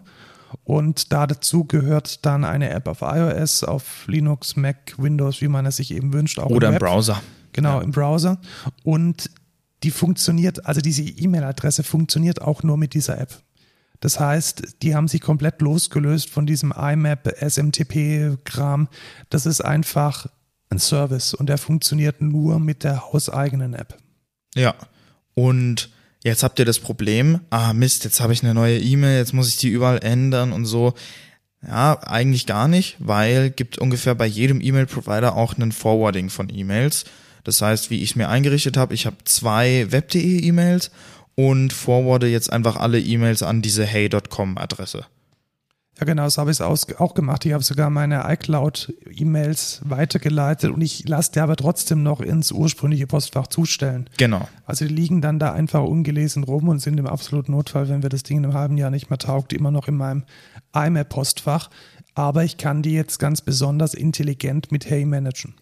und 0.64 1.12
da 1.12 1.26
dazu 1.26 1.64
gehört 1.64 2.24
dann 2.24 2.44
eine 2.44 2.70
App 2.70 2.86
auf 2.88 3.02
iOS, 3.02 3.64
auf 3.64 4.06
Linux, 4.06 4.56
Mac, 4.56 4.94
Windows, 4.98 5.40
wie 5.40 5.48
man 5.48 5.66
es 5.66 5.76
sich 5.76 5.92
eben 5.92 6.12
wünscht. 6.12 6.38
Auch 6.38 6.50
oder 6.50 6.68
im 6.68 6.74
Web. 6.74 6.80
Browser. 6.80 7.22
Genau, 7.52 7.78
Ja. 7.78 7.82
im 7.84 7.90
Browser. 7.90 8.38
Und 8.84 9.30
die 9.82 9.90
funktioniert, 9.90 10.64
also 10.66 10.80
diese 10.80 11.02
E-Mail-Adresse 11.02 11.82
funktioniert 11.82 12.40
auch 12.40 12.62
nur 12.62 12.76
mit 12.76 12.94
dieser 12.94 13.18
App. 13.18 13.42
Das 14.00 14.18
heißt, 14.18 14.76
die 14.82 14.94
haben 14.96 15.06
sich 15.06 15.20
komplett 15.20 15.60
losgelöst 15.60 16.28
von 16.30 16.46
diesem 16.46 16.72
IMAP, 16.72 17.28
SMTP-Kram. 17.40 18.88
Das 19.30 19.46
ist 19.46 19.60
einfach 19.60 20.26
ein 20.70 20.78
Service 20.78 21.34
und 21.34 21.48
der 21.48 21.58
funktioniert 21.58 22.20
nur 22.20 22.58
mit 22.58 22.82
der 22.84 23.12
hauseigenen 23.12 23.74
App. 23.74 23.96
Ja. 24.54 24.74
Und 25.34 25.91
jetzt 26.24 26.42
habt 26.42 26.58
ihr 26.58 26.64
das 26.64 26.78
Problem, 26.78 27.40
ah 27.50 27.72
Mist, 27.72 28.04
jetzt 28.04 28.20
habe 28.20 28.32
ich 28.32 28.42
eine 28.42 28.54
neue 28.54 28.78
E-Mail, 28.78 29.18
jetzt 29.18 29.32
muss 29.32 29.48
ich 29.48 29.56
die 29.56 29.68
überall 29.68 30.02
ändern 30.02 30.52
und 30.52 30.66
so. 30.66 30.94
Ja, 31.66 32.00
eigentlich 32.02 32.46
gar 32.46 32.66
nicht, 32.66 32.96
weil 32.98 33.50
gibt 33.50 33.78
ungefähr 33.78 34.14
bei 34.14 34.26
jedem 34.26 34.60
E-Mail-Provider 34.60 35.36
auch 35.36 35.54
einen 35.54 35.70
Forwarding 35.72 36.28
von 36.28 36.48
E-Mails. 36.52 37.04
Das 37.44 37.62
heißt, 37.62 37.90
wie 37.90 38.02
ich 38.02 38.16
mir 38.16 38.28
eingerichtet 38.28 38.76
habe, 38.76 38.94
ich 38.94 39.06
habe 39.06 39.16
zwei 39.24 39.86
web.de 39.90 40.42
E-Mails 40.44 40.90
und 41.34 41.72
forwarde 41.72 42.28
jetzt 42.28 42.52
einfach 42.52 42.76
alle 42.76 43.00
E-Mails 43.00 43.42
an 43.42 43.62
diese 43.62 43.84
hey.com-Adresse. 43.84 45.06
Ja, 46.01 46.07
genau, 46.07 46.28
so 46.28 46.40
habe 46.40 46.51
ich 46.51 46.59
es 46.59 46.97
auch 46.99 47.14
gemacht. 47.14 47.45
Ich 47.45 47.53
habe 47.53 47.62
sogar 47.62 47.90
meine 47.90 48.24
iCloud-E-Mails 48.26 49.82
weitergeleitet 49.84 50.70
und 50.70 50.80
ich 50.80 51.07
lasse 51.07 51.32
die 51.32 51.40
aber 51.40 51.55
trotzdem 51.55 52.03
noch 52.03 52.20
ins 52.20 52.51
ursprüngliche 52.51 53.07
Postfach 53.07 53.47
zustellen. 53.47 54.09
Genau. 54.16 54.49
Also 54.64 54.86
die 54.86 54.95
liegen 54.95 55.20
dann 55.20 55.38
da 55.38 55.53
einfach 55.53 55.82
ungelesen 55.82 56.45
rum 56.45 56.68
und 56.68 56.78
sind 56.78 56.99
im 56.99 57.07
absoluten 57.07 57.53
Notfall, 57.53 57.88
wenn 57.90 58.03
wir 58.03 58.09
das 58.09 58.22
Ding 58.22 58.38
in 58.38 58.45
einem 58.45 58.55
halben 58.55 58.78
Jahr 58.78 58.90
nicht 58.90 59.11
mehr 59.11 59.18
taugt, 59.18 59.53
immer 59.53 59.70
noch 59.70 59.86
in 59.86 59.97
meinem 59.97 60.24
IMAP-Postfach. 60.74 61.68
Aber 62.14 62.43
ich 62.43 62.57
kann 62.57 62.82
die 62.82 62.93
jetzt 62.93 63.18
ganz 63.18 63.43
besonders 63.43 63.95
intelligent 63.95 64.72
mit 64.72 64.88
Hey 64.88 65.05
managen. 65.05 65.55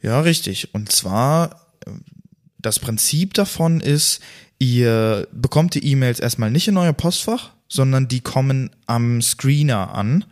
Ja, 0.00 0.20
richtig. 0.20 0.74
Und 0.74 0.90
zwar, 0.90 1.68
äh, 1.86 1.90
das 2.58 2.78
Prinzip 2.78 3.34
davon 3.34 3.80
ist, 3.80 4.20
ihr 4.58 5.28
bekommt 5.32 5.74
die 5.74 5.84
E-Mails 5.86 6.20
erstmal 6.20 6.50
nicht 6.50 6.68
in 6.68 6.76
euer 6.76 6.92
Postfach, 6.92 7.52
sondern 7.72 8.06
die 8.06 8.20
kommen 8.20 8.70
am 8.86 9.22
Screener 9.22 9.94
an. 9.94 10.24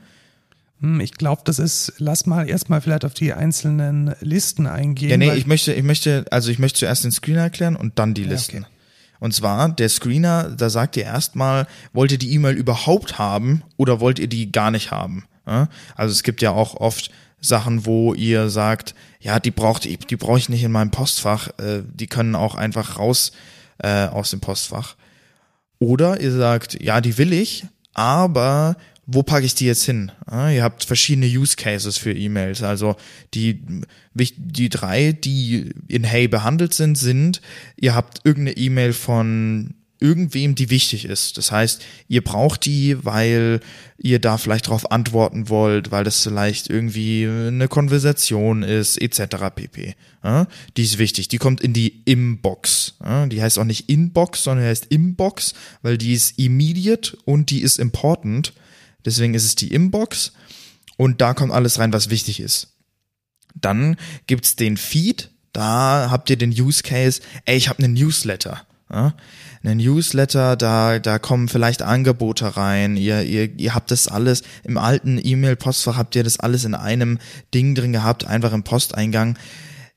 Hm, 0.80 1.00
ich 1.00 1.12
glaube, 1.12 1.40
das 1.44 1.58
ist, 1.58 1.94
lass 1.96 2.26
mal 2.26 2.46
erstmal 2.48 2.82
vielleicht 2.82 3.06
auf 3.06 3.14
die 3.14 3.32
einzelnen 3.32 4.14
Listen 4.20 4.66
eingehen. 4.66 5.10
Ja, 5.10 5.16
nee, 5.16 5.32
ich 5.32 5.46
möchte, 5.46 5.72
ich 5.72 5.82
möchte, 5.82 6.26
also 6.30 6.50
ich 6.50 6.58
möchte 6.58 6.80
zuerst 6.80 7.04
den 7.04 7.12
Screener 7.12 7.40
erklären 7.42 7.76
und 7.76 7.98
dann 7.98 8.12
die 8.12 8.24
Ja, 8.24 8.28
Listen. 8.28 8.58
okay. 8.58 8.66
Und 9.20 9.34
zwar, 9.34 9.70
der 9.70 9.88
Screener, 9.88 10.50
da 10.50 10.68
sagt 10.70 10.96
ihr 10.98 11.04
erstmal, 11.04 11.66
wollt 11.92 12.12
ihr 12.12 12.18
die 12.18 12.32
E-Mail 12.32 12.54
überhaupt 12.56 13.18
haben 13.18 13.62
oder 13.76 14.00
wollt 14.00 14.18
ihr 14.18 14.28
die 14.28 14.52
gar 14.52 14.70
nicht 14.70 14.90
haben? 14.90 15.24
Ja? 15.46 15.68
Also 15.94 16.12
es 16.12 16.22
gibt 16.22 16.42
ja 16.42 16.50
auch 16.52 16.74
oft 16.74 17.10
Sachen, 17.40 17.86
wo 17.86 18.12
ihr 18.12 18.50
sagt, 18.50 18.94
ja, 19.20 19.40
die 19.40 19.50
braucht, 19.50 19.84
die, 19.84 19.96
die 19.96 20.16
brauche 20.16 20.38
ich 20.38 20.50
nicht 20.50 20.62
in 20.62 20.72
meinem 20.72 20.90
Postfach, 20.90 21.48
äh, 21.58 21.82
die 21.92 22.06
können 22.06 22.34
auch 22.34 22.54
einfach 22.54 22.98
raus 22.98 23.32
äh, 23.78 24.06
aus 24.06 24.30
dem 24.30 24.40
Postfach. 24.40 24.96
Oder 25.80 26.20
ihr 26.20 26.30
sagt, 26.30 26.80
ja, 26.80 27.00
die 27.00 27.18
will 27.18 27.32
ich, 27.32 27.64
aber 27.94 28.76
wo 29.06 29.24
packe 29.24 29.46
ich 29.46 29.56
die 29.56 29.66
jetzt 29.66 29.84
hin? 29.84 30.12
Ihr 30.30 30.62
habt 30.62 30.84
verschiedene 30.84 31.26
Use 31.26 31.56
Cases 31.56 31.96
für 31.96 32.12
E-Mails. 32.12 32.62
Also 32.62 32.94
die, 33.34 33.60
die 34.14 34.68
drei, 34.68 35.12
die 35.12 35.72
in 35.88 36.04
Hey 36.04 36.28
behandelt 36.28 36.74
sind, 36.74 36.96
sind, 36.96 37.40
ihr 37.76 37.94
habt 37.96 38.20
irgendeine 38.24 38.56
E-Mail 38.56 38.92
von 38.92 39.74
irgendwem, 40.00 40.54
die 40.54 40.70
wichtig 40.70 41.04
ist. 41.04 41.36
Das 41.38 41.52
heißt, 41.52 41.82
ihr 42.08 42.24
braucht 42.24 42.64
die, 42.64 43.04
weil 43.04 43.60
ihr 43.98 44.18
da 44.18 44.38
vielleicht 44.38 44.66
darauf 44.66 44.90
antworten 44.90 45.48
wollt, 45.50 45.90
weil 45.90 46.04
das 46.04 46.22
vielleicht 46.22 46.70
irgendwie 46.70 47.26
eine 47.26 47.68
Konversation 47.68 48.62
ist, 48.62 49.00
etc. 49.00 49.36
pp. 49.54 49.94
Ja, 50.24 50.46
die 50.76 50.82
ist 50.82 50.98
wichtig. 50.98 51.28
Die 51.28 51.38
kommt 51.38 51.60
in 51.60 51.74
die 51.74 52.02
Inbox. 52.06 52.94
Ja, 53.04 53.26
die 53.26 53.42
heißt 53.42 53.58
auch 53.58 53.64
nicht 53.64 53.88
Inbox, 53.90 54.42
sondern 54.44 54.66
heißt 54.66 54.86
Inbox, 54.86 55.54
weil 55.82 55.98
die 55.98 56.14
ist 56.14 56.38
immediate 56.38 57.16
und 57.24 57.50
die 57.50 57.60
ist 57.60 57.78
important. 57.78 58.54
Deswegen 59.04 59.34
ist 59.34 59.44
es 59.44 59.54
die 59.54 59.72
Inbox 59.72 60.32
und 60.96 61.20
da 61.20 61.34
kommt 61.34 61.52
alles 61.52 61.78
rein, 61.78 61.92
was 61.92 62.10
wichtig 62.10 62.40
ist. 62.40 62.74
Dann 63.54 63.96
gibt's 64.26 64.56
den 64.56 64.76
Feed, 64.76 65.30
da 65.52 66.08
habt 66.10 66.30
ihr 66.30 66.36
den 66.36 66.52
Use 66.52 66.82
Case, 66.82 67.20
ey, 67.44 67.56
ich 67.56 67.68
habe 67.68 67.82
einen 67.82 67.94
Newsletter. 67.94 68.66
Ja? 68.92 69.14
Einen 69.62 69.78
Newsletter, 69.78 70.56
da, 70.56 70.98
da 70.98 71.18
kommen 71.18 71.48
vielleicht 71.48 71.82
Angebote 71.82 72.56
rein, 72.56 72.96
ihr, 72.96 73.22
ihr, 73.22 73.58
ihr 73.58 73.74
habt 73.74 73.90
das 73.90 74.08
alles, 74.08 74.42
im 74.64 74.78
alten 74.78 75.20
E-Mail-Postfach 75.22 75.96
habt 75.96 76.16
ihr 76.16 76.24
das 76.24 76.40
alles 76.40 76.64
in 76.64 76.74
einem 76.74 77.18
Ding 77.54 77.74
drin 77.74 77.92
gehabt, 77.92 78.26
einfach 78.26 78.52
im 78.52 78.64
Posteingang. 78.64 79.38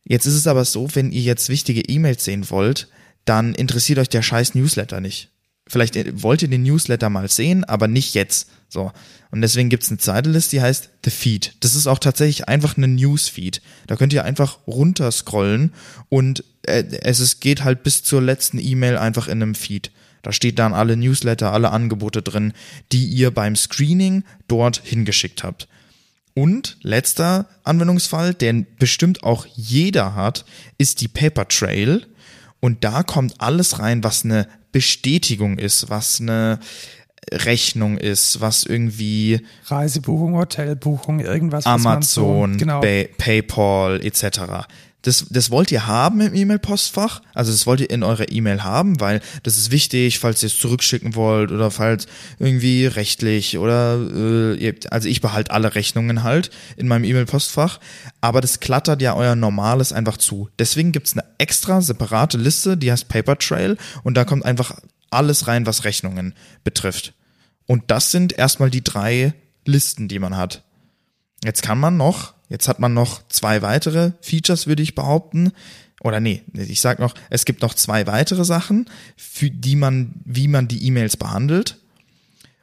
Jetzt 0.03 0.25
ist 0.25 0.35
es 0.35 0.47
aber 0.47 0.65
so, 0.65 0.93
wenn 0.95 1.11
ihr 1.11 1.21
jetzt 1.21 1.49
wichtige 1.49 1.81
E-Mails 1.81 2.25
sehen 2.25 2.49
wollt, 2.49 2.89
dann 3.25 3.55
interessiert 3.55 3.99
euch 3.99 4.09
der 4.09 4.21
scheiß 4.21 4.53
Newsletter 4.53 4.99
nicht. 4.99 5.29
Vielleicht 5.67 5.95
äh, 5.95 6.21
wollt 6.21 6.41
ihr 6.41 6.49
den 6.49 6.63
Newsletter 6.63 7.09
mal 7.09 7.29
sehen, 7.29 7.63
aber 7.63 7.87
nicht 7.87 8.13
jetzt. 8.13 8.49
So. 8.67 8.91
Und 9.31 9.41
deswegen 9.41 9.69
gibt's 9.69 9.89
eine 9.89 9.97
Zeitlist, 9.97 10.51
die 10.51 10.61
heißt 10.61 10.89
The 11.05 11.09
Feed. 11.09 11.55
Das 11.61 11.75
ist 11.75 11.87
auch 11.87 11.99
tatsächlich 11.99 12.47
einfach 12.49 12.75
eine 12.75 12.87
Newsfeed. 12.87 13.61
Da 13.87 13.95
könnt 13.95 14.13
ihr 14.13 14.25
einfach 14.25 14.59
runterscrollen 14.67 15.73
und 16.09 16.43
es 16.65 17.19
ist, 17.19 17.41
geht 17.41 17.63
halt 17.63 17.83
bis 17.83 18.03
zur 18.03 18.21
letzten 18.21 18.59
E-Mail 18.59 18.97
einfach 18.97 19.27
in 19.27 19.41
einem 19.41 19.55
Feed. 19.55 19.91
Da 20.21 20.31
steht 20.31 20.59
dann 20.59 20.73
alle 20.73 20.95
Newsletter, 20.95 21.51
alle 21.51 21.71
Angebote 21.71 22.21
drin, 22.21 22.53
die 22.91 23.05
ihr 23.05 23.31
beim 23.31 23.55
Screening 23.55 24.23
dort 24.47 24.81
hingeschickt 24.83 25.43
habt. 25.43 25.67
Und 26.33 26.77
letzter 26.81 27.47
Anwendungsfall, 27.63 28.33
den 28.33 28.65
bestimmt 28.79 29.23
auch 29.23 29.45
jeder 29.53 30.15
hat, 30.15 30.45
ist 30.77 31.01
die 31.01 31.07
Paper 31.09 31.47
Trail. 31.47 32.07
Und 32.59 32.83
da 32.83 33.03
kommt 33.03 33.41
alles 33.41 33.79
rein, 33.79 34.03
was 34.03 34.23
eine 34.23 34.47
Bestätigung 34.71 35.59
ist, 35.59 35.89
was 35.89 36.21
eine, 36.21 36.59
Rechnung 37.31 37.97
ist, 37.97 38.41
was 38.41 38.63
irgendwie 38.63 39.41
Reisebuchung, 39.65 40.35
Hotelbuchung, 40.35 41.19
irgendwas. 41.19 41.65
Amazon, 41.65 42.53
so, 42.53 42.59
genau. 42.59 42.81
PayPal 42.81 44.01
etc. 44.03 44.67
Das, 45.03 45.25
das 45.29 45.51
wollt 45.51 45.69
ihr 45.71 45.85
haben 45.85 46.21
im 46.21 46.33
E-Mail-Postfach. 46.33 47.21
Also 47.33 47.51
das 47.51 47.67
wollt 47.67 47.81
ihr 47.81 47.89
in 47.89 48.03
eurer 48.03 48.31
E-Mail 48.31 48.63
haben, 48.63 49.01
weil 49.01 49.21
das 49.43 49.57
ist 49.57 49.69
wichtig, 49.69 50.19
falls 50.19 50.41
ihr 50.41 50.47
es 50.47 50.57
zurückschicken 50.57 51.13
wollt 51.15 51.51
oder 51.51 51.71
falls 51.71 52.07
irgendwie 52.39 52.85
rechtlich 52.85 53.57
oder 53.57 53.99
äh, 53.99 54.73
also 54.89 55.09
ich 55.09 55.19
behalte 55.19 55.51
alle 55.51 55.75
Rechnungen 55.75 56.23
halt 56.23 56.51
in 56.77 56.87
meinem 56.87 57.03
E-Mail-Postfach. 57.03 57.79
Aber 58.21 58.39
das 58.39 58.61
klattert 58.61 59.01
ja 59.01 59.13
euer 59.13 59.35
normales 59.35 59.91
einfach 59.91 60.15
zu. 60.15 60.49
Deswegen 60.57 60.93
gibt's 60.93 61.13
eine 61.13 61.25
extra 61.37 61.81
separate 61.81 62.37
Liste, 62.37 62.77
die 62.77 62.89
heißt 62.89 63.09
Paper 63.09 63.37
Trail 63.37 63.77
und 64.03 64.15
da 64.15 64.23
kommt 64.23 64.45
einfach 64.45 64.79
alles 65.09 65.47
rein, 65.47 65.65
was 65.65 65.83
Rechnungen 65.83 66.33
betrifft. 66.63 67.13
Und 67.65 67.91
das 67.91 68.11
sind 68.11 68.31
erstmal 68.33 68.69
die 68.69 68.83
drei 68.83 69.33
Listen, 69.65 70.07
die 70.07 70.19
man 70.19 70.37
hat. 70.37 70.63
Jetzt 71.43 71.61
kann 71.61 71.79
man 71.79 71.97
noch 71.97 72.32
Jetzt 72.49 72.67
hat 72.67 72.79
man 72.79 72.93
noch 72.93 73.27
zwei 73.29 73.61
weitere 73.61 74.11
Features, 74.21 74.67
würde 74.67 74.83
ich 74.83 74.95
behaupten. 74.95 75.51
Oder 76.01 76.19
nee, 76.19 76.43
ich 76.53 76.81
sag 76.81 76.99
noch, 76.99 77.15
es 77.29 77.45
gibt 77.45 77.61
noch 77.61 77.73
zwei 77.73 78.05
weitere 78.07 78.43
Sachen, 78.43 78.89
für 79.15 79.49
die 79.49 79.75
man, 79.75 80.13
wie 80.25 80.47
man 80.47 80.67
die 80.67 80.85
E-Mails 80.85 81.17
behandelt. 81.17 81.77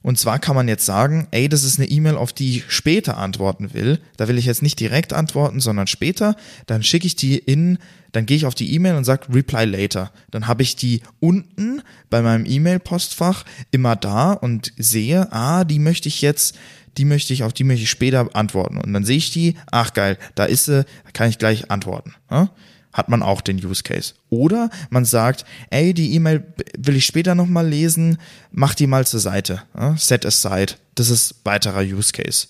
Und 0.03 0.19
zwar 0.19 0.39
kann 0.39 0.57
man 0.57 0.69
jetzt 0.69 0.87
sagen, 0.87 1.29
ey, 1.31 1.49
das 1.49 1.63
ist 1.63 1.79
eine 1.79 1.89
E-Mail, 1.89 2.17
auf 2.17 2.33
die 2.33 2.59
ich 2.59 2.65
später 2.73 3.19
antworten 3.19 3.75
will. 3.75 4.01
Da 4.17 4.29
will 4.29 4.39
ich 4.39 4.47
jetzt 4.47 4.63
nicht 4.63 4.81
direkt 4.81 5.13
antworten, 5.13 5.61
sondern 5.61 5.87
später. 5.87 6.37
Dann 6.67 6.83
schicke 6.83 7.07
ich 7.07 7.17
die 7.17 7.37
in, 7.37 7.79
dann 8.13 8.25
gehe 8.25 8.37
ich 8.37 8.47
auf 8.47 8.55
die 8.55 8.73
E-Mail 8.75 8.97
und 8.97 9.05
sage 9.05 9.33
Reply 9.33 9.67
later. 9.67 10.11
Dann 10.31 10.47
habe 10.47 10.63
ich 10.63 10.75
die 10.75 11.03
unten 11.21 11.83
bei 12.09 12.23
meinem 12.23 12.47
E-Mail-Postfach 12.47 13.45
immer 13.73 13.95
da 13.95 14.33
und 14.33 14.73
sehe, 14.79 15.31
ah, 15.33 15.65
die 15.65 15.79
möchte 15.79 16.09
ich 16.09 16.23
jetzt 16.23 16.57
die 16.97 17.05
möchte 17.05 17.33
ich, 17.33 17.43
auf 17.43 17.53
die 17.53 17.65
möchte 17.65 17.85
ich 17.85 17.91
später 17.91 18.29
antworten. 18.35 18.79
Und 18.79 18.93
dann 18.93 19.05
sehe 19.05 19.17
ich 19.17 19.33
die, 19.33 19.57
ach 19.71 19.93
geil, 19.93 20.19
da 20.35 20.45
ist 20.45 20.65
sie, 20.65 20.85
da 21.05 21.11
kann 21.13 21.29
ich 21.29 21.39
gleich 21.39 21.71
antworten. 21.71 22.15
Ja? 22.31 22.51
Hat 22.93 23.09
man 23.09 23.23
auch 23.23 23.41
den 23.41 23.65
Use 23.65 23.83
Case. 23.83 24.15
Oder 24.31 24.71
man 24.91 25.05
sagt, 25.05 25.45
ey, 25.71 25.95
die 25.95 26.15
E-Mail 26.15 26.45
will 26.77 26.97
ich 26.97 27.07
später 27.07 27.35
nochmal 27.35 27.69
lesen, 27.69 28.19
mach 28.51 28.75
die 28.75 28.87
mal 28.87 29.07
zur 29.07 29.21
Seite. 29.21 29.63
Ja? 29.77 29.97
Set 29.97 30.27
aside. 30.27 30.75
Das 30.95 31.11
ist 31.11 31.37
weiterer 31.45 31.83
Use 31.83 32.13
Case. 32.13 32.49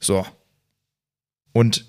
So. 0.00 0.26
Und 1.52 1.84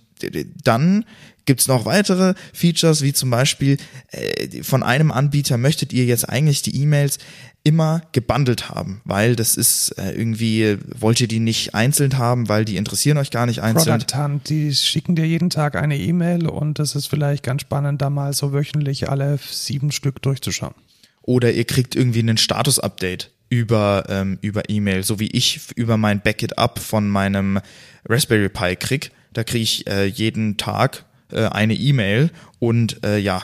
dann 0.64 1.06
gibt's 1.46 1.68
noch 1.68 1.86
weitere 1.86 2.36
Features, 2.54 3.02
wie 3.02 3.14
zum 3.14 3.30
Beispiel 3.30 3.78
äh, 4.12 4.62
von 4.62 4.84
einem 4.84 5.12
Anbieter 5.12 5.58
möchtet 5.58 5.94
ihr 5.94 6.06
jetzt 6.06 6.30
eigentlich 6.30 6.62
die 6.62 6.76
E-Mails 6.82 7.18
immer 7.64 8.02
gebundelt 8.14 8.70
haben, 8.70 9.02
weil 9.04 9.36
das 9.36 9.56
ist 9.58 9.92
äh, 9.98 10.12
irgendwie, 10.12 10.78
wollt 10.98 11.20
ihr 11.20 11.28
die 11.28 11.40
nicht 11.40 11.76
einzeln 11.76 12.18
haben, 12.18 12.48
weil 12.48 12.66
die 12.66 12.78
interessieren 12.78 13.18
euch 13.18 13.32
gar 13.32 13.46
nicht 13.46 13.62
einzeln. 13.62 14.00
Product 14.00 14.18
Hunt, 14.18 14.50
die 14.50 14.74
schicken 14.74 15.16
dir 15.16 15.26
jeden 15.26 15.50
Tag 15.50 15.76
eine 15.76 15.98
E-Mail 15.98 16.48
und 16.48 16.80
das 16.80 16.96
ist 16.96 17.08
vielleicht 17.08 17.44
ganz 17.44 17.62
spannend, 17.62 18.02
da 18.02 18.10
mal 18.10 18.34
so 18.34 18.54
wöchentlich 18.54 19.10
alle 19.10 19.38
sieben 19.52 19.92
Stück 19.92 20.22
durchzuschauen. 20.22 20.74
Oder 21.22 21.52
ihr 21.52 21.66
kriegt 21.66 21.96
irgendwie 21.96 22.20
einen 22.20 22.38
Status-Update 22.38 23.32
über 23.50 24.06
ähm, 24.10 24.38
über 24.42 24.70
E-Mail, 24.70 25.04
so 25.04 25.20
wie 25.20 25.28
ich 25.28 25.60
über 25.76 25.98
mein 25.98 26.22
Backit 26.22 26.58
Up 26.58 26.80
von 26.80 27.10
meinem 27.10 27.60
Raspberry 28.08 28.50
Pi 28.50 28.76
krieg. 28.76 29.12
Da 29.34 29.44
kriege 29.44 29.64
ich 29.64 29.88
äh, 29.88 30.06
jeden 30.06 30.58
Tag 30.58 31.06
äh, 31.32 31.46
eine 31.46 31.74
E-Mail 31.74 32.32
und 32.60 33.04
äh, 33.04 33.18
ja, 33.18 33.44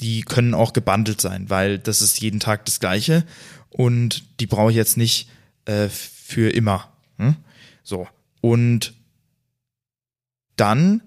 die 0.00 0.22
können 0.22 0.54
auch 0.54 0.72
gebundelt 0.72 1.20
sein, 1.20 1.50
weil 1.50 1.78
das 1.78 2.02
ist 2.02 2.20
jeden 2.20 2.40
Tag 2.40 2.64
das 2.64 2.80
gleiche 2.80 3.24
und 3.70 4.24
die 4.40 4.46
brauche 4.46 4.70
ich 4.70 4.76
jetzt 4.76 4.96
nicht 4.96 5.28
äh, 5.66 5.88
für 5.88 6.50
immer. 6.50 6.92
Hm? 7.18 7.36
So. 7.82 8.08
Und 8.40 8.94
dann 10.56 11.02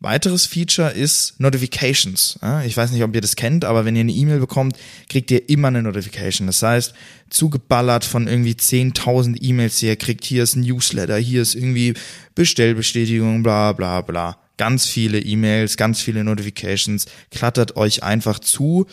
weiteres 0.00 0.46
Feature 0.46 0.90
ist 0.90 1.40
Notifications. 1.40 2.38
Ich 2.66 2.76
weiß 2.76 2.92
nicht, 2.92 3.02
ob 3.02 3.14
ihr 3.14 3.22
das 3.22 3.36
kennt, 3.36 3.64
aber 3.64 3.84
wenn 3.84 3.96
ihr 3.96 4.00
eine 4.00 4.12
E-Mail 4.12 4.38
bekommt, 4.38 4.76
kriegt 5.08 5.30
ihr 5.30 5.48
immer 5.48 5.68
eine 5.68 5.82
Notification. 5.82 6.46
Das 6.46 6.62
heißt, 6.62 6.94
zugeballert 7.30 8.04
von 8.04 8.28
irgendwie 8.28 8.52
10.000 8.52 9.38
E-Mails, 9.40 9.78
die 9.78 9.86
ihr 9.86 9.96
kriegt, 9.96 10.24
hier 10.24 10.42
ist 10.42 10.56
ein 10.56 10.60
Newsletter, 10.60 11.16
hier 11.16 11.40
ist 11.40 11.54
irgendwie 11.54 11.94
Bestellbestätigung, 12.34 13.42
bla 13.42 13.72
bla 13.72 14.02
bla 14.02 14.43
ganz 14.56 14.86
viele 14.86 15.20
E-Mails, 15.20 15.76
ganz 15.76 16.00
viele 16.00 16.24
Notifications, 16.24 17.06
klattert 17.30 17.76
euch 17.76 18.02
einfach 18.02 18.38
zu 18.38 18.86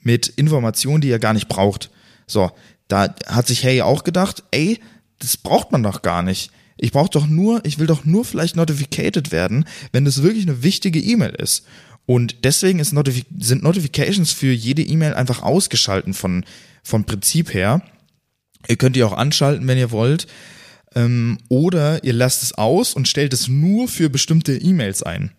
mit 0.00 0.28
Informationen, 0.28 1.00
die 1.00 1.08
ihr 1.08 1.18
gar 1.18 1.32
nicht 1.32 1.48
braucht. 1.48 1.90
So, 2.26 2.50
da 2.88 3.14
hat 3.26 3.46
sich 3.46 3.64
Hey 3.64 3.82
auch 3.82 4.04
gedacht, 4.04 4.42
ey, 4.50 4.80
das 5.18 5.36
braucht 5.36 5.72
man 5.72 5.82
doch 5.82 6.02
gar 6.02 6.22
nicht. 6.22 6.50
Ich 6.76 6.92
brauche 6.92 7.10
doch 7.10 7.26
nur, 7.26 7.64
ich 7.64 7.78
will 7.78 7.86
doch 7.86 8.04
nur 8.04 8.24
vielleicht 8.24 8.56
notificated 8.56 9.32
werden, 9.32 9.64
wenn 9.92 10.04
das 10.04 10.22
wirklich 10.22 10.46
eine 10.46 10.62
wichtige 10.62 11.00
E-Mail 11.00 11.30
ist. 11.30 11.64
Und 12.04 12.44
deswegen 12.44 12.78
ist 12.78 12.92
Notific 12.92 13.26
sind 13.38 13.62
Notifications 13.62 14.32
für 14.32 14.52
jede 14.52 14.82
E-Mail 14.82 15.14
einfach 15.14 15.42
ausgeschalten 15.42 16.14
von, 16.14 16.44
vom 16.82 17.04
Prinzip 17.04 17.52
her. 17.52 17.82
Ihr 18.68 18.76
könnt 18.76 18.94
die 18.94 19.02
auch 19.02 19.12
anschalten, 19.12 19.66
wenn 19.66 19.78
ihr 19.78 19.90
wollt. 19.90 20.26
Ähm, 20.96 21.38
oder 21.48 22.02
ihr 22.02 22.14
lasst 22.14 22.42
es 22.42 22.54
aus 22.54 22.94
und 22.94 23.06
stellt 23.06 23.34
es 23.34 23.46
nur 23.46 23.86
für 23.86 24.08
bestimmte 24.08 24.56
E-Mails 24.56 25.02
ein. 25.02 25.30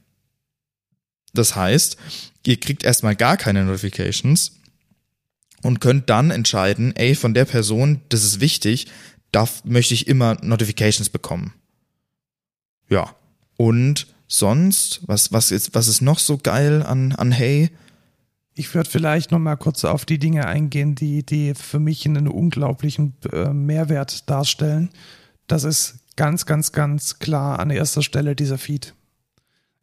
Das 1.34 1.56
heißt, 1.56 1.98
ihr 2.46 2.60
kriegt 2.60 2.84
erstmal 2.84 3.16
gar 3.16 3.38
keine 3.38 3.66
Notifications 3.66 4.54
und 5.64 5.82
könnt 5.82 6.10
dann 6.10 6.30
entscheiden, 6.30 6.96
ey, 6.96 7.16
von 7.16 7.34
der 7.34 7.46
Person, 7.46 8.02
das 8.10 8.24
ist 8.24 8.40
wichtig, 8.40 8.88
darf, 9.32 9.66
möchte 9.66 9.96
ich 9.96 10.08
immer 10.08 10.38
Notifications 10.44 11.10
bekommen. 11.10 11.54
Ja. 12.88 13.16
Und 13.58 14.08
sonst, 14.28 15.02
was, 15.08 15.32
was 15.32 15.52
ist, 15.52 15.74
was 15.74 15.88
ist 15.88 16.02
noch 16.02 16.20
so 16.20 16.38
geil 16.38 16.84
an, 16.84 17.14
an 17.14 17.32
Hey? 17.32 17.72
Ich 18.54 18.74
würde 18.76 18.90
vielleicht 18.90 19.32
noch 19.32 19.40
mal 19.40 19.56
kurz 19.56 19.86
auf 19.86 20.06
die 20.06 20.20
Dinge 20.20 20.46
eingehen, 20.46 20.94
die, 20.94 21.24
die 21.24 21.56
für 21.56 21.80
mich 21.80 22.06
einen 22.06 22.28
unglaublichen 22.28 23.16
äh, 23.32 23.50
Mehrwert 23.50 24.30
darstellen 24.30 24.90
das 25.48 25.64
ist 25.64 26.00
ganz, 26.16 26.46
ganz, 26.46 26.72
ganz 26.72 27.20
klar 27.20 27.60
an 27.60 27.70
erster 27.70 28.02
Stelle 28.02 28.36
dieser 28.36 28.58
Feed. 28.58 28.94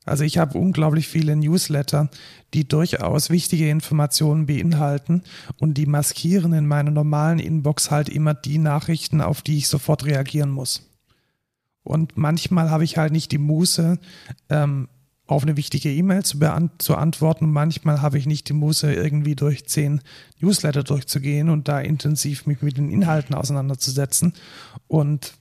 Also 0.05 0.25
ich 0.25 0.37
habe 0.37 0.59
unglaublich 0.59 1.09
viele 1.09 1.35
Newsletter, 1.35 2.11
die 2.53 2.69
durchaus 2.69 3.31
wichtige 3.31 3.71
Informationen 3.71 4.47
beinhalten 4.47 5.23
und 5.59 5.79
die 5.79 5.87
maskieren 5.87 6.53
in 6.53 6.67
meiner 6.67 6.91
normalen 6.91 7.39
Inbox 7.39 7.91
halt 7.91 8.11
immer 8.11 8.35
die 8.35 8.59
Nachrichten, 8.59 9.23
auf 9.23 9.41
die 9.41 9.57
ich 9.57 9.69
sofort 9.69 10.05
reagieren 10.05 10.51
muss. 10.51 10.91
Und 11.83 12.17
manchmal 12.17 12.71
habe 12.71 12.85
ich 12.85 12.99
halt 12.99 13.13
nicht 13.13 13.33
die 13.33 13.39
Muße, 13.39 13.99
ähm, 14.51 14.89
auf 15.27 15.43
eine 15.43 15.57
wichtige 15.57 15.91
E-Mail 15.91 16.23
zu, 16.23 16.39
zu 16.79 16.97
antworten. 16.97 17.51
Manchmal 17.51 18.03
habe 18.03 18.19
ich 18.19 18.27
nicht 18.27 18.49
die 18.51 18.55
Muße, 18.55 18.93
irgendwie 18.93 19.35
durch 19.35 19.67
zehn 19.67 20.03
Newsletter 20.41 20.83
durchzugehen 20.83 21.49
und 21.49 21.67
da 21.67 21.81
intensiv 21.81 22.45
mich 22.45 22.61
mit 22.61 22.77
den 22.77 22.91
Inhalten 22.91 23.35
auseinanderzusetzen. 23.35 24.35
Und 24.87 25.33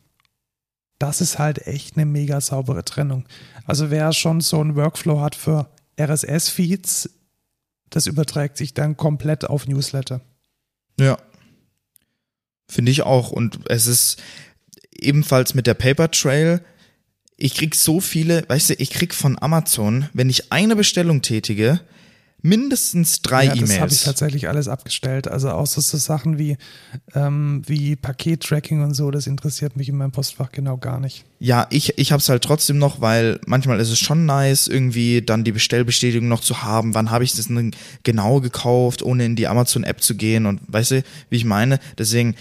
das 1.00 1.22
ist 1.22 1.40
halt 1.40 1.68
echt 1.68 1.98
eine 1.98 2.06
mega 2.06 2.40
saubere 2.42 2.86
Trennung. 2.86 3.26
Also 3.66 3.90
wer 3.92 4.14
schon 4.14 4.42
so 4.42 4.60
einen 4.60 4.76
Workflow 4.76 5.20
hat 5.20 5.36
für 5.36 5.70
RSS-Feeds, 6.00 7.10
das 7.90 8.08
überträgt 8.08 8.58
sich 8.58 8.74
dann 8.74 8.98
komplett 8.98 9.46
auf 9.46 9.68
Newsletter. 9.68 10.22
Ja. 11.00 11.18
Finde 12.68 12.92
ich 12.92 13.04
auch. 13.04 13.32
Und 13.32 13.60
es 13.70 13.88
ist 13.88 14.22
ebenfalls 14.92 15.54
mit 15.54 15.68
der 15.68 15.76
Paper 15.76 16.10
Trail. 16.10 16.64
Ich 17.38 17.56
krieg 17.56 17.76
so 17.76 18.00
viele, 18.00 18.48
weißt 18.48 18.72
du, 18.72 18.74
ich 18.76 18.90
krieg 18.90 19.14
von 19.14 19.38
Amazon, 19.42 20.10
wenn 20.14 20.30
ich 20.30 20.52
eine 20.52 20.76
Bestellung 20.76 21.22
tätige, 21.22 21.82
mindestens 22.44 23.22
drei 23.22 23.46
ja, 23.46 23.54
E-Mails. 23.54 23.70
Das 23.70 23.80
habe 23.80 23.94
ich 23.94 24.04
tatsächlich 24.04 24.50
alles 24.50 24.68
abgestellt. 24.68 25.30
Also 25.30 25.50
außer 25.50 25.82
so 25.82 25.98
Sachen 25.98 26.38
wie, 26.38 26.58
ähm, 27.16 27.64
wie 27.66 27.96
Paket-Tracking 27.96 28.84
und 28.84 28.94
so, 28.94 29.12
das 29.12 29.28
interessiert 29.28 29.78
mich 29.78 29.88
in 29.88 29.96
meinem 29.96 30.12
Postfach 30.12 30.52
genau 30.52 30.78
gar 30.78 31.00
nicht. 31.00 31.24
Ja, 31.40 31.68
ich, 31.70 31.98
ich 31.98 32.12
habe 32.12 32.20
es 32.20 32.28
halt 32.28 32.44
trotzdem 32.44 32.78
noch, 32.78 33.00
weil 33.00 33.40
manchmal 33.46 33.80
ist 33.80 33.90
es 33.90 34.00
schon 34.00 34.26
nice, 34.26 34.68
irgendwie 34.68 35.22
dann 35.22 35.46
die 35.46 35.54
Bestellbestätigung 35.54 36.28
noch 36.28 36.42
zu 36.42 36.64
haben. 36.64 36.94
Wann 36.94 37.12
habe 37.12 37.24
ich 37.24 37.34
das 37.34 37.48
denn 37.48 37.72
genau 38.04 38.42
gekauft, 38.42 39.02
ohne 39.02 39.26
in 39.26 39.38
die 39.38 39.48
Amazon-App 39.48 40.02
zu 40.02 40.16
gehen 40.16 40.46
und 40.46 40.60
weißt 40.68 40.92
du, 40.92 41.04
wie 41.30 41.38
ich 41.38 41.46
meine? 41.46 41.80
Deswegen, 41.98 42.36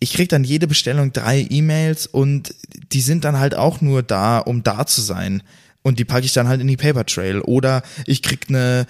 ich 0.00 0.14
krieg 0.14 0.30
dann 0.30 0.44
jede 0.44 0.66
Bestellung 0.66 1.12
drei 1.12 1.46
E-Mails 1.48 2.06
und 2.06 2.54
die 2.92 3.02
sind 3.02 3.24
dann 3.24 3.38
halt 3.38 3.54
auch 3.54 3.82
nur 3.82 4.02
da, 4.02 4.38
um 4.38 4.62
da 4.62 4.86
zu 4.86 5.02
sein. 5.02 5.42
Und 5.82 5.98
die 5.98 6.04
packe 6.04 6.24
ich 6.24 6.32
dann 6.32 6.48
halt 6.48 6.60
in 6.60 6.68
die 6.68 6.76
Paper 6.76 7.04
Trail. 7.04 7.40
Oder 7.40 7.82
ich 8.06 8.22
krieg 8.22 8.46
eine 8.48 8.86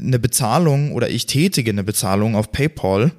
eine 0.00 0.18
Bezahlung 0.18 0.92
oder 0.92 1.08
ich 1.08 1.26
tätige 1.26 1.70
eine 1.70 1.84
Bezahlung 1.84 2.36
auf 2.36 2.52
PayPal, 2.52 3.12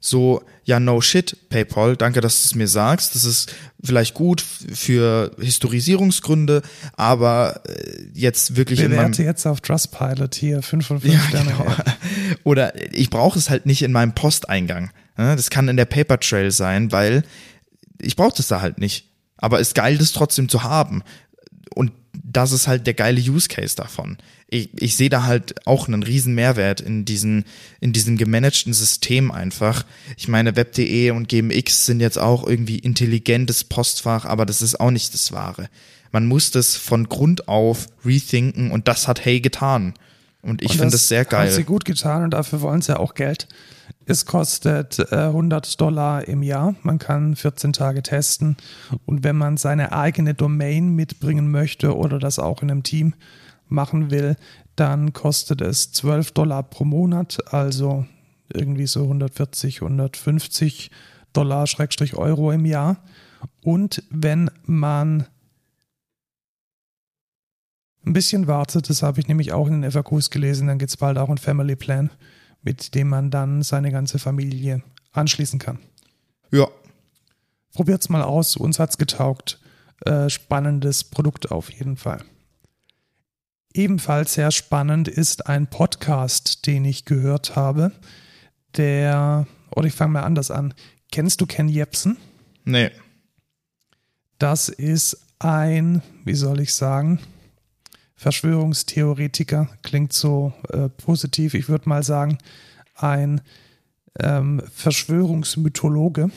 so, 0.00 0.42
ja, 0.62 0.78
no 0.78 1.00
shit, 1.00 1.48
PayPal, 1.48 1.96
danke, 1.96 2.20
dass 2.20 2.42
du 2.42 2.46
es 2.46 2.54
mir 2.54 2.68
sagst. 2.68 3.16
Das 3.16 3.24
ist 3.24 3.52
vielleicht 3.82 4.14
gut 4.14 4.40
für 4.40 5.32
Historisierungsgründe, 5.40 6.62
aber 6.92 7.62
äh, 7.66 8.04
jetzt 8.14 8.54
wirklich 8.54 8.78
Bewerte 8.78 8.94
in 8.94 9.10
meinem 9.10 9.26
jetzt 9.26 9.46
auf 9.46 9.60
Trustpilot 9.60 10.36
hier 10.36 10.62
5 10.62 10.86
von 10.86 11.00
5 11.00 11.12
ja, 11.12 11.20
Sterne. 11.20 11.50
Genau. 11.50 11.74
Oder 12.44 12.94
ich 12.94 13.10
brauche 13.10 13.38
es 13.38 13.50
halt 13.50 13.66
nicht 13.66 13.82
in 13.82 13.90
meinem 13.90 14.14
Posteingang. 14.14 14.90
Ne? 15.16 15.34
Das 15.34 15.50
kann 15.50 15.66
in 15.68 15.76
der 15.76 15.84
Paper 15.84 16.20
Trail 16.20 16.52
sein, 16.52 16.92
weil 16.92 17.24
ich 18.00 18.14
brauche 18.14 18.36
das 18.36 18.46
da 18.46 18.60
halt 18.60 18.78
nicht. 18.78 19.08
Aber 19.36 19.58
ist 19.58 19.74
geil, 19.74 19.98
das 19.98 20.12
trotzdem 20.12 20.48
zu 20.48 20.62
haben. 20.62 21.02
Und 21.74 21.90
das 22.12 22.52
ist 22.52 22.68
halt 22.68 22.86
der 22.86 22.94
geile 22.94 23.20
Use 23.20 23.48
Case 23.48 23.74
davon. 23.74 24.16
Ich, 24.50 24.70
ich 24.80 24.96
sehe 24.96 25.10
da 25.10 25.24
halt 25.24 25.66
auch 25.66 25.88
einen 25.88 26.02
riesen 26.02 26.34
Mehrwert 26.34 26.80
in 26.80 27.04
diesen, 27.04 27.44
in 27.80 27.92
diesem 27.92 28.16
gemanagten 28.16 28.72
System 28.72 29.30
einfach. 29.30 29.84
Ich 30.16 30.26
meine, 30.26 30.56
Web.de 30.56 31.10
und 31.10 31.28
GMX 31.28 31.86
sind 31.86 32.00
jetzt 32.00 32.18
auch 32.18 32.46
irgendwie 32.46 32.78
intelligentes 32.78 33.64
Postfach, 33.64 34.24
aber 34.24 34.46
das 34.46 34.62
ist 34.62 34.80
auch 34.80 34.90
nicht 34.90 35.12
das 35.12 35.32
Wahre. 35.32 35.68
Man 36.12 36.26
muss 36.26 36.50
das 36.50 36.76
von 36.76 37.08
Grund 37.08 37.48
auf 37.48 37.86
rethinken 38.04 38.70
und 38.70 38.88
das 38.88 39.06
hat 39.06 39.24
Hey 39.24 39.40
getan. 39.40 39.94
Und 40.40 40.62
ich 40.62 40.72
finde 40.72 40.92
das 40.92 41.08
sehr 41.08 41.24
geil. 41.24 41.48
Hat 41.48 41.54
sie 41.54 41.64
gut 41.64 41.84
getan 41.84 42.24
und 42.24 42.30
dafür 42.30 42.60
wollen 42.60 42.80
sie 42.80 42.92
ja 42.92 42.98
auch 42.98 43.14
Geld. 43.14 43.48
Es 44.06 44.24
kostet 44.24 44.98
äh, 45.12 45.16
100 45.16 45.78
Dollar 45.80 46.26
im 46.26 46.42
Jahr. 46.42 46.74
Man 46.82 46.98
kann 46.98 47.36
14 47.36 47.74
Tage 47.74 48.02
testen. 48.02 48.56
Und 49.04 49.24
wenn 49.24 49.36
man 49.36 49.58
seine 49.58 49.92
eigene 49.92 50.32
Domain 50.32 50.94
mitbringen 50.94 51.50
möchte 51.50 51.94
oder 51.94 52.18
das 52.18 52.38
auch 52.38 52.62
in 52.62 52.70
einem 52.70 52.82
Team 52.82 53.14
machen 53.68 54.10
will, 54.10 54.36
dann 54.76 55.12
kostet 55.12 55.60
es 55.60 55.92
12 55.92 56.32
Dollar 56.32 56.62
pro 56.62 56.84
Monat, 56.84 57.38
also 57.52 58.06
irgendwie 58.52 58.86
so 58.86 59.02
140, 59.02 59.82
150 59.82 60.90
Dollar 61.32 61.66
Schrägstrich 61.66 62.16
Euro 62.16 62.52
im 62.52 62.64
Jahr. 62.64 63.02
Und 63.62 64.02
wenn 64.10 64.50
man 64.64 65.26
ein 68.04 68.12
bisschen 68.12 68.46
wartet, 68.46 68.88
das 68.88 69.02
habe 69.02 69.20
ich 69.20 69.28
nämlich 69.28 69.52
auch 69.52 69.66
in 69.68 69.82
den 69.82 69.90
FAQs 69.90 70.30
gelesen, 70.30 70.68
dann 70.68 70.78
gibt 70.78 70.90
es 70.90 70.96
bald 70.96 71.18
auch 71.18 71.28
einen 71.28 71.38
Family 71.38 71.76
Plan, 71.76 72.10
mit 72.62 72.94
dem 72.94 73.08
man 73.08 73.30
dann 73.30 73.62
seine 73.62 73.92
ganze 73.92 74.18
Familie 74.18 74.82
anschließen 75.12 75.58
kann. 75.58 75.78
Ja. 76.50 76.68
Probiert's 77.74 78.08
mal 78.08 78.22
aus, 78.22 78.56
uns 78.56 78.78
hat's 78.78 78.98
getaugt. 78.98 79.60
Äh, 80.04 80.30
spannendes 80.30 81.04
Produkt 81.04 81.50
auf 81.50 81.70
jeden 81.70 81.96
Fall. 81.96 82.24
Ebenfalls 83.74 84.34
sehr 84.34 84.50
spannend 84.50 85.08
ist 85.08 85.46
ein 85.46 85.66
Podcast, 85.66 86.66
den 86.66 86.84
ich 86.84 87.04
gehört 87.04 87.56
habe. 87.56 87.92
Der, 88.76 89.46
oder 89.74 89.86
ich 89.86 89.94
fange 89.94 90.14
mal 90.14 90.22
anders 90.22 90.50
an. 90.50 90.74
Kennst 91.12 91.40
du 91.40 91.46
Ken 91.46 91.68
Jebsen? 91.68 92.16
Nee. 92.64 92.90
Das 94.38 94.68
ist 94.68 95.18
ein, 95.38 96.02
wie 96.24 96.34
soll 96.34 96.60
ich 96.60 96.74
sagen, 96.74 97.20
Verschwörungstheoretiker. 98.14 99.68
Klingt 99.82 100.12
so 100.12 100.52
äh, 100.70 100.88
positiv. 100.88 101.54
Ich 101.54 101.68
würde 101.68 101.88
mal 101.88 102.02
sagen, 102.02 102.38
ein 102.94 103.40
ähm, 104.18 104.62
Verschwörungsmythologe. 104.72 106.30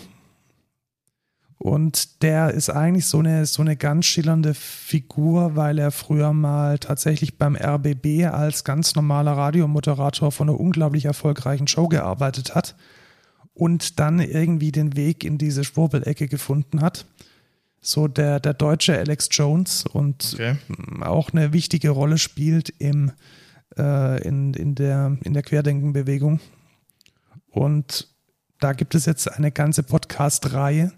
Und 1.62 2.24
der 2.24 2.56
ist 2.56 2.72
eigentlich 2.72 3.06
so 3.06 3.20
eine, 3.20 3.46
so 3.46 3.62
eine 3.62 3.76
ganz 3.76 4.08
schillernde 4.08 4.56
Figur, 4.56 5.56
weil 5.56 5.78
er 5.78 5.92
früher 5.92 6.34
mal 6.34 6.80
tatsächlich 6.80 7.38
beim 7.38 7.56
RBB 7.56 8.26
als 8.32 8.64
ganz 8.64 8.96
normaler 8.96 9.34
Radiomoderator 9.34 10.32
von 10.32 10.50
einer 10.50 10.60
unglaublich 10.60 11.06
erfolgreichen 11.06 11.68
Show 11.68 11.88
gearbeitet 11.88 12.56
hat 12.56 12.76
und 13.54 14.00
dann 14.00 14.20
irgendwie 14.20 14.72
den 14.72 14.96
Weg 14.96 15.24
in 15.24 15.38
diese 15.38 15.64
Schwurbelecke 15.64 16.28
gefunden 16.28 16.82
hat. 16.82 17.06
So 17.80 18.08
der, 18.08 18.40
der 18.40 18.56
deutsche 18.56 18.98
Alex 18.98 19.30
Jones 19.30 19.86
und 19.86 20.32
okay. 20.34 20.56
auch 21.02 21.30
eine 21.30 21.54
wichtige 21.54 21.92
Rolle 21.92 22.18
spielt 22.18 22.70
im, 22.80 23.12
äh, 23.78 24.20
in, 24.28 24.56
in 24.56 24.74
der, 24.74 25.16
in 25.24 25.36
der 25.36 25.44
Querdenkenbewegung. 25.44 26.40
Und 27.52 28.08
da 28.60 28.74
gibt 28.74 28.96
es 28.96 29.06
jetzt 29.06 29.32
eine 29.32 29.52
ganze 29.52 29.84
Podcast-Reihe, 29.84 30.92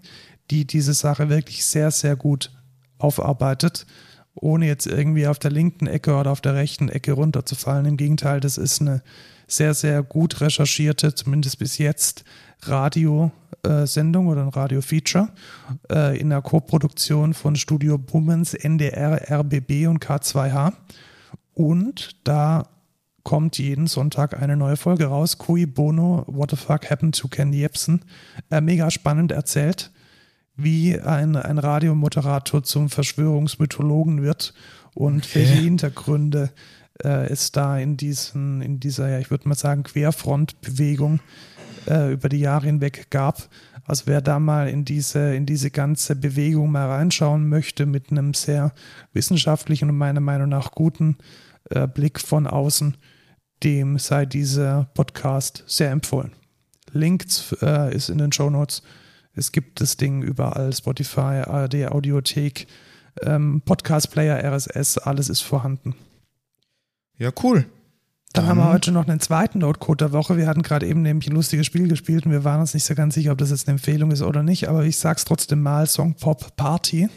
die 0.50 0.66
diese 0.66 0.94
Sache 0.94 1.28
wirklich 1.28 1.64
sehr, 1.64 1.90
sehr 1.90 2.16
gut 2.16 2.50
aufarbeitet, 2.98 3.86
ohne 4.34 4.66
jetzt 4.66 4.86
irgendwie 4.86 5.26
auf 5.26 5.38
der 5.38 5.50
linken 5.50 5.86
Ecke 5.86 6.14
oder 6.14 6.32
auf 6.32 6.40
der 6.40 6.54
rechten 6.54 6.88
Ecke 6.88 7.12
runterzufallen. 7.12 7.86
Im 7.86 7.96
Gegenteil, 7.96 8.40
das 8.40 8.58
ist 8.58 8.80
eine 8.80 9.02
sehr, 9.46 9.74
sehr 9.74 10.02
gut 10.02 10.40
recherchierte, 10.40 11.14
zumindest 11.14 11.58
bis 11.58 11.78
jetzt, 11.78 12.24
Radiosendung 12.62 14.28
oder 14.28 14.42
ein 14.42 14.48
Radio-Feature 14.48 15.28
äh, 15.90 16.18
in 16.18 16.30
der 16.30 16.40
Co-Produktion 16.40 17.34
von 17.34 17.56
Studio 17.56 17.98
Bummens, 17.98 18.54
NDR, 18.54 19.30
RBB 19.30 19.86
und 19.86 20.02
K2H. 20.02 20.72
Und 21.52 22.16
da 22.24 22.68
kommt 23.22 23.58
jeden 23.58 23.86
Sonntag 23.86 24.40
eine 24.40 24.56
neue 24.56 24.76
Folge 24.76 25.06
raus. 25.06 25.38
Cui 25.38 25.66
Bono, 25.66 26.24
What 26.26 26.50
the 26.50 26.56
Fuck 26.56 26.90
Happened 26.90 27.16
to 27.18 27.28
Ken 27.28 27.52
Jebsen. 27.52 28.04
Äh, 28.50 28.60
mega 28.60 28.90
spannend 28.90 29.30
erzählt 29.30 29.90
wie 30.56 30.98
ein, 30.98 31.36
ein 31.36 31.58
Radiomoderator 31.58 32.62
zum 32.62 32.88
Verschwörungsmythologen 32.88 34.22
wird 34.22 34.54
und 34.94 35.24
okay. 35.24 35.40
welche 35.40 35.54
Hintergründe 35.54 36.50
äh, 37.02 37.26
es 37.26 37.52
da 37.52 37.78
in 37.78 37.96
diesen, 37.96 38.60
in 38.62 38.80
dieser, 38.80 39.08
ja, 39.08 39.18
ich 39.18 39.30
würde 39.30 39.48
mal 39.48 39.56
sagen, 39.56 39.82
Querfrontbewegung 39.82 41.20
äh, 41.86 42.12
über 42.12 42.28
die 42.28 42.38
Jahre 42.38 42.66
hinweg 42.66 43.10
gab. 43.10 43.48
Also 43.84 44.04
wer 44.06 44.22
da 44.22 44.38
mal 44.38 44.68
in 44.68 44.84
diese, 44.84 45.34
in 45.34 45.44
diese 45.44 45.70
ganze 45.70 46.16
Bewegung 46.16 46.70
mal 46.70 46.88
reinschauen 46.88 47.48
möchte 47.48 47.84
mit 47.84 48.10
einem 48.10 48.32
sehr 48.32 48.72
wissenschaftlichen 49.12 49.90
und 49.90 49.98
meiner 49.98 50.20
Meinung 50.20 50.48
nach 50.48 50.70
guten 50.70 51.18
äh, 51.70 51.86
Blick 51.86 52.20
von 52.20 52.46
außen, 52.46 52.96
dem 53.62 53.98
sei 53.98 54.24
dieser 54.24 54.84
Podcast 54.94 55.64
sehr 55.66 55.90
empfohlen. 55.90 56.32
Link 56.92 57.24
äh, 57.60 57.94
ist 57.94 58.08
in 58.08 58.18
den 58.18 58.32
Show 58.32 58.50
Notes. 58.50 58.82
Es 59.34 59.52
gibt 59.52 59.80
das 59.80 59.96
Ding 59.96 60.22
überall, 60.22 60.72
Spotify, 60.72 61.42
ARD, 61.44 61.88
Audiothek, 61.88 62.66
ähm, 63.22 63.62
Podcast-Player, 63.64 64.42
RSS, 64.44 64.98
alles 64.98 65.28
ist 65.28 65.40
vorhanden. 65.40 65.94
Ja, 67.16 67.30
cool. 67.42 67.66
Dann, 68.32 68.46
Dann 68.46 68.46
haben 68.46 68.58
wir 68.58 68.72
heute 68.72 68.90
noch 68.90 69.06
einen 69.06 69.20
zweiten 69.20 69.60
Notecode 69.60 70.00
der 70.00 70.12
Woche. 70.12 70.36
Wir 70.36 70.48
hatten 70.48 70.62
gerade 70.62 70.86
eben 70.86 71.02
nämlich 71.02 71.28
ein 71.28 71.34
lustiges 71.34 71.66
Spiel 71.66 71.88
gespielt 71.88 72.26
und 72.26 72.32
wir 72.32 72.42
waren 72.42 72.60
uns 72.60 72.74
nicht 72.74 72.84
so 72.84 72.94
ganz 72.94 73.14
sicher, 73.14 73.32
ob 73.32 73.38
das 73.38 73.50
jetzt 73.50 73.68
eine 73.68 73.74
Empfehlung 73.76 74.10
ist 74.10 74.22
oder 74.22 74.42
nicht, 74.42 74.68
aber 74.68 74.84
ich 74.84 74.96
sag's 74.96 75.24
trotzdem 75.24 75.62
mal, 75.62 75.86
Song 75.86 76.14
Pop 76.14 76.56
Party. 76.56 77.08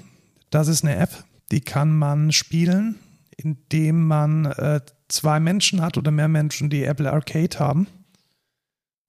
Das 0.51 0.67
ist 0.67 0.83
eine 0.83 0.95
App, 0.95 1.23
die 1.51 1.61
kann 1.61 1.97
man 1.97 2.31
spielen, 2.31 2.95
indem 3.35 4.05
man 4.05 4.45
äh, 4.45 4.81
zwei 5.07 5.39
Menschen 5.39 5.81
hat 5.81 5.97
oder 5.97 6.11
mehr 6.11 6.27
Menschen, 6.27 6.69
die 6.69 6.83
Apple 6.83 7.11
Arcade 7.11 7.59
haben 7.59 7.87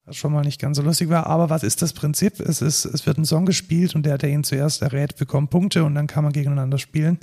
was 0.09 0.17
schon 0.17 0.33
mal 0.33 0.45
nicht 0.45 0.61
ganz 0.61 0.77
so 0.77 0.83
lustig 0.83 1.09
war. 1.09 1.27
Aber 1.27 1.51
was 1.51 1.63
ist 1.63 1.83
das 1.83 1.93
Prinzip? 1.93 2.41
Es, 2.41 2.63
ist, 2.63 2.85
es 2.85 3.07
wird 3.07 3.19
ein 3.19 3.25
Song 3.25 3.47
gespielt 3.47 3.95
und 3.95 4.05
der, 4.05 4.19
der 4.19 4.31
ihn 4.31 4.45
zuerst 4.45 4.83
errät, 4.83 5.17
bekommt 5.17 5.51
Punkte 5.51 5.85
und 5.85 5.95
dann 5.95 6.07
kann 6.07 6.25
man 6.25 6.33
gegeneinander 6.33 6.79
spielen. 6.79 7.19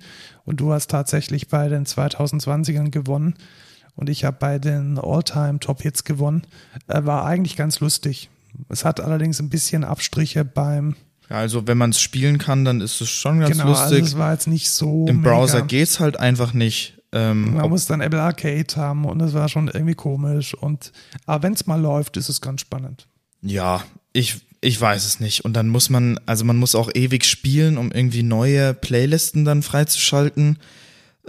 Und 0.45 0.59
du 0.59 0.71
hast 0.71 0.91
tatsächlich 0.91 1.47
bei 1.47 1.67
den 1.69 1.85
2020ern 1.85 2.91
gewonnen 2.91 3.35
und 3.95 4.09
ich 4.09 4.23
habe 4.23 4.37
bei 4.39 4.59
den 4.59 4.99
All-Time 4.99 5.59
Top 5.59 5.81
Hits 5.81 6.03
gewonnen. 6.03 6.43
Äh, 6.87 7.05
war 7.05 7.25
eigentlich 7.25 7.55
ganz 7.55 7.79
lustig. 7.79 8.29
Es 8.69 8.85
hat 8.85 8.99
allerdings 8.99 9.39
ein 9.39 9.49
bisschen 9.49 9.83
Abstriche 9.83 10.45
beim 10.45 10.95
ja, 11.29 11.37
also 11.37 11.65
wenn 11.65 11.79
man 11.79 11.89
es 11.89 11.99
spielen 11.99 12.37
kann, 12.37 12.65
dann 12.65 12.81
ist 12.81 13.01
es 13.01 13.09
schon 13.09 13.39
ganz 13.39 13.57
genau, 13.57 13.69
lustig. 13.69 14.03
Also 14.03 14.05
es 14.05 14.17
war 14.17 14.31
jetzt 14.33 14.47
nicht 14.47 14.69
so. 14.69 15.07
Im 15.07 15.23
Browser 15.23 15.63
geht 15.63 15.87
es 15.87 15.99
halt 15.99 16.19
einfach 16.19 16.53
nicht. 16.53 16.94
Ähm, 17.15 17.53
Man 17.53 17.69
muss 17.69 17.85
dann 17.85 18.01
Apple 18.01 18.21
Arcade 18.21 18.75
haben 18.75 19.05
und 19.05 19.19
das 19.19 19.33
war 19.33 19.47
schon 19.47 19.69
irgendwie 19.69 19.95
komisch. 19.95 20.53
Und 20.53 20.91
aber 21.25 21.43
wenn 21.43 21.53
es 21.53 21.65
mal 21.65 21.79
läuft, 21.79 22.17
ist 22.17 22.27
es 22.27 22.41
ganz 22.41 22.59
spannend. 22.59 23.07
Ja, 23.41 23.83
ich, 24.11 24.41
ich 24.59 24.79
weiß 24.79 25.05
es 25.05 25.21
nicht. 25.21 25.45
Und 25.45 25.53
dann 25.53 25.69
muss 25.69 25.89
man, 25.89 26.19
also 26.25 26.43
man 26.43 26.57
muss 26.57 26.75
auch 26.75 26.91
ewig 26.93 27.23
spielen, 27.23 27.77
um 27.77 27.91
irgendwie 27.91 28.21
neue 28.21 28.73
Playlisten 28.73 29.45
dann 29.45 29.63
freizuschalten. 29.63 30.59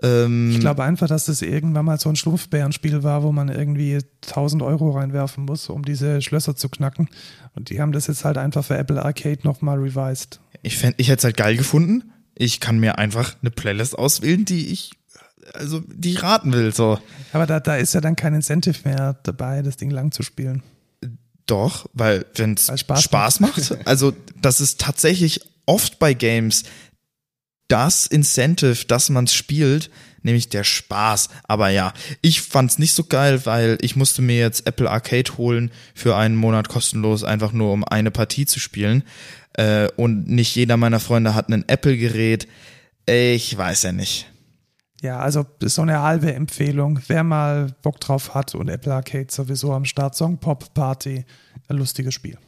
Ähm, 0.03 0.51
ich 0.51 0.59
glaube 0.59 0.83
einfach, 0.83 1.07
dass 1.07 1.27
das 1.27 1.41
irgendwann 1.41 1.85
mal 1.85 2.01
so 2.01 2.09
ein 2.09 2.17
Schlumpfbärenspiel 2.17 3.05
war, 3.05 3.23
wo 3.23 3.31
man 3.31 3.49
irgendwie 3.49 4.01
1000 4.25 4.63
Euro 4.63 4.91
reinwerfen 4.91 5.45
muss, 5.45 5.69
um 5.69 5.85
diese 5.85 6.21
Schlösser 6.21 6.57
zu 6.57 6.69
knacken. 6.69 7.09
Und 7.55 7.71
die 7.71 7.81
haben 7.81 7.93
das 7.93 8.09
jetzt 8.09 8.25
halt 8.25 8.39
einfach 8.39 8.65
für 8.65 8.77
Apple 8.77 9.03
Arcade 9.05 9.39
nochmal 9.45 9.79
revised. 9.79 10.41
Ich, 10.63 10.79
fänd, 10.79 10.97
ich 10.99 11.09
hätte 11.09 11.19
es 11.19 11.25
halt 11.25 11.37
geil 11.37 11.57
gefunden. 11.57 12.11
Ich 12.35 12.59
kann 12.59 12.81
mir 12.81 12.99
einfach 12.99 13.37
eine 13.41 13.53
Playlist 13.53 13.97
auswählen, 13.97 14.45
die 14.45 14.67
ich 14.67 14.91
also 15.55 15.83
die 15.87 16.13
ich 16.13 16.23
raten 16.23 16.53
will. 16.53 16.75
So. 16.75 16.99
Aber 17.33 17.47
da, 17.47 17.61
da 17.61 17.77
ist 17.77 17.95
ja 17.95 18.01
dann 18.01 18.17
kein 18.17 18.35
Incentive 18.35 18.81
mehr 18.85 19.19
dabei, 19.23 19.63
das 19.63 19.77
Ding 19.77 19.91
lang 19.91 20.13
zu 20.13 20.23
spielen. 20.23 20.63
Doch, 21.47 21.89
weil 21.93 22.27
wenn 22.35 22.55
es 22.55 22.67
Spaß, 22.81 23.03
Spaß 23.03 23.41
macht. 23.41 23.71
macht, 23.71 23.87
also 23.87 24.13
das 24.41 24.61
ist 24.61 24.81
tatsächlich 24.81 25.41
oft 25.65 25.99
bei 25.99 26.13
Games 26.13 26.65
das 27.69 28.07
Incentive, 28.07 28.85
dass 28.87 29.11
man 29.11 29.25
es 29.25 29.35
spielt, 29.35 29.91
nämlich 30.23 30.49
der 30.49 30.65
Spaß. 30.65 31.29
Aber 31.45 31.69
ja, 31.71 31.93
ich 32.21 32.41
fand's 32.41 32.79
nicht 32.79 32.95
so 32.95 33.05
geil, 33.05 33.45
weil 33.45 33.79
ich 33.81 33.97
musste 33.97 34.23
mir 34.23 34.39
jetzt 34.39 34.67
Apple 34.67 34.91
Arcade 34.91 35.37
holen 35.37 35.71
für 35.95 36.17
einen 36.17 36.37
Monat 36.37 36.69
kostenlos, 36.69 37.25
einfach 37.25 37.53
nur 37.53 37.73
um 37.73 37.85
eine 37.85 38.11
Partie 38.11 38.47
zu 38.47 38.61
spielen. 38.61 39.03
Äh, 39.55 39.89
und 39.97 40.29
nicht 40.29 40.55
jeder 40.55 40.77
meiner 40.77 41.01
Freunde 41.01 41.35
hat 41.35 41.49
ein 41.49 41.69
Apple-Gerät. 41.69 42.47
Ich 43.07 43.57
weiß 43.57 43.85
ja 43.85 43.93
nicht. 43.93 44.27
Ja, 45.03 45.19
also 45.19 45.45
so 45.63 45.83
eine 45.83 46.01
halbe 46.03 46.33
Empfehlung. 46.35 47.01
Wer 47.07 47.23
mal 47.23 47.75
Bock 47.83 48.01
drauf 48.01 48.35
hat 48.35 48.55
und 48.55 48.69
Apple 48.69 48.95
Arcade 48.95 49.27
sowieso 49.31 49.73
am 49.73 49.85
Start, 49.85 50.15
Song 50.15 50.39
Pop 50.39 50.73
Party, 50.75 51.25
ein 51.69 51.77
lustiges 51.77 52.15
Spiel. 52.15 52.39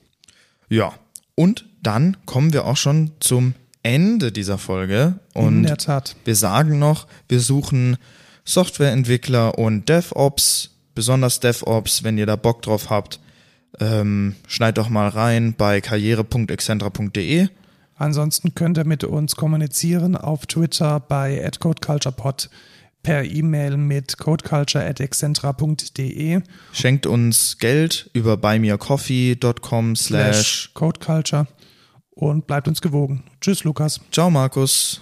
Ja, 0.68 0.94
und 1.34 1.66
dann 1.82 2.16
kommen 2.26 2.52
wir 2.52 2.64
auch 2.66 2.76
schon 2.76 3.12
zum 3.20 3.54
Ende 3.82 4.32
dieser 4.32 4.58
Folge. 4.58 5.18
Und 5.34 5.58
In 5.58 5.62
der 5.64 5.76
Tat. 5.76 6.16
wir 6.24 6.34
sagen 6.34 6.78
noch, 6.78 7.06
wir 7.28 7.40
suchen 7.40 7.96
Softwareentwickler 8.44 9.58
und 9.58 9.88
DevOps, 9.88 10.70
besonders 10.94 11.40
DevOps, 11.40 12.02
wenn 12.02 12.18
ihr 12.18 12.26
da 12.26 12.36
Bock 12.36 12.62
drauf 12.62 12.90
habt. 12.90 13.20
Ähm, 13.78 14.34
schneid 14.46 14.78
doch 14.78 14.88
mal 14.88 15.08
rein 15.08 15.54
bei 15.56 15.80
karriere.excentra.de. 15.80 17.48
Ansonsten 17.98 18.54
könnt 18.54 18.78
ihr 18.78 18.86
mit 18.86 19.04
uns 19.04 19.36
kommunizieren 19.36 20.16
auf 20.16 20.46
Twitter 20.46 21.00
bei 21.00 21.46
@codeculturepod, 21.58 22.48
per 23.02 23.24
E-Mail 23.24 23.76
mit 23.76 24.16
codeculture@excentra.de 24.18 26.40
Schenkt 26.72 27.06
uns 27.06 27.58
Geld 27.58 28.08
über 28.12 28.36
buymeacoffee.com 28.36 29.96
slash. 29.96 30.70
codeculture 30.74 31.48
und 32.10 32.46
bleibt 32.46 32.68
uns 32.68 32.80
gewogen. 32.80 33.24
Tschüss, 33.40 33.64
Lukas. 33.64 34.00
Ciao, 34.12 34.30
Markus. 34.30 35.00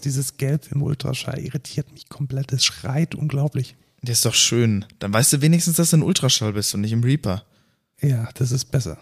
Dieses, 0.00 0.18
dieses 0.18 0.36
Gelb 0.36 0.70
im 0.72 0.82
Ultraschall 0.82 1.38
irritiert 1.38 1.92
mich 1.92 2.08
komplett. 2.08 2.52
Es 2.52 2.64
schreit 2.64 3.14
unglaublich. 3.14 3.76
Der 4.02 4.12
ist 4.12 4.24
doch 4.24 4.34
schön. 4.34 4.84
Dann 4.98 5.12
weißt 5.12 5.32
du 5.32 5.42
wenigstens, 5.42 5.76
dass 5.76 5.90
du 5.90 5.96
in 5.96 6.02
Ultraschall 6.02 6.52
bist 6.52 6.74
und 6.74 6.82
nicht 6.82 6.92
im 6.92 7.02
Reaper. 7.02 7.44
Ja, 8.00 8.28
das 8.34 8.52
ist 8.52 8.66
besser. 8.66 8.98